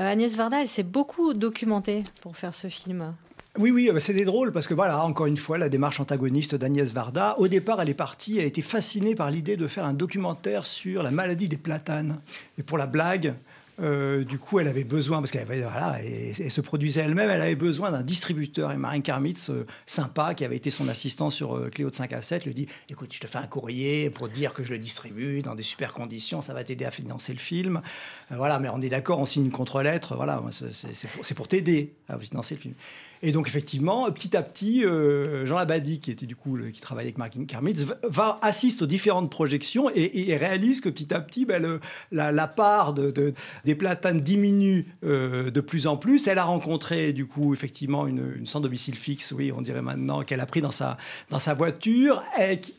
Euh, 0.00 0.10
Agnès 0.10 0.36
Varda, 0.36 0.62
elle 0.62 0.66
s'est 0.66 0.82
beaucoup 0.82 1.34
documentée 1.34 2.02
pour 2.20 2.36
faire 2.36 2.52
ce 2.52 2.66
film. 2.66 3.14
Oui, 3.56 3.70
oui, 3.70 3.90
euh, 3.90 4.00
c'est 4.00 4.12
des 4.12 4.24
drôles 4.24 4.50
parce 4.50 4.66
que 4.66 4.74
voilà, 4.74 5.04
encore 5.04 5.26
une 5.26 5.36
fois, 5.36 5.56
la 5.56 5.68
démarche 5.68 6.00
antagoniste 6.00 6.56
d'Agnès 6.56 6.92
Varda. 6.92 7.38
Au 7.38 7.46
départ, 7.46 7.80
elle 7.80 7.88
est 7.88 7.94
partie, 7.94 8.38
elle 8.38 8.44
a 8.44 8.48
été 8.48 8.60
fascinée 8.60 9.14
par 9.14 9.30
l'idée 9.30 9.56
de 9.56 9.68
faire 9.68 9.84
un 9.84 9.94
documentaire 9.94 10.66
sur 10.66 11.04
la 11.04 11.12
maladie 11.12 11.46
des 11.46 11.58
platanes. 11.58 12.18
Et 12.58 12.64
pour 12.64 12.76
la 12.76 12.88
blague, 12.88 13.36
euh, 13.80 14.24
du 14.24 14.38
coup, 14.38 14.58
elle 14.58 14.68
avait 14.68 14.84
besoin, 14.84 15.18
parce 15.18 15.30
qu'elle 15.30 16.50
se 16.50 16.60
produisait 16.60 17.02
elle-même, 17.02 17.28
elle 17.30 17.42
avait 17.42 17.56
besoin 17.56 17.90
d'un 17.90 18.02
distributeur. 18.02 18.72
Et 18.72 18.76
Marine 18.76 19.02
Karmitz, 19.02 19.50
euh, 19.50 19.66
sympa, 19.84 20.34
qui 20.34 20.44
avait 20.44 20.56
été 20.56 20.70
son 20.70 20.88
assistant 20.88 21.30
sur 21.30 21.56
euh, 21.56 21.68
Cléo 21.68 21.90
de 21.90 21.94
5 21.94 22.12
à 22.12 22.22
7, 22.22 22.46
lui 22.46 22.54
dit 22.54 22.66
Écoute, 22.88 23.12
je 23.12 23.20
te 23.20 23.26
fais 23.26 23.38
un 23.38 23.46
courrier 23.46 24.10
pour 24.10 24.28
dire 24.28 24.54
que 24.54 24.64
je 24.64 24.70
le 24.70 24.78
distribue 24.78 25.42
dans 25.42 25.54
des 25.54 25.62
super 25.62 25.92
conditions, 25.92 26.42
ça 26.42 26.54
va 26.54 26.64
t'aider 26.64 26.84
à 26.84 26.90
financer 26.90 27.32
le 27.32 27.38
film. 27.38 27.82
Voilà, 28.30 28.58
mais 28.58 28.68
on 28.68 28.80
est 28.80 28.88
d'accord, 28.88 29.18
on 29.18 29.26
signe 29.26 29.44
une 29.44 29.52
contre-lettre, 29.52 30.16
voilà, 30.16 30.42
c'est 30.50 31.34
pour 31.34 31.48
t'aider 31.48 31.94
à 32.08 32.18
financer 32.18 32.54
le 32.54 32.60
film. 32.60 32.74
Et 33.22 33.32
donc 33.32 33.48
effectivement, 33.48 34.10
petit 34.12 34.36
à 34.36 34.42
petit, 34.42 34.84
euh, 34.84 35.46
Jean 35.46 35.56
Labadie, 35.56 36.00
qui 36.00 36.10
était 36.10 36.26
du 36.26 36.36
coup 36.36 36.58
qui 36.72 36.80
travaillait 36.80 37.08
avec 37.08 37.18
Martin 37.18 37.44
Kermitz, 37.44 37.86
va, 38.02 38.38
assiste 38.42 38.82
aux 38.82 38.86
différentes 38.86 39.30
projections 39.30 39.90
et, 39.94 40.36
réalise 40.36 40.80
que 40.80 40.88
petit 40.88 41.14
à 41.14 41.20
petit, 41.20 41.46
ben, 41.46 41.80
la, 42.12 42.46
part 42.48 42.92
de, 42.92 43.10
de, 43.10 43.32
des 43.64 43.74
platanes 43.74 44.20
diminue 44.20 44.86
euh, 45.04 45.50
de 45.50 45.60
plus 45.60 45.86
en 45.86 45.96
plus. 45.96 46.26
Elle 46.26 46.38
a 46.38 46.44
rencontré 46.44 47.12
du 47.12 47.26
coup 47.26 47.54
effectivement 47.54 48.06
une, 48.06 48.34
une 48.36 48.46
sans 48.46 48.60
domicile 48.60 48.94
fixe, 48.94 49.32
oui, 49.32 49.52
on 49.52 49.62
dirait 49.62 49.82
maintenant, 49.82 50.22
qu'elle 50.22 50.40
a 50.40 50.46
pris 50.46 50.60
dans 50.60 50.70
sa 50.70 50.96
dans 51.30 51.38
sa 51.38 51.54
voiture, 51.54 52.22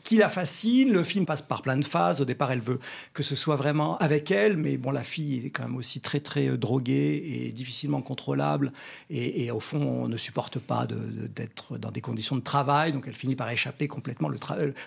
qui, 0.04 0.16
la 0.16 0.30
fascine. 0.30 0.92
Le 0.92 1.04
film 1.04 1.26
passe 1.26 1.42
par 1.42 1.62
plein 1.62 1.76
de 1.76 1.84
phases. 1.84 2.20
Au 2.20 2.24
départ, 2.24 2.52
elle 2.52 2.60
veut 2.60 2.78
que 3.12 3.22
ce 3.22 3.34
soit 3.34 3.56
vraiment 3.56 3.98
avec 3.98 4.30
elle, 4.30 4.56
mais 4.56 4.76
bon, 4.76 4.90
la 4.90 5.02
fille 5.02 5.46
est 5.46 5.50
quand 5.50 5.64
même 5.64 5.76
aussi 5.76 6.00
très 6.00 6.20
très 6.20 6.56
droguée 6.56 7.46
et 7.46 7.52
difficilement 7.52 8.00
contrôlable. 8.00 8.72
Et, 9.10 9.50
au 9.50 9.60
fond, 9.60 9.80
on 9.80 10.08
ne 10.08 10.16
supporte 10.16 10.27
supporte 10.28 10.58
pas 10.58 10.86
d'être 10.86 11.78
dans 11.78 11.90
des 11.90 12.02
conditions 12.02 12.36
de 12.36 12.42
travail, 12.42 12.92
donc 12.92 13.04
elle 13.06 13.14
finit 13.14 13.34
par 13.34 13.48
échapper 13.48 13.88
complètement. 13.88 14.28
Le, 14.28 14.38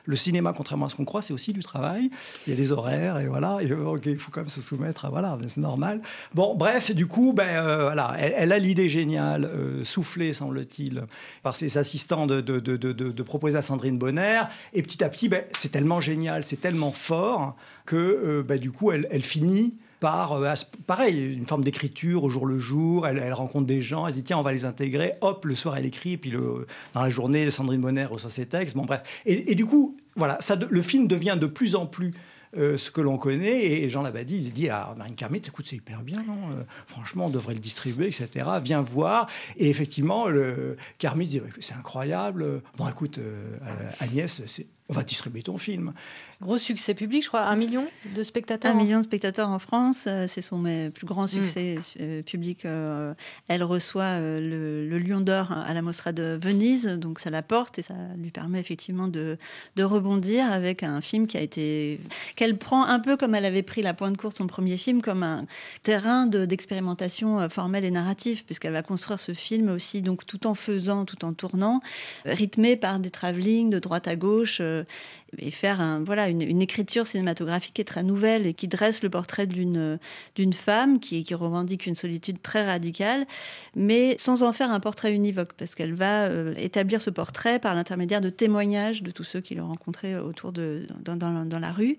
le 0.06 0.16
cinéma, 0.16 0.54
contrairement 0.56 0.86
à 0.86 0.90
ce 0.90 0.96
qu'on 0.96 1.04
croit, 1.04 1.24
c'est 1.24 1.34
aussi 1.34 1.52
du 1.52 1.62
travail. 1.62 2.12
Il 2.46 2.52
y 2.52 2.54
a 2.54 2.56
des 2.56 2.72
horaires 2.72 3.18
et 3.18 3.26
voilà. 3.26 3.56
Okay, 3.56 4.12
il 4.12 4.20
faut 4.20 4.30
quand 4.30 4.42
même 4.42 4.50
se 4.50 4.62
soumettre 4.62 5.06
à 5.06 5.10
voilà, 5.10 5.36
c'est 5.48 5.60
normal. 5.60 6.02
Bon, 6.36 6.54
bref, 6.54 6.92
du 6.92 7.08
coup, 7.08 7.34
ben 7.34 7.48
euh, 7.48 7.86
voilà, 7.86 8.14
elle, 8.20 8.52
a 8.52 8.60
l'idée 8.60 8.88
géniale, 8.88 9.46
euh, 9.46 9.84
soufflée 9.84 10.34
semble-t-il, 10.34 11.06
par 11.42 11.56
ses 11.56 11.80
assistants 11.80 12.28
de, 12.28 13.24
proposer 13.24 13.58
à 13.58 13.64
Sandrine 13.64 13.98
Bonner. 13.98 14.44
Et 14.74 14.84
petit 14.84 15.04
à 15.04 15.10
petit, 15.10 15.28
ben, 15.28 15.44
c'est 15.56 15.70
tellement 15.70 16.02
génial, 16.02 16.44
c'est 16.44 16.62
tellement 16.62 16.92
fort 16.92 17.56
que 17.88 17.96
euh, 17.96 18.44
ben, 18.44 18.60
du 18.60 18.72
coup, 18.72 18.92
elle, 18.92 19.08
elle 19.10 19.24
finit 19.24 19.74
par, 20.02 20.34
euh, 20.34 20.54
pareil, 20.88 21.34
une 21.34 21.46
forme 21.46 21.64
d'écriture 21.64 22.26
au 22.26 22.30
jour 22.30 22.46
le 22.46 22.60
jour. 22.60 23.08
Elle, 23.08 23.32
rencontre 23.32 23.68
des 23.68 23.82
gens, 23.82 24.08
elle 24.08 24.16
dit 24.16 24.24
tiens, 24.24 24.40
on 24.40 24.42
va 24.42 24.52
les 24.52 24.66
intégrer. 24.66 25.14
Hop, 25.22 25.46
le 25.46 25.56
soir, 25.56 25.78
elle 25.78 25.86
écrit, 25.86 26.18
puis 26.18 26.32
le, 26.32 26.68
dans 26.94 27.04
la 27.04 27.10
journée, 27.10 27.50
Sandrine 27.52 27.80
Bonner 27.80 28.06
reçoit 28.06 28.32
ses 28.32 28.48
textes. 28.48 28.76
Bon, 28.76 28.84
bref. 28.84 29.02
Et, 29.26 29.56
du 29.56 29.66
coup, 29.66 29.96
voilà, 30.18 30.38
ça, 30.42 30.56
le 30.56 30.82
film 30.82 31.08
devient 31.08 31.38
de 31.40 31.46
plus 31.46 31.76
en 31.76 31.86
plus 31.86 32.12
euh, 32.58 32.78
ce 32.78 32.90
que 32.90 33.00
l'on 33.00 33.20
connaît. 33.20 33.64
Et 33.64 33.90
Jean 33.92 34.02
Labadie, 34.02 34.38
il 34.38 34.52
dit 34.52 34.70
à 34.70 34.96
Marine 34.98 35.14
Kermit, 35.14 35.44
écoute, 35.48 35.68
c'est 35.70 35.76
hyper 35.76 36.02
bien, 36.02 36.24
non 36.24 36.50
euh, 36.52 36.64
franchement, 36.88 37.28
on 37.28 37.30
devrait 37.30 37.54
le 37.54 37.60
distribuer, 37.60 38.08
etc. 38.08 38.28
Viens 38.64 38.82
voir. 38.82 39.28
Et 39.58 39.70
effectivement, 39.70 40.28
le 40.28 40.78
Kermit 40.98 41.28
dit, 41.28 41.42
c'est 41.60 41.76
incroyable. 41.76 42.64
Bon, 42.76 42.90
écoute, 42.90 43.20
Agnès, 44.00 44.42
on 44.90 44.94
va 44.94 45.04
distribuer 45.04 45.44
ton 45.44 45.60
film. 45.60 45.94
Gros 46.42 46.58
succès 46.58 46.96
public, 46.96 47.24
je 47.24 47.28
crois, 47.28 47.42
un 47.42 47.56
million 47.56 47.86
de 48.16 48.24
spectateurs. 48.24 48.76
Un 48.76 48.78
million 48.78 48.98
de 48.98 49.04
spectateurs 49.04 49.50
en 49.50 49.60
France, 49.60 50.08
c'est 50.28 50.42
son 50.42 50.64
plus 50.94 51.06
grand 51.06 51.28
succès 51.28 51.78
mmh. 52.00 52.24
public. 52.24 52.66
Elle 53.48 53.64
reçoit 53.64 54.20
le, 54.20 54.88
le 54.88 55.00
Lion 55.00 55.22
d'Or 55.22 55.52
à 55.52 55.72
la 55.74 55.82
Mostra 55.82 56.12
de 56.12 56.40
Venise, 56.42 56.88
donc 56.88 57.20
ça 57.20 57.30
la 57.30 57.44
porte 57.44 57.78
et 57.80 57.84
ça 57.84 57.94
lui 58.18 58.32
permet 58.32 58.60
effectivement 58.60 59.08
de, 59.08 59.38
de 59.76 59.84
rebondir 59.84 60.52
avec 60.52 60.84
un 60.84 61.00
film 61.02 61.28
qui 61.28 61.38
a 61.38 61.42
été 61.42 62.00
qu'elle 62.36 62.58
prend 62.58 62.86
un 62.86 63.00
peu 63.00 63.18
comme 63.18 63.36
elle 63.36 63.46
avait 63.46 63.62
pris 63.62 63.82
la 63.82 63.94
pointe 63.94 64.18
courte 64.18 64.38
son 64.38 64.48
premier 64.48 64.78
film 64.78 65.02
comme 65.02 65.24
un 65.24 65.46
terrain 65.84 66.26
d'expérimentation 66.26 67.50
formelle 67.50 67.86
et 67.86 67.92
narrative 67.92 68.46
puisqu'elle 68.46 68.74
va 68.74 68.84
construire 68.84 69.20
ce 69.20 69.34
film 69.34 69.70
aussi 69.70 70.02
donc 70.02 70.26
tout 70.26 70.48
en 70.48 70.54
faisant, 70.54 71.06
tout 71.06 71.24
en 71.26 71.34
tournant, 71.34 71.82
rythmé 72.26 72.76
par 72.76 73.00
des 73.00 73.12
travelling 73.12 73.70
de 73.70 73.80
droite 73.80 74.08
à 74.08 74.16
gauche 74.16 74.62
et 75.38 75.52
faire 75.52 76.00
voilà, 76.06 76.28
une, 76.28 76.62
écriture 76.62 77.08
cinématographique 77.08 77.74
qui 77.76 77.82
est 77.82 77.86
très 77.86 78.04
nouvelle 78.04 78.46
et 78.46 78.54
qui 78.54 78.68
dresse 78.68 79.04
le 79.04 79.10
portrait 79.10 79.48
d'une 79.48 80.00
femme 80.54 81.00
qui, 81.00 81.24
revendique 81.34 81.86
une 81.88 81.96
solitude 81.96 82.42
très 82.42 82.66
radicale, 82.66 83.26
mais 83.76 84.16
sans 84.20 84.44
en 84.44 84.52
faire 84.52 84.72
un 84.72 84.80
portrait 84.80 85.14
univoque, 85.14 85.54
parce 85.54 85.76
qu'elle 85.76 85.94
va 85.94 86.26
euh, 86.26 86.54
établir 86.58 87.02
ce 87.02 87.10
portrait 87.10 87.58
par 87.58 87.74
l'intermédiaire 87.74 88.20
de 88.20 88.30
témoignages 88.30 89.02
de 89.02 89.12
tous 89.12 89.24
ceux 89.24 89.40
qui 89.40 89.56
l'ont 89.56 89.68
rencontré 89.68 90.18
autour 90.18 90.52
de 90.52 90.86
dans, 91.06 91.60
la 91.60 91.72
rue. 91.72 91.98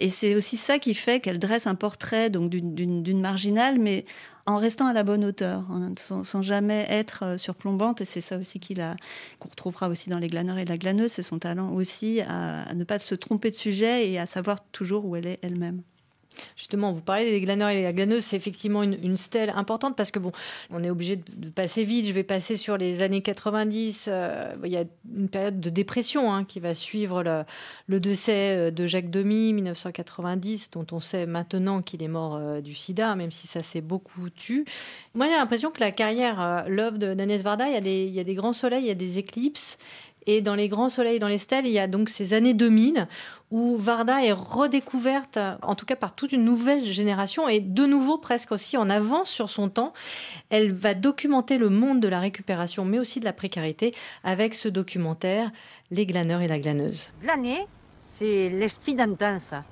Et 0.00 0.10
c'est 0.10 0.34
aussi 0.34 0.56
ça 0.56 0.78
qui 0.78 0.94
fait 0.94 1.20
qu'elle 1.20 1.38
dresse 1.38 1.66
un 1.66 1.74
portrait 1.74 2.30
d'une 2.30 3.20
marginale, 3.20 3.78
mais 3.78 4.04
en 4.48 4.56
restant 4.56 4.86
à 4.86 4.94
la 4.94 5.02
bonne 5.02 5.24
hauteur, 5.26 5.64
sans, 5.98 6.24
sans 6.24 6.40
jamais 6.40 6.86
être 6.88 7.22
euh, 7.22 7.38
surplombante. 7.38 8.00
Et 8.00 8.06
c'est 8.06 8.22
ça 8.22 8.38
aussi 8.38 8.58
qu'on 8.58 9.48
retrouvera 9.48 9.88
aussi 9.88 10.08
dans 10.08 10.18
les 10.18 10.28
glaneurs 10.28 10.56
et 10.56 10.64
la 10.64 10.78
glaneuse, 10.78 11.12
c'est 11.12 11.22
son 11.22 11.38
talent 11.38 11.72
aussi 11.72 12.22
à 12.22 12.72
ne 12.74 12.84
pas 12.84 12.98
se 12.98 13.14
tromper 13.14 13.50
de 13.50 13.56
sujet 13.56 14.10
et 14.10 14.18
à 14.18 14.26
savoir 14.26 14.64
toujours 14.72 15.04
où 15.04 15.16
elle 15.16 15.26
est 15.26 15.38
elle-même. 15.42 15.82
Justement, 16.56 16.92
vous 16.92 17.02
parlez 17.02 17.30
des 17.30 17.40
glaneurs 17.40 17.70
et 17.70 17.82
les 17.82 17.92
glaneuses, 17.92 18.24
c'est 18.24 18.36
effectivement 18.36 18.82
une, 18.82 18.98
une, 19.02 19.16
stèle 19.16 19.50
importante 19.54 19.96
parce 19.96 20.10
que 20.10 20.18
bon, 20.18 20.32
on 20.70 20.82
est 20.84 20.90
obligé 20.90 21.16
de, 21.16 21.48
passer 21.50 21.84
vite. 21.84 22.06
Je 22.06 22.12
vais 22.12 22.22
passer 22.22 22.56
sur 22.56 22.76
les 22.76 23.02
années 23.02 23.22
90. 23.22 24.06
Euh, 24.08 24.54
il 24.64 24.70
y 24.70 24.76
a 24.76 24.84
une 25.14 25.28
période 25.28 25.60
de 25.60 25.70
dépression 25.70 26.32
hein, 26.32 26.44
qui 26.44 26.60
va 26.60 26.74
suivre 26.74 27.22
le, 27.22 27.44
le, 27.86 28.00
décès 28.00 28.70
de 28.70 28.86
Jacques 28.86 29.10
Demy, 29.10 29.52
1990, 29.54 30.70
dont 30.70 30.86
on 30.92 31.00
sait 31.00 31.26
maintenant 31.26 31.82
qu'il 31.82 32.02
est 32.02 32.08
mort 32.08 32.36
euh, 32.36 32.60
du 32.60 32.74
sida, 32.74 33.14
même 33.14 33.30
si 33.30 33.46
ça 33.46 33.62
s'est 33.62 33.80
beaucoup 33.80 34.30
tu. 34.30 34.64
Moi, 35.14 35.26
j'ai 35.26 35.36
l'impression 35.36 35.70
que 35.70 35.80
la 35.80 35.92
carrière, 35.92 36.40
euh, 36.40 36.62
l'œuvre 36.68 36.98
d'Agnès 36.98 37.42
Varda, 37.42 37.68
il 37.68 37.74
y, 37.74 37.76
a 37.76 37.80
des, 37.80 38.04
il 38.04 38.14
y 38.14 38.20
a 38.20 38.24
des 38.24 38.34
grands 38.34 38.52
soleils, 38.52 38.84
il 38.84 38.88
y 38.88 38.90
a 38.90 38.94
des 38.94 39.18
éclipses. 39.18 39.78
Et 40.30 40.42
dans 40.42 40.54
les 40.54 40.68
grands 40.68 40.90
soleils, 40.90 41.18
dans 41.18 41.26
les 41.26 41.38
stèles, 41.38 41.66
il 41.66 41.72
y 41.72 41.78
a 41.78 41.86
donc 41.86 42.10
ces 42.10 42.34
années 42.34 42.52
2000 42.52 43.08
où 43.50 43.78
Varda 43.78 44.22
est 44.22 44.32
redécouverte, 44.32 45.38
en 45.62 45.74
tout 45.74 45.86
cas 45.86 45.96
par 45.96 46.14
toute 46.14 46.32
une 46.32 46.44
nouvelle 46.44 46.84
génération, 46.84 47.48
et 47.48 47.60
de 47.60 47.86
nouveau 47.86 48.18
presque 48.18 48.52
aussi 48.52 48.76
en 48.76 48.90
avance 48.90 49.30
sur 49.30 49.48
son 49.48 49.70
temps. 49.70 49.94
Elle 50.50 50.70
va 50.72 50.92
documenter 50.92 51.56
le 51.56 51.70
monde 51.70 52.00
de 52.00 52.08
la 52.08 52.20
récupération, 52.20 52.84
mais 52.84 52.98
aussi 52.98 53.20
de 53.20 53.24
la 53.24 53.32
précarité, 53.32 53.94
avec 54.22 54.54
ce 54.54 54.68
documentaire 54.68 55.50
Les 55.90 56.04
glaneurs 56.04 56.42
et 56.42 56.48
la 56.48 56.58
glaneuse. 56.58 57.10
Glaner, 57.22 57.66
c'est 58.12 58.50
l'esprit 58.50 58.94
d'antan, 58.94 59.38
ça. 59.38 59.64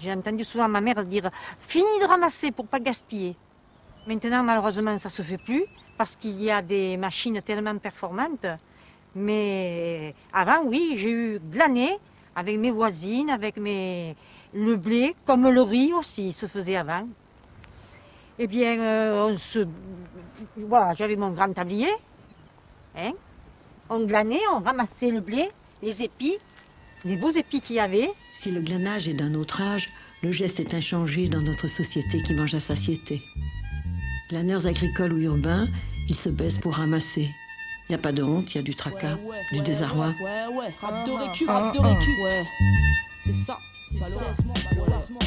J'ai 0.00 0.14
entendu 0.14 0.44
souvent 0.44 0.68
ma 0.68 0.80
mère 0.80 1.04
dire 1.04 1.30
«Fini 1.60 1.84
de 2.00 2.06
ramasser 2.06 2.52
pour 2.52 2.66
pas 2.66 2.80
gaspiller». 2.80 3.36
Maintenant, 4.06 4.42
malheureusement, 4.42 4.96
ça 4.96 5.10
se 5.10 5.20
fait 5.20 5.36
plus, 5.36 5.64
parce 5.98 6.16
qu'il 6.16 6.40
y 6.42 6.50
a 6.50 6.62
des 6.62 6.96
machines 6.96 7.42
tellement 7.42 7.76
performantes 7.76 8.46
mais 9.14 10.14
avant, 10.32 10.62
oui, 10.64 10.94
j'ai 10.96 11.10
eu 11.10 11.40
glané 11.50 11.98
avec 12.36 12.58
mes 12.58 12.70
voisines, 12.70 13.30
avec 13.30 13.56
mes... 13.56 14.14
le 14.54 14.76
blé, 14.76 15.14
comme 15.26 15.48
le 15.48 15.62
riz 15.62 15.92
aussi 15.92 16.32
se 16.32 16.46
faisait 16.46 16.76
avant. 16.76 17.06
Eh 18.38 18.46
bien, 18.46 18.78
euh, 18.78 19.28
on 19.30 19.36
se... 19.36 19.66
voilà, 20.56 20.94
j'avais 20.94 21.16
mon 21.16 21.30
grand 21.30 21.52
tablier. 21.52 21.90
Hein 22.96 23.12
on 23.90 24.04
glanait, 24.04 24.40
on 24.54 24.60
ramassait 24.60 25.10
le 25.10 25.20
blé, 25.20 25.50
les 25.82 26.02
épis, 26.02 26.36
les 27.04 27.16
beaux 27.16 27.30
épis 27.30 27.60
qu'il 27.60 27.76
y 27.76 27.80
avait. 27.80 28.10
Si 28.40 28.50
le 28.50 28.60
glanage 28.60 29.08
est 29.08 29.14
d'un 29.14 29.34
autre 29.34 29.60
âge, 29.60 29.88
le 30.22 30.32
geste 30.32 30.60
est 30.60 30.74
inchangé 30.74 31.28
dans 31.28 31.40
notre 31.40 31.68
société 31.68 32.22
qui 32.22 32.34
mange 32.34 32.54
à 32.54 32.60
satiété. 32.60 33.20
Glaneurs 34.30 34.66
agricoles 34.66 35.12
ou 35.12 35.18
urbains, 35.18 35.66
ils 36.08 36.16
se 36.16 36.28
baissent 36.28 36.58
pour 36.58 36.74
ramasser. 36.74 37.28
Il 37.88 37.92
n'y 37.92 37.94
a 37.94 38.02
pas 38.02 38.12
de 38.12 38.22
honte, 38.22 38.52
il 38.52 38.56
y 38.56 38.58
a 38.58 38.62
du 38.62 38.74
tracas, 38.74 39.14
ouais, 39.14 39.30
ouais, 39.30 39.36
du 39.50 39.58
ouais, 39.60 39.64
désarroi. 39.64 40.12
Ouais, 40.22 40.54
ouais, 40.54 40.74
rap 40.78 41.06
de 41.06 41.10
récup, 41.10 41.48
rap 41.48 41.74
de 41.74 41.80
récup. 41.80 42.18
Ouais. 42.22 42.44
C'est 43.24 43.32
ça. 43.32 43.58
Malheureusement, 43.98 44.54
malheureusement, 44.70 45.18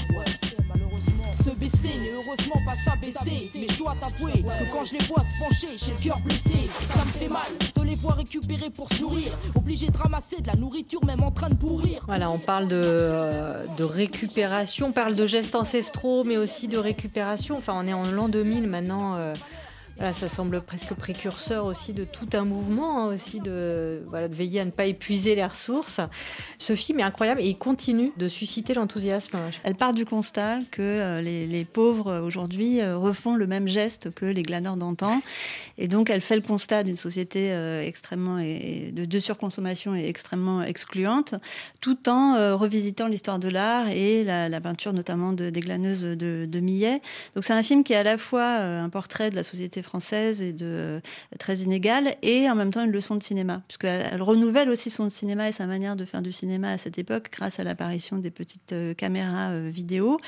malheureusement. 0.70 1.34
Se 1.34 1.50
baisser 1.50 1.98
n'est 2.00 2.12
heureusement 2.12 2.62
pas 2.64 2.76
s'abaisser. 2.76 3.60
Mais 3.60 3.68
je 3.68 3.78
dois 3.80 3.96
t'avouer 4.00 4.34
que 4.34 4.72
quand 4.72 4.84
je 4.84 4.94
les 4.94 5.04
vois 5.06 5.24
se 5.24 5.44
pencher, 5.44 5.76
j'ai 5.76 5.94
le 5.94 5.98
cœur 5.98 6.20
blessé. 6.20 6.70
Ça 6.94 7.04
me 7.04 7.10
fait 7.10 7.28
mal 7.28 7.48
de 7.76 7.82
les 7.82 7.96
voir 7.96 8.18
récupérer 8.18 8.70
pour 8.70 8.90
se 8.90 9.02
nourrir. 9.02 9.36
Obligé 9.56 9.88
de 9.88 9.98
ramasser 9.98 10.40
de 10.42 10.46
la 10.46 10.56
nourriture, 10.56 11.04
même 11.04 11.24
en 11.24 11.32
train 11.32 11.50
de 11.50 11.56
pourrir. 11.56 12.04
Voilà, 12.06 12.30
on 12.30 12.38
parle 12.38 12.68
de, 12.68 12.80
euh, 12.80 13.66
de 13.76 13.84
récupération, 13.84 14.90
on 14.90 14.92
parle 14.92 15.16
de 15.16 15.26
gestes 15.26 15.56
ancestraux, 15.56 16.24
mais 16.26 16.38
aussi 16.38 16.68
de 16.68 16.78
récupération. 16.78 17.58
Enfin, 17.58 17.74
on 17.76 17.88
est 17.88 17.94
en 17.94 18.04
l'an 18.04 18.30
2000 18.30 18.68
maintenant. 18.68 19.16
Euh 19.16 19.34
Voilà, 19.98 20.14
ça 20.14 20.30
semble 20.30 20.62
presque 20.62 20.94
précurseur 20.94 21.66
aussi 21.66 21.94
de 21.94 22.04
tout 22.04 22.28
un 22.34 22.44
mouvement, 22.44 23.04
hein, 23.10 23.14
aussi 23.14 23.40
de, 23.40 24.04
voilà, 24.08 24.28
de 24.28 24.36
veiller 24.36 24.60
à 24.60 24.66
ne 24.66 24.72
pas 24.72 24.86
épuiser 24.86 25.36
les 25.36 25.46
ressources. 25.46 26.02
Ce 26.58 26.76
film 26.76 27.00
est 27.00 27.04
incroyable 27.04 27.42
et 27.42 27.48
il 27.48 27.58
continue 27.58 28.12
de 28.18 28.28
susciter 28.28 28.74
l'enthousiasme. 28.74 29.38
Elle 29.64 29.76
part 29.76 29.94
du 29.94 30.06
constat 30.06 30.60
que 30.72 30.82
euh, 30.82 31.22
les, 31.22 31.66
pauvres 31.66 32.20
aujourd'hui 32.22 32.82
euh, 32.82 32.98
refont 32.98 33.36
le 33.36 33.46
même 33.48 33.68
geste 33.68 34.12
que 34.14 34.26
les 34.26 34.44
glaneurs 34.44 34.78
d'antan. 34.78 35.22
Et 35.78 35.88
donc 35.88 36.10
elle 36.10 36.22
fait 36.22 36.36
le 36.36 36.42
constat 36.42 36.84
d'une 36.84 36.98
société 36.98 37.52
euh, 37.52 37.84
extrêmement 37.84 38.38
de, 38.38 39.20
surconsommation 39.20 39.96
et 39.96 40.08
extrêmement 40.08 40.62
excluante, 40.64 41.36
tout 41.80 42.10
en 42.10 42.36
euh, 42.36 42.56
revisitant 42.56 43.08
l'histoire 43.08 43.40
de 43.40 43.50
l'art 43.50 43.88
et 43.90 44.24
la, 44.24 44.62
peinture 44.62 44.94
notamment 44.94 45.34
de, 45.34 45.50
des 45.50 45.60
glaneuses 45.60 46.04
de, 46.04 46.46
de 46.48 46.60
Millet. 46.60 47.02
Donc 47.36 47.44
c'est 47.44 47.54
un 47.54 47.64
film 47.64 47.84
qui 47.84 47.94
est 47.94 47.98
à 47.98 48.04
la 48.04 48.18
fois 48.18 48.60
euh, 48.60 48.84
un 48.84 48.90
portrait 48.90 49.30
de 49.30 49.36
la 49.36 49.44
société 49.44 49.81
française 49.82 50.42
et 50.42 50.54
de 50.54 51.02
très 51.40 51.58
inégale, 51.58 52.16
et 52.22 52.50
en 52.50 52.56
même 52.56 52.72
temps 52.72 52.84
une 52.84 52.92
leçon 52.92 53.16
de 53.16 53.24
cinéma, 53.24 53.62
puisqu'elle 53.68 54.08
elle 54.12 54.22
renouvelle 54.22 54.70
aussi 54.70 54.90
son 54.90 55.10
cinéma 55.10 55.50
et 55.50 55.52
sa 55.52 55.66
manière 55.66 55.96
de 55.96 56.06
faire 56.06 56.22
du 56.22 56.32
cinéma 56.32 56.72
à 56.72 56.78
cette 56.78 56.98
époque 56.98 57.30
grâce 57.32 57.60
à 57.60 57.64
l'apparition 57.64 58.18
des 58.18 58.32
petites 58.32 58.74
caméras 58.98 59.58
vidéo 59.70 60.20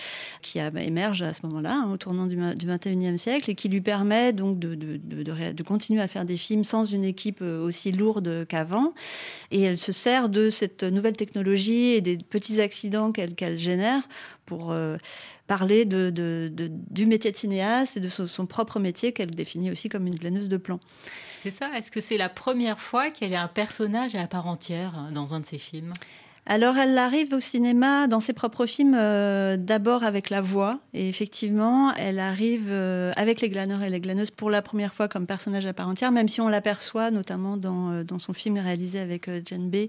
qui 0.42 0.60
émergent 0.60 1.24
à 1.24 1.34
ce 1.34 1.46
moment-là, 1.46 1.84
hein, 1.84 1.92
au 1.92 1.98
tournant 1.98 2.28
du, 2.28 2.36
du 2.36 2.68
21e 2.68 3.18
siècle, 3.18 3.50
et 3.50 3.56
qui 3.56 3.70
lui 3.70 3.82
permet 3.82 4.34
donc 4.34 4.60
de, 4.60 4.76
de, 4.76 4.98
de, 4.98 5.64
continuer 5.64 6.02
à 6.02 6.08
faire 6.08 6.26
des 6.26 6.38
films 6.38 6.64
sans 6.64 6.86
une 6.86 7.04
équipe 7.04 7.42
aussi 7.42 7.92
lourde 7.92 8.46
qu'avant. 8.48 8.94
Et 9.52 9.62
elle 9.62 9.78
se 9.78 9.92
sert 9.92 10.30
de 10.30 10.50
cette 10.50 10.84
nouvelle 10.84 11.18
technologie 11.18 11.94
et 11.94 12.02
des 12.02 12.18
petits 12.18 12.62
accidents 12.62 13.12
qu'elle 13.12 13.58
génère 13.58 14.04
pour 14.46 14.72
euh, 14.72 14.98
parler 15.48 15.86
du 15.86 17.06
métier 17.06 17.32
de 17.32 17.38
cinéaste 17.38 17.98
et 17.98 18.00
de 18.00 18.10
son, 18.10 18.46
propre 18.46 18.80
métier 18.80 19.12
qu'elle 19.12 19.32
définit 19.32 19.72
aussi 19.72 19.90
comme 19.90 20.08
une 20.08 20.16
glaneuse 20.16 20.48
de 20.50 20.58
plomb. 20.58 20.80
C'est 21.40 21.52
ça. 21.52 21.70
Est-ce 21.78 21.92
que 21.92 22.02
c'est 22.02 22.18
la 22.18 22.30
première 22.30 22.80
fois 22.80 23.10
qu'elle 23.10 23.34
est 23.34 23.38
un 23.38 23.48
personnage 23.48 24.16
à 24.16 24.28
part 24.28 24.48
entière 24.48 24.98
hein, 24.98 25.12
dans 25.12 25.34
un 25.34 25.42
de 25.42 25.46
ses 25.46 25.58
films? 25.58 25.94
Alors, 26.46 26.76
elle 26.76 26.98
arrive 26.98 27.34
au 27.34 27.40
cinéma 27.40 28.08
dans 28.08 28.20
ses 28.20 28.34
propres 28.34 28.66
films, 28.66 28.96
euh, 28.98 29.56
d'abord 29.56 30.04
avec 30.04 30.30
la 30.30 30.42
voix. 30.42 30.80
Et 30.94 31.08
effectivement, 31.08 31.94
elle 31.96 32.20
arrive 32.20 32.68
euh, 32.70 33.14
avec 33.16 33.40
les 33.40 33.48
glaneurs 33.48 33.82
et 33.82 33.90
les 33.90 34.02
glaneuses 34.02 34.30
pour 34.30 34.50
la 34.50 34.62
première 34.62 34.94
fois 34.94 35.08
comme 35.08 35.26
personnage 35.26 35.66
à 35.66 35.72
part 35.72 35.88
entière, 35.88 36.12
même 36.12 36.28
si 36.28 36.42
on 36.42 36.50
l'aperçoit 36.50 37.12
notamment 37.12 37.56
dans, 37.56 37.92
euh, 37.92 38.04
dans, 38.04 38.20
son 38.20 38.34
film 38.34 38.58
réalisé 38.58 39.00
avec 39.00 39.30
Jane, 39.46 39.70
B, 39.70 39.88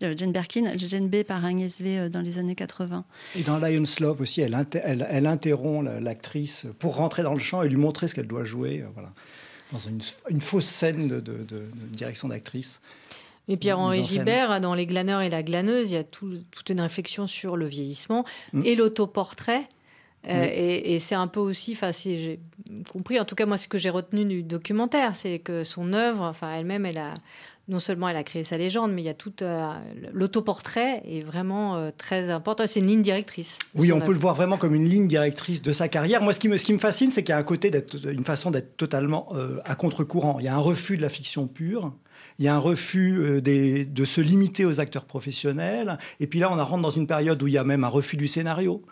Jane 0.00 0.32
Birkin, 0.32 0.76
Jane 0.76 1.08
B 1.08 1.22
par 1.22 1.44
Agnès 1.44 1.80
V 1.80 2.08
dans 2.08 2.20
les 2.20 2.38
années 2.38 2.56
80. 2.56 3.04
Et 3.38 3.42
dans 3.42 3.58
Lion's 3.58 4.00
Love 4.00 4.20
aussi, 4.20 4.40
elle, 4.40 5.26
interrompt 5.26 5.88
l'actrice 6.00 6.66
pour 6.80 6.96
rentrer 6.96 7.22
dans 7.22 7.34
le 7.34 7.40
champ 7.40 7.62
et 7.62 7.68
lui 7.68 7.76
montrer 7.76 8.08
ce 8.08 8.16
qu'elle 8.16 8.26
doit 8.26 8.44
jouer. 8.44 8.84
voilà. 8.94 9.12
Dans 9.72 9.78
une, 9.78 10.40
fausse 10.40 10.66
scène 10.66 11.08
de 11.08 11.22
direction 11.92 12.28
d'actrice. 12.28 12.80
Et 13.48 13.56
Pierre-Henri 13.56 14.04
Gibert, 14.04 14.60
dans 14.60 14.74
Les 14.74 14.86
glaneurs 14.86 15.20
et 15.20 15.28
la 15.28 15.42
glaneuse, 15.42 15.90
il 15.90 15.94
y 15.94 15.98
a 15.98 16.04
tout, 16.04 16.38
toute 16.50 16.70
une 16.70 16.80
réflexion 16.80 17.26
sur 17.26 17.56
le 17.56 17.66
vieillissement 17.66 18.24
mm. 18.52 18.62
et 18.64 18.74
l'autoportrait. 18.76 19.68
Euh, 20.28 20.46
et, 20.48 20.94
et 20.94 20.98
c'est 21.00 21.16
un 21.16 21.26
peu 21.26 21.40
aussi, 21.40 21.72
enfin, 21.72 21.90
si 21.90 22.20
j'ai 22.20 22.40
compris, 22.88 23.18
en 23.18 23.24
tout 23.24 23.34
cas 23.34 23.44
moi, 23.44 23.56
ce 23.56 23.66
que 23.66 23.78
j'ai 23.78 23.90
retenu 23.90 24.24
du 24.24 24.42
documentaire, 24.44 25.16
c'est 25.16 25.40
que 25.40 25.64
son 25.64 25.92
œuvre, 25.92 26.22
enfin, 26.22 26.54
elle-même, 26.54 26.86
elle 26.86 26.98
a 26.98 27.14
non 27.68 27.78
seulement 27.78 28.08
elle 28.08 28.16
a 28.16 28.24
créé 28.24 28.42
sa 28.42 28.56
légende, 28.56 28.92
mais 28.92 29.02
il 29.02 29.04
y 29.04 29.08
a 29.08 29.14
tout 29.14 29.32
euh, 29.42 29.72
l'autoportrait 30.12 31.02
est 31.04 31.22
vraiment 31.22 31.76
euh, 31.76 31.90
très 31.96 32.30
important. 32.30 32.64
C'est 32.66 32.80
une 32.80 32.88
ligne 32.88 33.02
directrice. 33.02 33.58
Oui, 33.74 33.92
on 33.92 33.96
œuvre. 33.96 34.06
peut 34.06 34.12
le 34.12 34.18
voir 34.18 34.34
vraiment 34.34 34.56
comme 34.56 34.74
une 34.74 34.88
ligne 34.88 35.06
directrice 35.06 35.62
de 35.62 35.72
sa 35.72 35.88
carrière. 35.88 36.22
Moi, 36.22 36.32
ce 36.32 36.40
qui 36.40 36.48
me, 36.48 36.56
ce 36.56 36.64
qui 36.64 36.72
me 36.72 36.78
fascine, 36.78 37.10
c'est 37.10 37.22
qu'il 37.22 37.32
y 37.32 37.36
a 37.36 37.38
un 37.38 37.44
côté 37.44 37.70
d'être, 37.70 37.96
une 38.06 38.24
façon 38.24 38.50
d'être 38.50 38.76
totalement 38.76 39.28
euh, 39.34 39.58
à 39.64 39.74
contre-courant. 39.74 40.36
Il 40.40 40.44
y 40.44 40.48
a 40.48 40.54
un 40.54 40.60
refus 40.60 40.96
de 40.96 41.02
la 41.02 41.08
fiction 41.08 41.46
pure 41.46 41.92
il 42.38 42.44
y 42.44 42.48
a 42.48 42.54
un 42.54 42.58
refus 42.58 43.18
euh, 43.18 43.40
de 43.40 44.04
se 44.04 44.20
limiter 44.20 44.64
aux 44.64 44.80
acteurs 44.80 45.04
professionnels. 45.04 45.98
Et 46.20 46.26
puis 46.26 46.38
là, 46.38 46.52
on 46.52 46.56
rentre 46.64 46.82
dans 46.82 46.90
une 46.90 47.06
période 47.06 47.42
où 47.42 47.48
il 47.48 47.54
y 47.54 47.58
a 47.58 47.64
même 47.64 47.84
un 47.84 47.88
refus 47.88 48.16
du 48.16 48.26
scénario. 48.26 48.82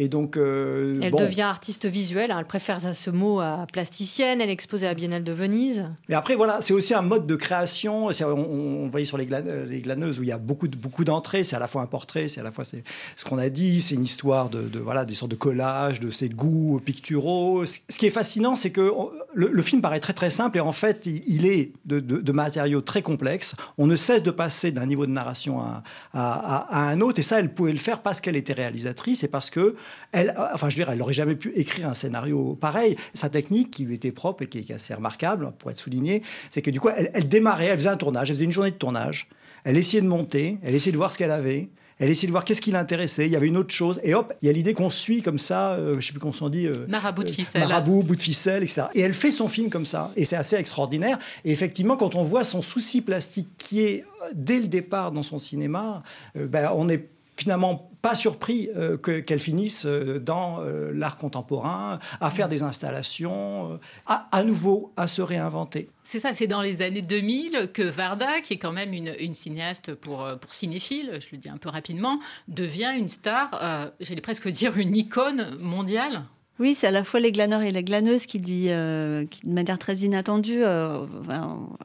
Et 0.00 0.08
donc, 0.08 0.36
euh, 0.36 0.96
elle 1.02 1.10
bon. 1.10 1.20
devient 1.20 1.42
artiste 1.42 1.84
visuelle. 1.84 2.30
Hein. 2.30 2.36
Elle 2.38 2.46
préfère 2.46 2.80
ce 2.94 3.10
mot 3.10 3.40
à 3.40 3.66
plasticienne. 3.70 4.40
Elle 4.40 4.48
est 4.48 4.52
exposée 4.52 4.86
à 4.86 4.90
la 4.90 4.94
Biennale 4.94 5.24
de 5.24 5.32
Venise. 5.32 5.86
Mais 6.08 6.14
après, 6.14 6.36
voilà, 6.36 6.60
c'est 6.60 6.72
aussi 6.72 6.94
un 6.94 7.02
mode 7.02 7.26
de 7.26 7.34
création. 7.34 8.06
On, 8.06 8.24
on, 8.28 8.88
voyait 8.88 9.06
sur 9.06 9.18
les, 9.18 9.26
glane, 9.26 9.64
les, 9.68 9.80
glaneuses 9.80 10.20
où 10.20 10.22
il 10.22 10.28
y 10.28 10.32
a 10.32 10.38
beaucoup, 10.38 10.68
de, 10.68 10.76
beaucoup 10.76 11.02
d'entrées. 11.02 11.42
C'est 11.42 11.56
à 11.56 11.58
la 11.58 11.66
fois 11.66 11.82
un 11.82 11.86
portrait, 11.86 12.28
c'est 12.28 12.38
à 12.38 12.44
la 12.44 12.52
fois 12.52 12.64
ce 12.64 13.24
qu'on 13.24 13.38
a 13.38 13.48
dit, 13.48 13.80
c'est 13.80 13.96
une 13.96 14.04
histoire 14.04 14.50
de, 14.50 14.62
de, 14.62 14.78
voilà 14.78 15.04
des 15.04 15.14
sortes 15.14 15.32
de 15.32 15.36
collages, 15.36 15.98
de 15.98 16.12
ses 16.12 16.28
goûts 16.28 16.80
picturaux. 16.84 17.66
Ce 17.66 17.98
qui 17.98 18.06
est 18.06 18.10
fascinant, 18.10 18.54
c'est 18.54 18.70
que 18.70 18.92
le, 19.34 19.50
le, 19.52 19.62
film 19.62 19.82
paraît 19.82 19.98
très 19.98 20.12
très 20.12 20.30
simple 20.30 20.58
et 20.58 20.60
en 20.60 20.72
fait, 20.72 21.06
il, 21.06 21.24
il 21.26 21.44
est 21.44 21.72
de, 21.86 21.98
de, 21.98 22.18
de, 22.18 22.32
matériaux 22.32 22.82
très 22.82 23.02
complexes. 23.02 23.56
On 23.78 23.88
ne 23.88 23.96
cesse 23.96 24.22
de 24.22 24.30
passer 24.30 24.70
d'un 24.70 24.86
niveau 24.86 25.06
de 25.06 25.10
narration 25.10 25.60
à, 25.60 25.82
à, 26.14 26.56
à, 26.56 26.82
à 26.82 26.88
un 26.88 27.00
autre. 27.00 27.18
Et 27.18 27.22
ça, 27.22 27.40
elle 27.40 27.52
pouvait 27.52 27.72
le 27.72 27.78
faire 27.78 28.00
parce 28.00 28.20
qu'elle 28.20 28.36
était 28.36 28.52
réalisatrice 28.52 29.24
et 29.24 29.28
parce 29.28 29.50
que 29.50 29.74
elle, 30.12 30.34
enfin, 30.54 30.68
je 30.68 30.76
veux 30.76 30.84
dire, 30.84 30.90
elle 30.90 30.98
n'aurait 30.98 31.14
jamais 31.14 31.36
pu 31.36 31.52
écrire 31.54 31.88
un 31.88 31.94
scénario 31.94 32.54
pareil. 32.54 32.96
Sa 33.14 33.28
technique, 33.28 33.70
qui 33.70 33.84
lui 33.84 33.94
était 33.94 34.12
propre 34.12 34.44
et 34.44 34.46
qui 34.48 34.58
est 34.58 34.74
assez 34.74 34.94
remarquable, 34.94 35.52
pour 35.58 35.70
être 35.70 35.78
soulignée, 35.78 36.22
c'est 36.50 36.62
que 36.62 36.70
du 36.70 36.80
coup, 36.80 36.88
elle, 36.94 37.10
elle, 37.14 37.28
démarrait, 37.28 37.66
elle 37.66 37.78
faisait 37.78 37.88
un 37.88 37.96
tournage, 37.96 38.30
elle 38.30 38.36
faisait 38.36 38.44
une 38.44 38.52
journée 38.52 38.70
de 38.70 38.76
tournage, 38.76 39.28
elle 39.64 39.76
essayait 39.76 40.02
de 40.02 40.08
monter, 40.08 40.58
elle 40.62 40.74
essayait 40.74 40.92
de 40.92 40.96
voir 40.96 41.12
ce 41.12 41.18
qu'elle 41.18 41.30
avait. 41.30 41.68
Elle 41.98 42.10
essayait 42.10 42.28
de 42.28 42.32
voir 42.32 42.44
qu'est-ce 42.44 42.60
qui 42.60 42.70
l'intéressait. 42.70 43.26
Il 43.26 43.32
y 43.32 43.36
avait 43.36 43.48
une 43.48 43.56
autre 43.56 43.74
chose. 43.74 44.00
Et 44.04 44.14
hop, 44.14 44.32
il 44.40 44.46
y 44.46 44.48
a 44.48 44.52
l'idée 44.52 44.72
qu'on 44.72 44.90
suit 44.90 45.20
comme 45.20 45.38
ça, 45.38 45.72
euh, 45.72 45.92
je 45.92 45.96
ne 45.96 46.00
sais 46.00 46.12
plus 46.12 46.20
comment 46.20 46.34
on 46.40 46.48
dit. 46.48 46.66
Euh, 46.66 46.86
marabout 46.86 47.24
de 47.24 47.30
ficelle. 47.30 47.62
Euh, 47.62 47.66
marabout, 47.66 48.02
bout 48.04 48.16
de 48.16 48.22
ficelle, 48.22 48.62
etc. 48.62 48.82
Et 48.94 49.00
elle 49.00 49.14
fait 49.14 49.32
son 49.32 49.48
film 49.48 49.68
comme 49.68 49.86
ça. 49.86 50.12
Et 50.14 50.24
c'est 50.24 50.36
assez 50.36 50.56
extraordinaire. 50.56 51.18
Et 51.44 51.50
effectivement, 51.50 51.96
quand 51.96 52.14
on 52.14 52.22
voit 52.22 52.44
son 52.44 52.62
souci 52.62 53.02
plastique 53.02 53.48
qui 53.58 53.80
est, 53.80 54.04
dès 54.34 54.60
le 54.60 54.68
départ 54.68 55.10
dans 55.10 55.24
son 55.24 55.38
cinéma, 55.38 56.02
euh, 56.36 56.46
ben, 56.46 56.70
on 56.74 56.88
est 56.88 57.08
finalement 57.38 57.90
pas 58.02 58.14
surpris 58.14 58.68
euh, 58.76 58.96
que, 58.96 59.20
qu'elle 59.20 59.40
finisse 59.40 59.86
euh, 59.86 60.18
dans 60.18 60.60
euh, 60.60 60.92
l'art 60.92 61.16
contemporain, 61.16 61.98
à 62.20 62.30
faire 62.30 62.48
des 62.48 62.62
installations, 62.62 63.72
euh, 63.72 63.76
à, 64.06 64.28
à, 64.32 64.44
nouveau 64.44 64.92
à 64.96 65.06
se 65.06 65.22
réinventer. 65.22 65.88
C'est 66.04 66.20
ça, 66.20 66.34
c'est 66.34 66.46
dans 66.46 66.62
les 66.62 66.82
années 66.82 67.02
2000 67.02 67.70
que 67.72 67.82
Varda, 67.82 68.40
qui 68.40 68.54
est 68.54 68.58
quand 68.58 68.72
même 68.72 68.92
une, 68.92 69.14
une 69.18 69.34
cinéaste 69.34 69.94
pour, 69.94 70.26
pour 70.40 70.54
cinéphile, 70.54 71.18
je 71.20 71.28
le 71.32 71.38
dis 71.38 71.48
un 71.48 71.58
peu 71.58 71.68
rapidement, 71.68 72.18
devient 72.48 72.92
une 72.96 73.08
star, 73.08 73.50
euh, 73.62 73.90
j'allais 74.00 74.20
presque 74.20 74.48
dire 74.48 74.76
une 74.76 74.96
icône 74.96 75.56
mondiale. 75.60 76.24
Oui, 76.58 76.74
c'est 76.74 76.88
à 76.88 76.90
la 76.90 77.04
fois 77.04 77.20
les 77.20 77.30
glaneurs 77.30 77.62
et 77.62 77.70
les 77.70 77.84
glaneuses 77.84 78.26
qui 78.26 78.40
lui, 78.40 78.70
euh, 78.70 79.26
qui, 79.26 79.46
de 79.46 79.52
manière 79.52 79.78
très 79.78 79.98
inattendue, 79.98 80.64
euh, 80.64 81.06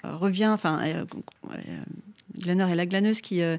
revient, 0.04 0.48
enfin, 0.48 0.84
euh, 0.84 1.06
Glaneur 2.38 2.70
et 2.70 2.76
la 2.76 2.86
glaneuse 2.86 3.22
qui, 3.22 3.42
euh, 3.42 3.58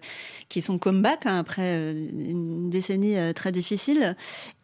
qui 0.49 0.61
sont 0.63 0.79
comeback 0.79 1.27
hein, 1.27 1.39
après 1.39 1.63
euh, 1.63 1.93
une 1.93 2.71
décennie 2.71 3.17
euh, 3.17 3.33
très 3.33 3.53
difficile. 3.53 4.17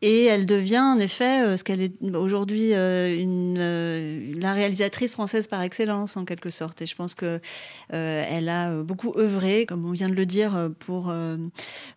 Et 0.03 0.25
elle 0.25 0.47
devient 0.47 0.81
en 0.81 0.99
effet 0.99 1.57
ce 1.57 1.65
qu'elle 1.65 1.83
est 1.83 1.93
aujourd'hui, 2.17 2.73
une, 2.73 4.39
la 4.41 4.55
réalisatrice 4.55 5.13
française 5.13 5.47
par 5.47 5.63
excellence 5.63 6.17
en 6.17 6.25
quelque 6.25 6.51
sorte. 6.51 6.81
Et 6.83 6.87
je 6.87 6.97
pense 6.97 7.15
que 7.15 7.41
elle 7.91 8.49
a 8.49 8.83
beaucoup 8.83 9.13
œuvré, 9.19 9.67
comme 9.67 9.85
on 9.85 9.93
vient 9.93 10.09
de 10.09 10.15
le 10.15 10.25
dire, 10.25 10.71
pour 10.79 11.13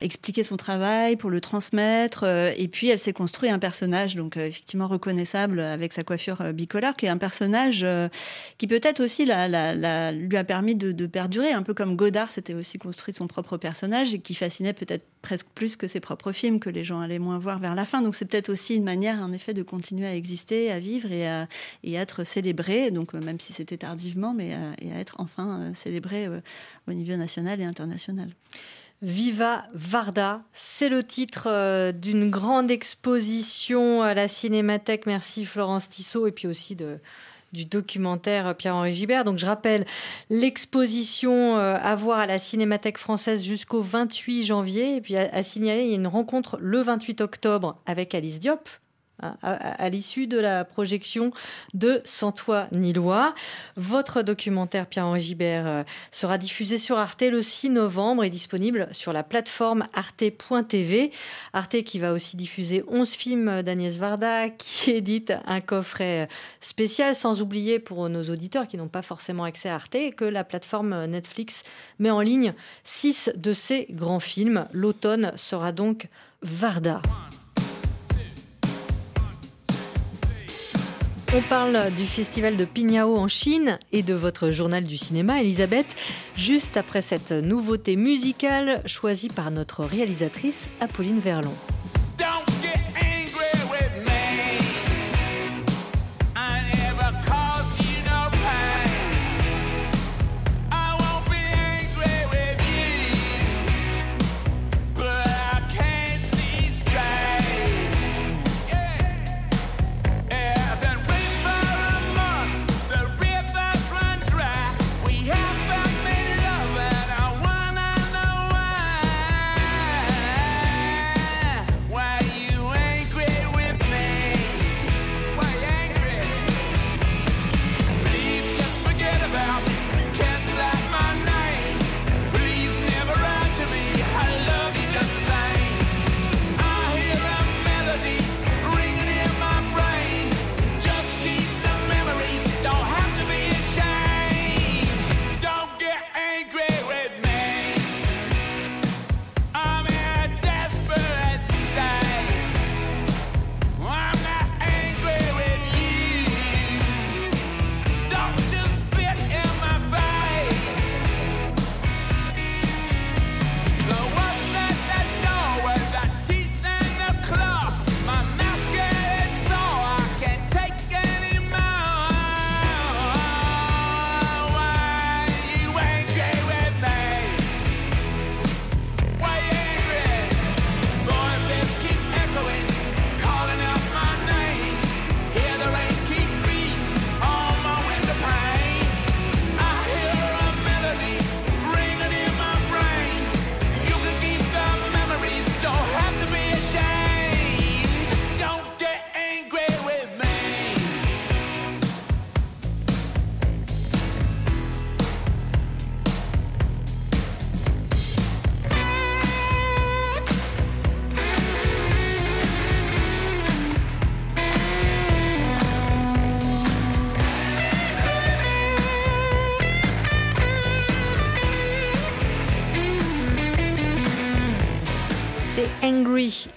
expliquer 0.02 0.44
son 0.44 0.58
travail, 0.58 1.16
pour 1.16 1.30
le 1.30 1.40
transmettre. 1.40 2.26
et 2.26 2.68
puis 2.68 2.90
elle 2.90 3.00
s'est 3.00 3.14
construit 3.14 3.50
un 3.50 3.60
personnage 3.60 4.16
donc 4.16 4.36
effectivement 4.36 4.88
reconnaissable 4.88 5.62
avec 5.62 5.94
sa 5.94 6.04
coiffure 6.04 6.54
bicolore, 6.54 6.96
qui 6.98 7.06
est 7.06 7.10
un 7.10 7.18
personnage 7.18 7.86
qui 8.58 8.68
peut-être 8.68 9.00
aussi 9.00 9.26
la, 9.26 10.12
lui 10.12 10.38
a 10.38 10.44
permis 10.44 10.76
de, 10.76 10.92
de 10.92 11.06
perdurer, 11.06 11.54
un 11.54 11.64
peu 11.64 11.74
comme 11.74 11.96
Godard 12.04 12.34
s'était 12.34 12.54
aussi 12.54 12.78
construit 12.78 13.14
son 13.14 13.28
propre 13.28 13.56
personnage 13.56 14.14
et 14.14 14.20
qui 14.20 14.36
fascinait 14.36 14.74
peut-être 14.74 15.06
presque 15.22 15.48
plus 15.56 15.78
que 15.78 15.88
ses 15.88 16.02
propres 16.02 16.34
films 16.34 16.60
que 16.60 16.70
les 16.70 16.84
gens 16.84 17.00
allaient 17.00 17.18
moins 17.18 17.40
voir 17.40 17.60
vers 17.60 17.76
la 17.76 17.86
fin. 17.86 18.02
Donc 18.02 18.14
c'est 18.14 18.26
peut-être 18.26 18.50
aussi 18.50 18.76
une 18.76 18.84
manière 18.84 19.22
en 19.22 19.32
effet 19.32 19.54
de 19.54 19.64
continuer 19.64 20.06
à 20.06 20.14
exister, 20.14 20.70
à 20.70 20.80
vivre 20.80 21.10
et 21.14 21.26
à, 21.30 21.48
être 21.86 22.26
célébré. 22.26 22.92
Donc 22.92 23.14
même 23.14 23.40
si 23.40 23.54
c'était 23.54 23.78
tardivement, 23.78 24.34
mais 24.34 24.54
à, 24.54 24.74
et 24.82 24.92
à 24.92 25.00
être 25.00 25.16
enfin 25.20 25.62
euh, 25.62 25.74
célébré 25.74 26.26
euh, 26.26 26.42
au 26.90 26.94
niveau 26.94 27.16
national 27.16 27.62
et 27.62 27.64
international. 27.64 28.28
Viva 29.02 29.64
Varda, 29.74 30.42
c'est 30.52 30.90
le 30.90 31.04
titre 31.04 31.48
euh, 31.48 31.94
d'une 31.94 32.30
grande 32.30 32.70
exposition 32.70 34.02
à 34.02 34.14
la 34.14 34.28
Cinémathèque. 34.28 35.06
Merci 35.06 35.46
Florence 35.46 35.88
Tissot 35.88 36.28
et 36.28 36.34
puis 36.34 36.50
aussi 36.50 36.76
de 36.76 37.00
du 37.54 37.66
documentaire 37.66 38.56
Pierre-Henri 38.56 38.94
Gibert. 38.94 39.24
Donc 39.24 39.38
je 39.38 39.46
rappelle 39.46 39.86
l'exposition 40.30 41.58
euh, 41.58 41.78
à 41.82 41.96
voir 41.96 42.20
à 42.20 42.26
la 42.26 42.40
Cinémathèque 42.40 42.98
française 42.98 43.44
jusqu'au 43.44 43.82
28 43.82 44.44
janvier. 44.44 44.98
Et 44.98 45.02
puis 45.02 45.16
à, 45.16 45.30
à 45.34 45.44
signaler, 45.44 45.84
il 45.84 45.90
y 45.90 45.94
a 45.94 45.96
une 45.96 46.08
rencontre 46.08 46.58
le 46.60 46.82
28 46.82 47.22
octobre 47.22 47.78
avec 47.86 48.14
Alice 48.16 48.40
Diop, 48.40 48.68
à, 49.22 49.36
à, 49.42 49.90
l'issue 49.90 50.28
de 50.28 50.40
la 50.40 50.66
projection 50.66 51.32
de 51.74 52.02
Sans 52.04 52.32
toi 52.32 52.68
ni 52.72 52.94
loi. 52.94 53.36
Votre 53.76 54.22
documentaire 54.22 54.88
Pierre-Henri 54.88 55.22
Gibert 55.22 55.68
euh, 55.68 55.84
sera 56.12 56.38
diffusé 56.38 56.78
sur 56.78 56.98
Arte 56.98 57.22
le 57.22 57.42
6 57.42 57.70
novembre 57.70 58.24
et 58.24 58.30
disponible 58.30 58.88
sur 58.92 59.14
la 59.14 59.24
plateforme 59.24 59.86
arte.tv. 59.94 61.12
Arte 61.54 61.84
qui 61.84 62.00
va 62.00 62.14
aussi 62.14 62.36
diffuser 62.38 62.84
11 62.88 63.12
films 63.12 63.62
d'Agnès 63.62 63.98
Varda, 63.98 64.50
qui 64.50 64.92
édite 64.96 65.34
un 65.46 65.62
coffret 65.62 66.28
spécial, 66.60 67.16
sans 67.16 67.42
oublier 67.42 67.80
pour 67.80 68.10
nos 68.10 68.24
auditeurs 68.24 68.68
qui 68.68 68.78
n'ont 68.78 68.88
pas 68.88 69.02
forcément 69.02 69.44
accès 69.44 69.70
à 69.70 69.76
Arte 69.76 69.98
que 70.18 70.26
la 70.26 70.44
plateforme 70.44 71.06
Netflix 71.06 71.64
met 72.00 72.12
en 72.12 72.22
ligne 72.22 72.54
6 72.84 73.32
de 73.36 73.54
ses 73.54 73.88
grands 73.92 74.20
films. 74.20 74.68
L'automne 74.74 75.34
sera 75.36 75.72
donc 75.72 76.08
Varda. 76.42 77.02
On 81.36 81.42
parle 81.42 81.92
du 81.98 82.06
festival 82.06 82.58
de 82.58 82.66
Pignao 82.66 83.18
en 83.18 83.28
Chine 83.28 83.80
et 83.92 84.04
de 84.04 84.14
votre 84.14 84.52
journal 84.52 84.84
du 84.84 84.98
cinéma, 84.98 85.42
Elisabeth, 85.42 85.96
juste 86.36 86.78
après 86.78 87.02
cette 87.02 87.32
nouveauté 87.32 87.96
musicale 87.96 88.84
choisie 88.86 89.30
par 89.30 89.50
notre 89.50 89.84
réalisatrice 89.84 90.70
Apolline 90.80 91.20
Verlon. 91.20 91.54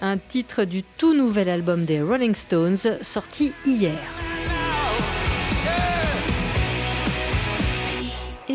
Un 0.01 0.17
titre 0.17 0.63
du 0.63 0.83
tout 0.83 1.13
nouvel 1.13 1.49
album 1.49 1.85
des 1.85 2.01
Rolling 2.01 2.35
Stones 2.35 2.99
sorti 3.01 3.53
hier. 3.65 4.16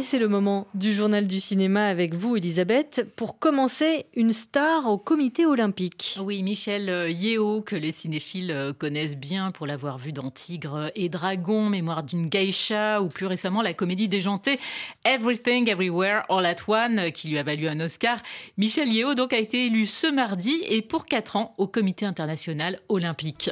Et 0.03 0.05
c'est 0.05 0.18
le 0.18 0.26
moment 0.26 0.66
du 0.74 0.92
journal 0.94 1.28
du 1.28 1.38
cinéma 1.38 1.86
avec 1.86 2.12
vous, 2.12 2.34
Elisabeth. 2.34 3.07
Pour 3.14 3.38
commencer, 3.38 4.07
une 4.16 4.32
star 4.32 4.90
au 4.90 4.98
comité 4.98 5.46
olympique. 5.46 6.18
Oui, 6.20 6.42
Michel 6.42 6.88
euh, 6.88 7.09
Yeo, 7.09 7.62
que 7.62 7.76
les 7.76 7.92
cinéphiles 7.92 8.50
euh, 8.50 8.72
connaissent 8.72 9.16
bien 9.16 9.53
pour 9.53 9.64
l'avoir 9.64 9.98
vu 9.98 10.12
dans 10.12 10.32
Tigre 10.32 10.90
et 10.96 11.09
Dragon, 11.09 11.68
Mémoire 11.68 12.03
d'une 12.03 12.26
geisha, 12.26 13.00
ou 13.00 13.11
plus 13.11 13.26
récemment 13.26 13.62
la 13.62 13.74
comédie 13.74 14.09
déjantée 14.09 14.59
Everything 15.05 15.70
Everywhere 15.70 16.24
All 16.28 16.46
at 16.46 16.57
One, 16.66 16.98
euh, 16.98 17.11
qui 17.11 17.28
lui 17.28 17.38
a 17.38 17.44
valu 17.44 17.68
un 17.68 17.78
Oscar. 17.78 18.18
Michel 18.59 18.88
Yeo 18.88 19.14
donc 19.14 19.32
a 19.32 19.38
été 19.38 19.66
élu 19.66 19.86
ce 19.86 20.09
mardi 20.09 20.64
et 20.68 20.82
pour 20.82 21.07
4 21.07 21.36
ans 21.36 21.55
au 21.59 21.68
comité 21.68 22.07
international 22.07 22.80
olympique. 22.88 23.50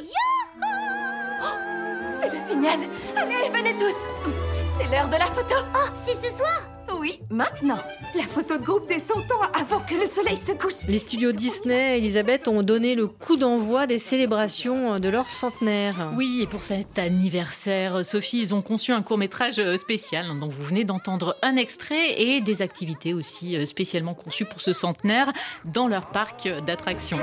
C'est 2.21 2.29
le 2.29 2.37
signal 2.49 2.79
Allez, 3.15 3.57
venez 3.57 3.73
tous 3.77 4.40
C'est 4.81 4.89
l'heure 4.89 5.09
de 5.09 5.15
la 5.15 5.25
photo. 5.25 5.55
Oh, 5.75 5.89
c'est 5.95 6.15
ce 6.15 6.35
soir 6.35 6.67
Oui, 6.99 7.19
maintenant. 7.29 7.77
La 8.15 8.23
photo 8.23 8.57
de 8.57 8.63
groupe 8.63 8.87
dès 8.87 8.97
100 8.99 9.13
ans 9.19 9.41
avant 9.53 9.79
que 9.79 9.93
le 9.93 10.07
soleil 10.07 10.37
se 10.37 10.53
couche. 10.53 10.87
Les 10.87 10.97
studios 10.97 11.33
Disney, 11.33 11.99
Elisabeth, 11.99 12.47
ont 12.47 12.63
donné 12.63 12.95
le 12.95 13.05
coup 13.07 13.37
d'envoi 13.37 13.85
des 13.85 13.99
célébrations 13.99 14.99
de 14.99 15.09
leur 15.09 15.29
centenaire. 15.29 16.11
Oui, 16.15 16.39
et 16.41 16.47
pour 16.47 16.63
cet 16.63 16.97
anniversaire, 16.97 18.03
Sophie, 18.03 18.39
ils 18.41 18.55
ont 18.55 18.63
conçu 18.63 18.91
un 18.91 19.03
court-métrage 19.03 19.59
euh, 19.59 19.77
spécial. 19.77 20.25
Dont 20.39 20.49
vous 20.49 20.63
venez 20.63 20.83
d'entendre 20.83 21.35
un 21.43 21.57
extrait 21.57 22.19
et 22.19 22.41
des 22.41 22.63
activités 22.63 23.13
aussi 23.13 23.57
euh, 23.57 23.65
spécialement 23.65 24.15
conçues 24.15 24.45
pour 24.45 24.61
ce 24.61 24.73
centenaire 24.73 25.31
dans 25.63 25.87
leur 25.87 26.07
parc 26.07 26.49
d'attractions. 26.65 27.19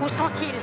Où 0.00 0.08
sont-ils? 0.08 0.54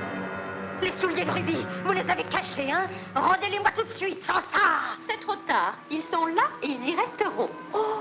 Les 0.81 0.91
souliers 1.04 1.26
de 1.26 1.32
rubis, 1.32 1.66
vous 1.86 1.91
les 1.91 2.10
avez 2.10 2.24
cachés, 2.24 2.72
hein 2.72 2.88
Rendez-les-moi 3.14 3.72
tout 3.76 3.84
de 3.84 3.93
suite, 3.97 4.22
sans 4.22 4.36
ça 4.36 4.95
C'est 5.10 5.20
trop 5.20 5.36
tard. 5.45 5.76
Ils 5.91 6.01
sont 6.10 6.26
là 6.28 6.43
et 6.62 6.68
ils 6.68 6.89
y 6.89 6.95
resteront. 6.95 7.49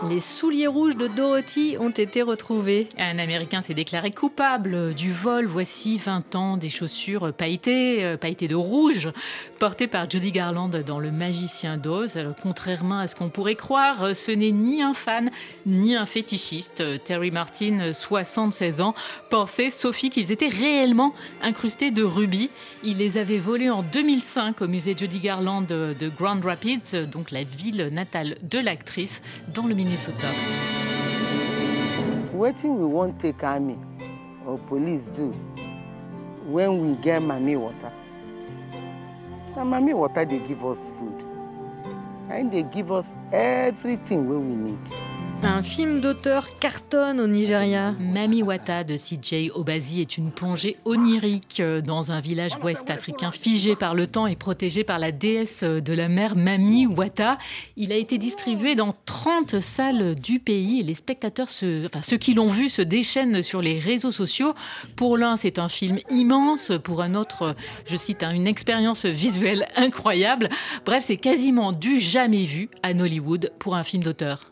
Les 0.09 0.21
souliers 0.21 0.69
rouges 0.69 0.97
de 0.97 1.09
Dorothy 1.09 1.77
ont 1.81 1.91
été 1.91 2.23
retrouvés. 2.23 2.89
Un 2.99 3.19
Américain 3.19 3.61
s'est 3.61 3.75
déclaré 3.75 4.13
coupable 4.13 4.95
du 4.95 5.11
vol, 5.11 5.47
voici 5.47 5.99
20 5.99 6.37
ans, 6.37 6.57
des 6.57 6.69
chaussures 6.69 7.33
pailletées, 7.33 8.05
euh, 8.05 8.17
pailletées 8.17 8.49
de 8.49 8.55
rouge, 8.55 9.11
portées 9.59 9.87
par 9.89 10.09
Judy 10.09 10.31
Garland 10.31 10.69
dans 10.69 11.01
Le 11.01 11.11
Magicien 11.11 11.77
d'Oz. 11.77 12.17
Alors, 12.17 12.35
Contrairement 12.41 12.99
à 12.99 13.07
ce 13.07 13.17
qu'on 13.17 13.31
pourrait 13.31 13.55
croire, 13.55 14.05
euh, 14.05 14.15
ce 14.15 14.31
n'est 14.31 14.51
ni 14.53 14.83
un 14.83 14.95
fan, 14.95 15.31
ni 15.67 15.97
un 15.97 16.07
fétichiste. 16.07 16.81
Euh, 16.81 16.99
Terry 16.99 17.31
Martin, 17.31 17.93
76 17.93 18.81
ans, 18.81 18.95
pensait, 19.31 19.71
Sophie, 19.71 20.11
qu'ils 20.11 20.31
étaient 20.31 20.49
réellement 20.49 21.15
incrustés 21.43 21.91
de 21.91 22.05
rubis. 22.05 22.51
Il 22.93 22.99
les 22.99 23.16
avait 23.16 23.38
volés 23.38 23.70
en 23.70 23.82
2005 23.82 24.61
au 24.61 24.68
musée 24.68 24.95
Judy 24.95 25.18
Garland 25.18 25.62
de 25.62 26.09
Grand 26.14 26.38
Rapids, 26.45 27.07
donc 27.11 27.30
la 27.30 27.43
ville 27.43 27.88
natale 27.90 28.36
de 28.43 28.59
l'actrice, 28.59 29.22
dans 29.55 29.66
le 29.66 29.74
Minnesota. 29.74 30.26
wetin 32.34 32.68
we 32.68 32.84
wan 32.84 33.14
take 33.16 33.43
army 33.43 33.78
or 34.47 34.59
police 34.68 35.09
do 35.16 35.32
when 36.51 36.82
we 36.82 36.95
get 37.03 37.22
mami 37.22 37.57
water? 37.57 37.90
Na 39.57 39.64
mami 39.64 39.95
water 39.95 40.26
dey 40.26 40.40
give 40.47 40.62
us 40.62 40.78
food 40.99 41.24
im 42.38 42.51
dey 42.51 42.62
give 42.74 42.90
us 42.90 43.07
everything 43.32 44.28
we 44.28 44.36
need. 44.55 45.12
Un 45.45 45.61
film 45.61 46.01
d'auteur 46.01 46.57
cartonne 46.61 47.20
au 47.20 47.26
Nigeria. 47.26 47.97
Mami 47.99 48.45
Wata 48.45 48.84
de 48.84 48.97
CJ 48.97 49.51
Obazi 49.53 50.01
est 50.01 50.16
une 50.16 50.30
plongée 50.30 50.76
onirique 50.84 51.59
euh, 51.59 51.80
dans 51.80 52.12
un 52.12 52.20
village 52.20 52.53
ouest 52.62 52.88
africain 52.90 53.32
figé 53.32 53.74
par 53.74 53.97
le 53.97 54.07
temps 54.07 54.28
et 54.28 54.36
protégé 54.36 54.84
par 54.84 55.01
la 55.01 55.11
déesse 55.11 55.64
de 55.64 55.93
la 55.93 56.09
mer 56.09 56.36
Mami 56.36 56.86
Wata. 56.86 57.38
Il 57.76 57.90
a 57.90 57.97
été 57.97 58.18
distribué 58.18 58.76
dans 58.76 58.93
30 59.05 59.59
salles 59.59 60.14
du 60.14 60.38
pays 60.38 60.78
et 60.78 60.84
les 60.84 60.95
spectateurs, 60.95 61.49
enfin 61.86 62.03
ceux 62.03 62.18
qui 62.18 62.34
l'ont 62.34 62.49
vu, 62.49 62.68
se 62.68 62.82
déchaînent 62.82 63.43
sur 63.43 63.62
les 63.62 63.80
réseaux 63.80 64.12
sociaux. 64.12 64.55
Pour 64.95 65.18
l'un, 65.18 65.36
c'est 65.36 65.59
un 65.59 65.68
film 65.68 65.99
immense. 66.09 66.70
Pour 66.84 67.03
un 67.03 67.16
autre, 67.16 67.57
je 67.84 67.97
cite, 67.97 68.22
hein, 68.22 68.30
une 68.30 68.47
expérience 68.47 69.07
visuelle 69.07 69.66
incroyable. 69.74 70.51
Bref, 70.86 71.03
c'est 71.05 71.16
quasiment 71.16 71.72
du 71.72 71.99
jamais 71.99 72.45
vu 72.45 72.70
à 72.84 72.95
Nollywood 72.95 73.51
pour 73.59 73.74
un 73.74 73.82
film 73.82 74.05
d'auteur. 74.05 74.45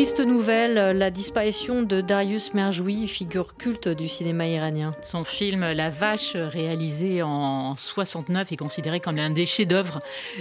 Triste 0.00 0.20
nouvelle, 0.20 0.96
la 0.96 1.10
disparition 1.10 1.82
de 1.82 2.00
Darius 2.00 2.54
Merjoui, 2.54 3.06
figure 3.06 3.54
culte 3.54 3.88
du 3.88 4.08
cinéma 4.08 4.46
iranien. 4.46 4.92
Son 5.02 5.24
film 5.24 5.60
La 5.60 5.90
Vache, 5.90 6.36
réalisé 6.36 7.22
en 7.22 7.76
69, 7.76 8.50
est 8.50 8.56
considéré 8.56 9.00
comme 9.00 9.16
l'un 9.16 9.28
des 9.28 9.44
chefs-d'œuvre 9.44 10.00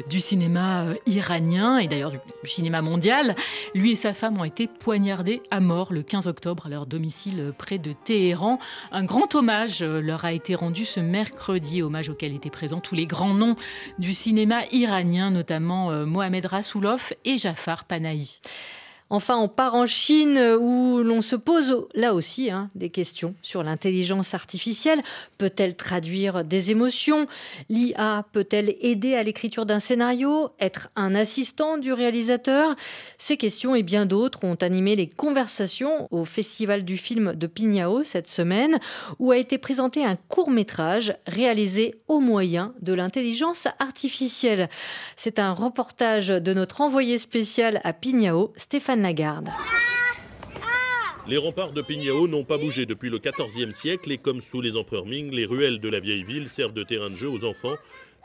du 0.09 0.21
cinéma 0.21 0.83
euh, 0.83 0.95
iranien 1.07 1.77
et 1.77 1.89
d'ailleurs 1.89 2.11
du 2.11 2.49
cinéma 2.49 2.81
mondial. 2.81 3.35
Lui 3.75 3.91
et 3.91 3.95
sa 3.97 4.13
femme 4.13 4.39
ont 4.39 4.45
été 4.45 4.65
poignardés 4.67 5.41
à 5.51 5.59
mort 5.59 5.91
le 5.91 6.03
15 6.03 6.27
octobre 6.27 6.67
à 6.67 6.69
leur 6.69 6.85
domicile 6.85 7.51
près 7.57 7.79
de 7.79 7.91
Téhéran. 7.91 8.59
Un 8.93 9.03
grand 9.03 9.35
hommage 9.35 9.81
euh, 9.81 9.99
leur 9.99 10.23
a 10.23 10.31
été 10.31 10.55
rendu 10.55 10.85
ce 10.85 11.01
mercredi, 11.01 11.81
hommage 11.81 12.07
auquel 12.07 12.33
étaient 12.33 12.49
présents 12.49 12.79
tous 12.79 12.95
les 12.95 13.07
grands 13.07 13.33
noms 13.33 13.57
du 13.97 14.13
cinéma 14.13 14.61
iranien, 14.71 15.31
notamment 15.31 15.91
euh, 15.91 16.05
Mohamed 16.05 16.45
Rasoulov 16.45 17.11
et 17.25 17.35
Jafar 17.35 17.83
Panahi. 17.83 18.39
Enfin, 19.11 19.37
on 19.37 19.47
part 19.47 19.73
en 19.73 19.87
Chine 19.87 20.37
où 20.59 21.01
l'on 21.01 21.23
se 21.23 21.35
pose 21.35 21.87
là 21.95 22.13
aussi 22.13 22.51
hein, 22.51 22.69
des 22.75 22.89
questions 22.89 23.33
sur 23.41 23.63
l'intelligence 23.63 24.35
artificielle. 24.35 25.01
Peut-elle 25.39 25.75
traduire 25.75 26.43
des 26.43 26.69
émotions? 26.69 27.25
L'IA 27.69 28.25
peut-elle 28.31 28.75
aider 28.81 29.15
à 29.15 29.23
l'écriture 29.23 29.65
d'un 29.65 29.79
scénario? 29.79 30.49
Être 30.59 30.89
un 30.95 31.15
assistant 31.15 31.77
du 31.77 31.91
réalisateur? 31.91 32.75
Ces 33.17 33.35
questions 33.35 33.73
et 33.73 33.81
bien 33.81 34.05
d'autres 34.05 34.43
ont 34.43 34.55
animé 34.61 34.95
les 34.95 35.07
conversations 35.07 36.07
au 36.11 36.23
Festival 36.25 36.85
du 36.85 36.97
film 36.97 37.33
de 37.33 37.47
Pignao 37.47 38.03
cette 38.03 38.27
semaine 38.27 38.79
où 39.17 39.31
a 39.31 39.37
été 39.37 39.57
présenté 39.57 40.05
un 40.05 40.17
court 40.17 40.51
métrage 40.51 41.15
réalisé 41.25 41.95
au 42.07 42.19
moyen 42.19 42.75
de 42.81 42.93
l'intelligence 42.93 43.67
artificielle. 43.79 44.69
C'est 45.15 45.39
un 45.39 45.53
reportage 45.53 46.27
de 46.27 46.53
notre 46.53 46.81
envoyé 46.81 47.17
spécial 47.17 47.81
à 47.83 47.93
Pignao, 47.93 48.53
Stéphane 48.55 48.98
Les 51.27 51.37
remparts 51.37 51.73
de 51.73 51.81
Pignao 51.81 52.27
n'ont 52.27 52.43
pas 52.43 52.57
bougé 52.57 52.85
depuis 52.85 53.09
le 53.09 53.19
XIVe 53.19 53.71
siècle 53.71 54.11
et 54.11 54.17
comme 54.17 54.41
sous 54.41 54.61
les 54.61 54.75
empereurs 54.75 55.05
Ming, 55.05 55.31
les 55.31 55.45
ruelles 55.45 55.79
de 55.79 55.87
la 55.87 55.99
vieille 55.99 56.23
ville 56.23 56.49
servent 56.49 56.73
de 56.73 56.83
terrain 56.83 57.09
de 57.09 57.15
jeu 57.15 57.29
aux 57.29 57.43
enfants 57.43 57.75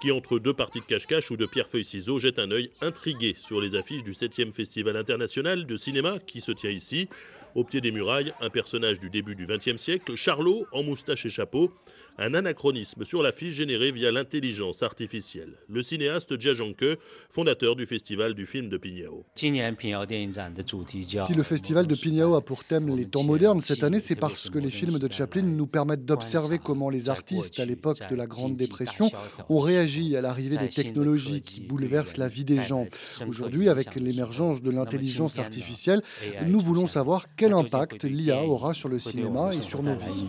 qui, 0.00 0.10
entre 0.10 0.38
deux 0.38 0.54
parties 0.54 0.80
de 0.80 0.86
cache-cache 0.86 1.30
ou 1.30 1.36
de 1.36 1.46
pierre-feuille-ciseaux, 1.46 2.18
jettent 2.18 2.38
un 2.38 2.50
œil 2.50 2.70
intrigué 2.80 3.36
sur 3.38 3.60
les 3.60 3.74
affiches 3.74 4.02
du 4.02 4.12
7e 4.12 4.52
Festival 4.52 4.96
international 4.96 5.66
de 5.66 5.76
cinéma 5.76 6.18
qui 6.26 6.40
se 6.40 6.52
tient 6.52 6.70
ici. 6.70 7.08
Au 7.54 7.62
pied 7.62 7.80
des 7.80 7.92
murailles, 7.92 8.32
un 8.40 8.50
personnage 8.50 8.98
du 8.98 9.10
début 9.10 9.36
du 9.36 9.46
XXe 9.46 9.76
siècle, 9.76 10.16
Charlot, 10.16 10.66
en 10.72 10.82
moustache 10.82 11.24
et 11.26 11.30
chapeau, 11.30 11.70
un 12.18 12.34
anachronisme 12.34 13.04
sur 13.04 13.22
l'affiche 13.22 13.54
généré 13.54 13.92
via 13.92 14.10
l'intelligence 14.10 14.82
artificielle. 14.82 15.54
Le 15.68 15.82
cinéaste 15.82 16.40
Jia 16.40 16.54
Zhangke, 16.54 16.98
fondateur 17.30 17.76
du 17.76 17.86
festival 17.86 18.34
du 18.34 18.46
film 18.46 18.68
de 18.68 18.76
Pignao. 18.76 19.24
Si 19.36 19.50
le 19.50 21.42
festival 21.42 21.86
de 21.86 21.94
Pignao 21.94 22.34
a 22.34 22.40
pour 22.40 22.64
thème 22.64 22.94
les 22.96 23.06
temps 23.06 23.22
modernes 23.22 23.60
cette 23.60 23.84
année, 23.84 24.00
c'est 24.00 24.16
parce 24.16 24.50
que 24.50 24.58
les 24.58 24.70
films 24.70 24.98
de 24.98 25.10
Chaplin 25.10 25.42
nous 25.42 25.66
permettent 25.66 26.04
d'observer 26.04 26.58
comment 26.58 26.90
les 26.90 27.08
artistes, 27.08 27.60
à 27.60 27.64
l'époque 27.64 28.00
de 28.10 28.16
la 28.16 28.26
Grande 28.26 28.56
Dépression, 28.56 29.10
ont 29.48 29.60
réagi 29.60 30.16
à 30.16 30.20
l'arrivée 30.20 30.56
des 30.56 30.70
technologies 30.70 31.42
qui 31.42 31.60
bouleversent 31.60 32.16
la 32.16 32.26
vie 32.28 32.44
des 32.44 32.62
gens. 32.62 32.86
Aujourd'hui, 33.28 33.68
avec 33.68 33.94
l'émergence 33.94 34.60
de 34.60 34.70
l'intelligence 34.70 35.38
artificielle, 35.38 36.02
nous 36.46 36.60
voulons 36.60 36.88
savoir 36.88 37.26
impact 37.52 38.04
l'IA 38.04 38.44
aura 38.44 38.74
sur 38.74 38.88
le 38.88 38.98
cinéma 38.98 39.54
et 39.54 39.62
sur 39.62 39.82
nos 39.82 39.94
vies. 39.94 40.26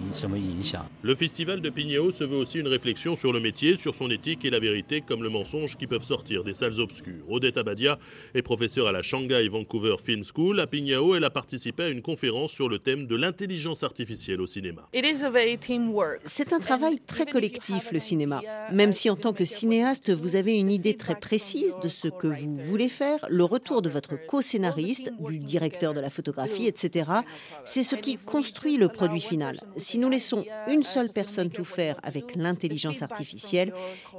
Le 1.02 1.16
festival 1.16 1.62
de 1.62 1.70
Pignao 1.70 2.12
se 2.12 2.24
veut 2.24 2.38
aussi 2.38 2.60
une 2.60 2.68
réflexion 2.68 3.16
sur 3.16 3.32
le 3.32 3.40
métier, 3.40 3.76
sur 3.76 3.96
son 3.96 4.10
éthique 4.10 4.46
et 4.46 4.50
la 4.50 4.60
vérité 4.60 5.02
comme 5.02 5.24
le 5.24 5.30
mensonge 5.30 5.78
qui 5.78 5.88
peuvent 5.88 6.04
sortir 6.04 6.44
des 6.44 6.54
salles 6.54 6.80
obscures. 6.80 7.30
Odette 7.30 7.58
Abadia 7.58 7.98
est 8.34 8.42
professeure 8.42 8.88
à 8.88 8.92
la 8.92 9.02
Shanghai 9.02 9.48
Vancouver 9.48 9.96
Film 10.04 10.24
School. 10.24 10.60
À 10.60 10.68
Pignao, 10.68 11.16
elle 11.16 11.24
a 11.24 11.30
participé 11.30 11.84
à 11.84 11.90
une 11.90 12.02
conférence 12.02 12.52
sur 12.52 12.70
le 12.70 12.80
thème 12.80 13.08
de 13.08 13.16
l'intelligence 13.16 13.84
artificielle 13.84 14.42
au 14.42 14.48
cinéma. 14.48 14.90
C'est 16.26 16.54
un 16.54 16.60
travail 16.60 17.00
très 17.06 17.26
collectif, 17.26 17.92
le 17.92 18.00
cinéma. 18.00 18.42
Même 18.72 18.94
si 18.94 19.10
en 19.10 19.16
tant 19.16 19.34
que 19.34 19.46
cinéaste, 19.46 20.12
vous 20.12 20.36
avez 20.36 20.58
une 20.58 20.72
idée 20.72 20.96
très 20.96 21.16
précise 21.16 21.76
de 21.82 21.90
ce 21.90 22.08
que 22.08 22.28
vous 22.28 22.56
voulez 22.56 22.90
faire, 22.90 23.26
le 23.30 23.44
retour 23.44 23.82
de 23.82 23.90
votre 23.90 24.16
co-scénariste, 24.28 25.12
du 25.20 25.40
directeur 25.40 25.94
de 25.94 26.00
la 26.00 26.10
photographie, 26.10 26.68
etc., 26.68 27.05
c'est 27.66 27.84
ce 27.84 27.96
qui 27.96 28.18
construit 28.18 28.78
le 28.78 28.88
produit 28.88 29.22
final. 29.22 29.60
Si 29.78 30.00
nous 30.00 30.10
laissons 30.10 30.46
une 30.68 30.84
seule 30.84 31.10
personne 31.10 31.50
tout 31.50 31.66
faire 31.66 31.98
avec 32.04 32.36
l'intelligence 32.36 33.02
artificielle, 33.02 33.74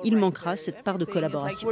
il 0.05 0.17
manquera 0.17 0.57
cette 0.57 0.83
part 0.83 0.99
de 0.99 1.05
collaboration. 1.05 1.69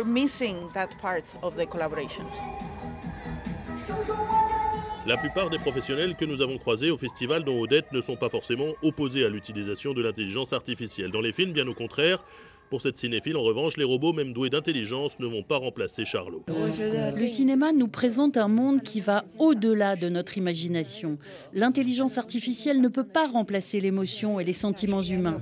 La 5.06 5.18
plupart 5.18 5.50
des 5.50 5.58
professionnels 5.58 6.16
que 6.16 6.24
nous 6.24 6.40
avons 6.40 6.56
croisés 6.56 6.90
au 6.90 6.96
festival 6.96 7.44
dont 7.44 7.60
Odette 7.60 7.92
ne 7.92 8.00
sont 8.00 8.16
pas 8.16 8.30
forcément 8.30 8.72
opposés 8.82 9.24
à 9.24 9.28
l'utilisation 9.28 9.92
de 9.92 10.02
l'intelligence 10.02 10.54
artificielle. 10.54 11.10
Dans 11.10 11.20
les 11.20 11.32
films, 11.32 11.52
bien 11.52 11.68
au 11.68 11.74
contraire, 11.74 12.24
pour 12.70 12.80
cette 12.80 12.96
cinéphile, 12.96 13.36
en 13.36 13.42
revanche, 13.42 13.76
les 13.76 13.84
robots, 13.84 14.12
même 14.12 14.32
doués 14.32 14.50
d'intelligence, 14.50 15.18
ne 15.20 15.26
vont 15.26 15.42
pas 15.42 15.58
remplacer 15.58 16.04
Charlot. 16.04 16.44
Le 16.48 17.28
cinéma 17.28 17.72
nous 17.72 17.88
présente 17.88 18.36
un 18.36 18.48
monde 18.48 18.82
qui 18.82 19.00
va 19.00 19.24
au-delà 19.38 19.96
de 19.96 20.08
notre 20.08 20.38
imagination. 20.38 21.18
L'intelligence 21.52 22.18
artificielle 22.18 22.80
ne 22.80 22.88
peut 22.88 23.06
pas 23.06 23.26
remplacer 23.26 23.80
l'émotion 23.80 24.40
et 24.40 24.44
les 24.44 24.52
sentiments 24.52 25.02
humains. 25.02 25.40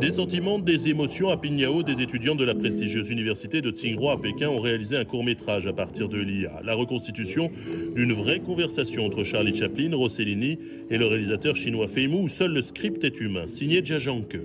Des 0.00 0.10
sentiments, 0.10 0.58
des 0.58 0.88
émotions 0.88 1.30
à 1.30 1.36
Pignao, 1.36 1.82
des 1.82 2.02
étudiants 2.02 2.34
de 2.34 2.44
la 2.44 2.54
prestigieuse 2.54 3.10
université 3.10 3.60
de 3.60 3.70
Tsinghua 3.70 4.12
à 4.12 4.16
Pékin 4.16 4.48
ont 4.48 4.60
réalisé 4.60 4.96
un 4.96 5.04
court-métrage 5.04 5.66
à 5.66 5.72
partir 5.72 6.08
de 6.08 6.18
l'IA. 6.18 6.60
La 6.64 6.74
reconstitution 6.74 7.50
d'une 7.94 8.12
vraie 8.12 8.40
conversation 8.40 9.04
entre 9.06 9.24
Charlie 9.24 9.54
Chaplin, 9.54 9.94
Rossellini 9.94 10.58
et 10.90 10.98
le 10.98 11.06
réalisateur 11.06 11.56
chinois 11.56 11.86
Fei 11.86 12.06
Mu, 12.06 12.22
où 12.22 12.28
seul 12.28 12.52
le 12.52 12.62
script 12.62 13.04
est 13.04 13.20
humain, 13.20 13.46
signé 13.48 13.84
Jia 13.84 13.98
Zhangke. 13.98 14.40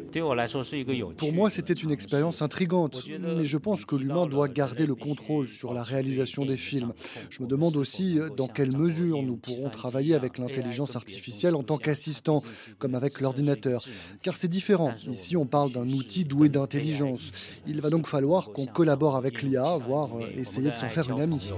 Pour 1.17 1.33
moi, 1.33 1.49
c'était 1.49 1.73
une 1.73 1.91
expérience 1.91 2.41
intrigante, 2.41 3.07
mais 3.37 3.45
je 3.45 3.57
pense 3.57 3.85
que 3.85 3.95
l'humain 3.95 4.27
doit 4.27 4.47
garder 4.47 4.85
le 4.85 4.95
contrôle 4.95 5.47
sur 5.47 5.73
la 5.73 5.83
réalisation 5.83 6.45
des 6.45 6.57
films. 6.57 6.93
Je 7.29 7.41
me 7.41 7.47
demande 7.47 7.75
aussi 7.75 8.19
euh, 8.19 8.29
dans 8.29 8.47
quelle 8.47 8.75
mesure 8.75 9.21
nous 9.23 9.37
pourrons 9.37 9.69
travailler 9.69 10.15
avec 10.15 10.37
l'intelligence 10.37 10.95
artificielle 10.95 11.55
en 11.55 11.63
tant 11.63 11.77
qu'assistant, 11.77 12.43
comme 12.79 12.95
avec 12.95 13.21
l'ordinateur. 13.21 13.85
Car 14.21 14.35
c'est 14.35 14.47
différent. 14.47 14.93
Ici, 15.07 15.37
on 15.37 15.45
parle 15.45 15.71
d'un 15.71 15.89
outil 15.89 16.25
doué 16.25 16.49
d'intelligence. 16.49 17.31
Il 17.67 17.81
va 17.81 17.89
donc 17.89 18.07
falloir 18.07 18.51
qu'on 18.51 18.65
collabore 18.65 19.15
avec 19.15 19.41
l'IA, 19.41 19.77
voire 19.77 20.09
euh, 20.17 20.27
essayer 20.37 20.69
de 20.69 20.75
s'en 20.75 20.89
faire 20.89 21.09
une 21.09 21.21
amie. 21.21 21.51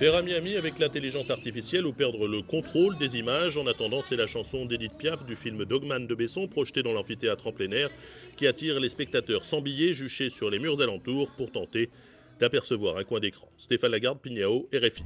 Faire 0.00 0.14
ami-ami 0.14 0.56
avec 0.56 0.78
l'intelligence 0.78 1.28
artificielle 1.28 1.86
ou 1.86 1.92
perdre 1.92 2.26
le 2.26 2.40
contrôle 2.40 2.96
des 2.96 3.18
images. 3.18 3.58
En 3.58 3.66
attendant, 3.66 4.00
c'est 4.00 4.16
la 4.16 4.26
chanson 4.26 4.64
d'Edith 4.64 4.94
Piaf 4.94 5.26
du 5.26 5.36
film 5.36 5.66
Dogman 5.66 6.06
de 6.06 6.14
Besson, 6.14 6.48
projeté 6.48 6.82
dans 6.82 6.94
l'amphithéâtre 6.94 7.46
en 7.46 7.52
plein 7.52 7.70
air, 7.70 7.90
qui 8.38 8.46
attire 8.46 8.80
les 8.80 8.88
spectateurs 8.88 9.44
sans 9.44 9.60
billets 9.60 9.92
juchés 9.92 10.30
sur 10.30 10.48
les 10.48 10.58
murs 10.58 10.80
alentours 10.80 11.30
pour 11.32 11.52
tenter 11.52 11.90
d'apercevoir 12.40 12.96
un 12.96 13.04
coin 13.04 13.20
d'écran. 13.20 13.50
Stéphane 13.58 13.90
Lagarde, 13.90 14.20
Pignao, 14.22 14.70
RFI. 14.72 15.04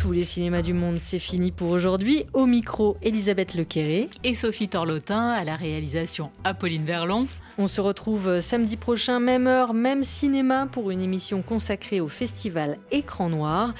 Tous 0.00 0.12
les 0.12 0.24
cinémas 0.24 0.62
du 0.62 0.72
monde, 0.72 0.96
c'est 0.98 1.18
fini 1.18 1.52
pour 1.52 1.70
aujourd'hui. 1.70 2.24
Au 2.32 2.46
micro, 2.46 2.96
Elisabeth 3.02 3.54
Lequéré. 3.54 4.08
Et 4.24 4.32
Sophie 4.32 4.66
Torlotin 4.66 5.28
à 5.28 5.44
la 5.44 5.56
réalisation 5.56 6.30
Apolline 6.42 6.86
Verlon. 6.86 7.28
On 7.58 7.66
se 7.66 7.82
retrouve 7.82 8.40
samedi 8.40 8.78
prochain, 8.78 9.20
même 9.20 9.46
heure, 9.46 9.74
même 9.74 10.02
cinéma, 10.02 10.66
pour 10.72 10.90
une 10.90 11.02
émission 11.02 11.42
consacrée 11.42 12.00
au 12.00 12.08
festival 12.08 12.78
Écran 12.90 13.28
Noir. 13.28 13.74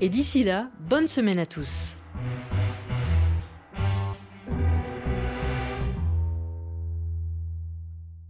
Et 0.00 0.08
d'ici 0.08 0.44
là, 0.44 0.70
bonne 0.88 1.08
semaine 1.08 1.38
à 1.38 1.44
tous. 1.44 1.94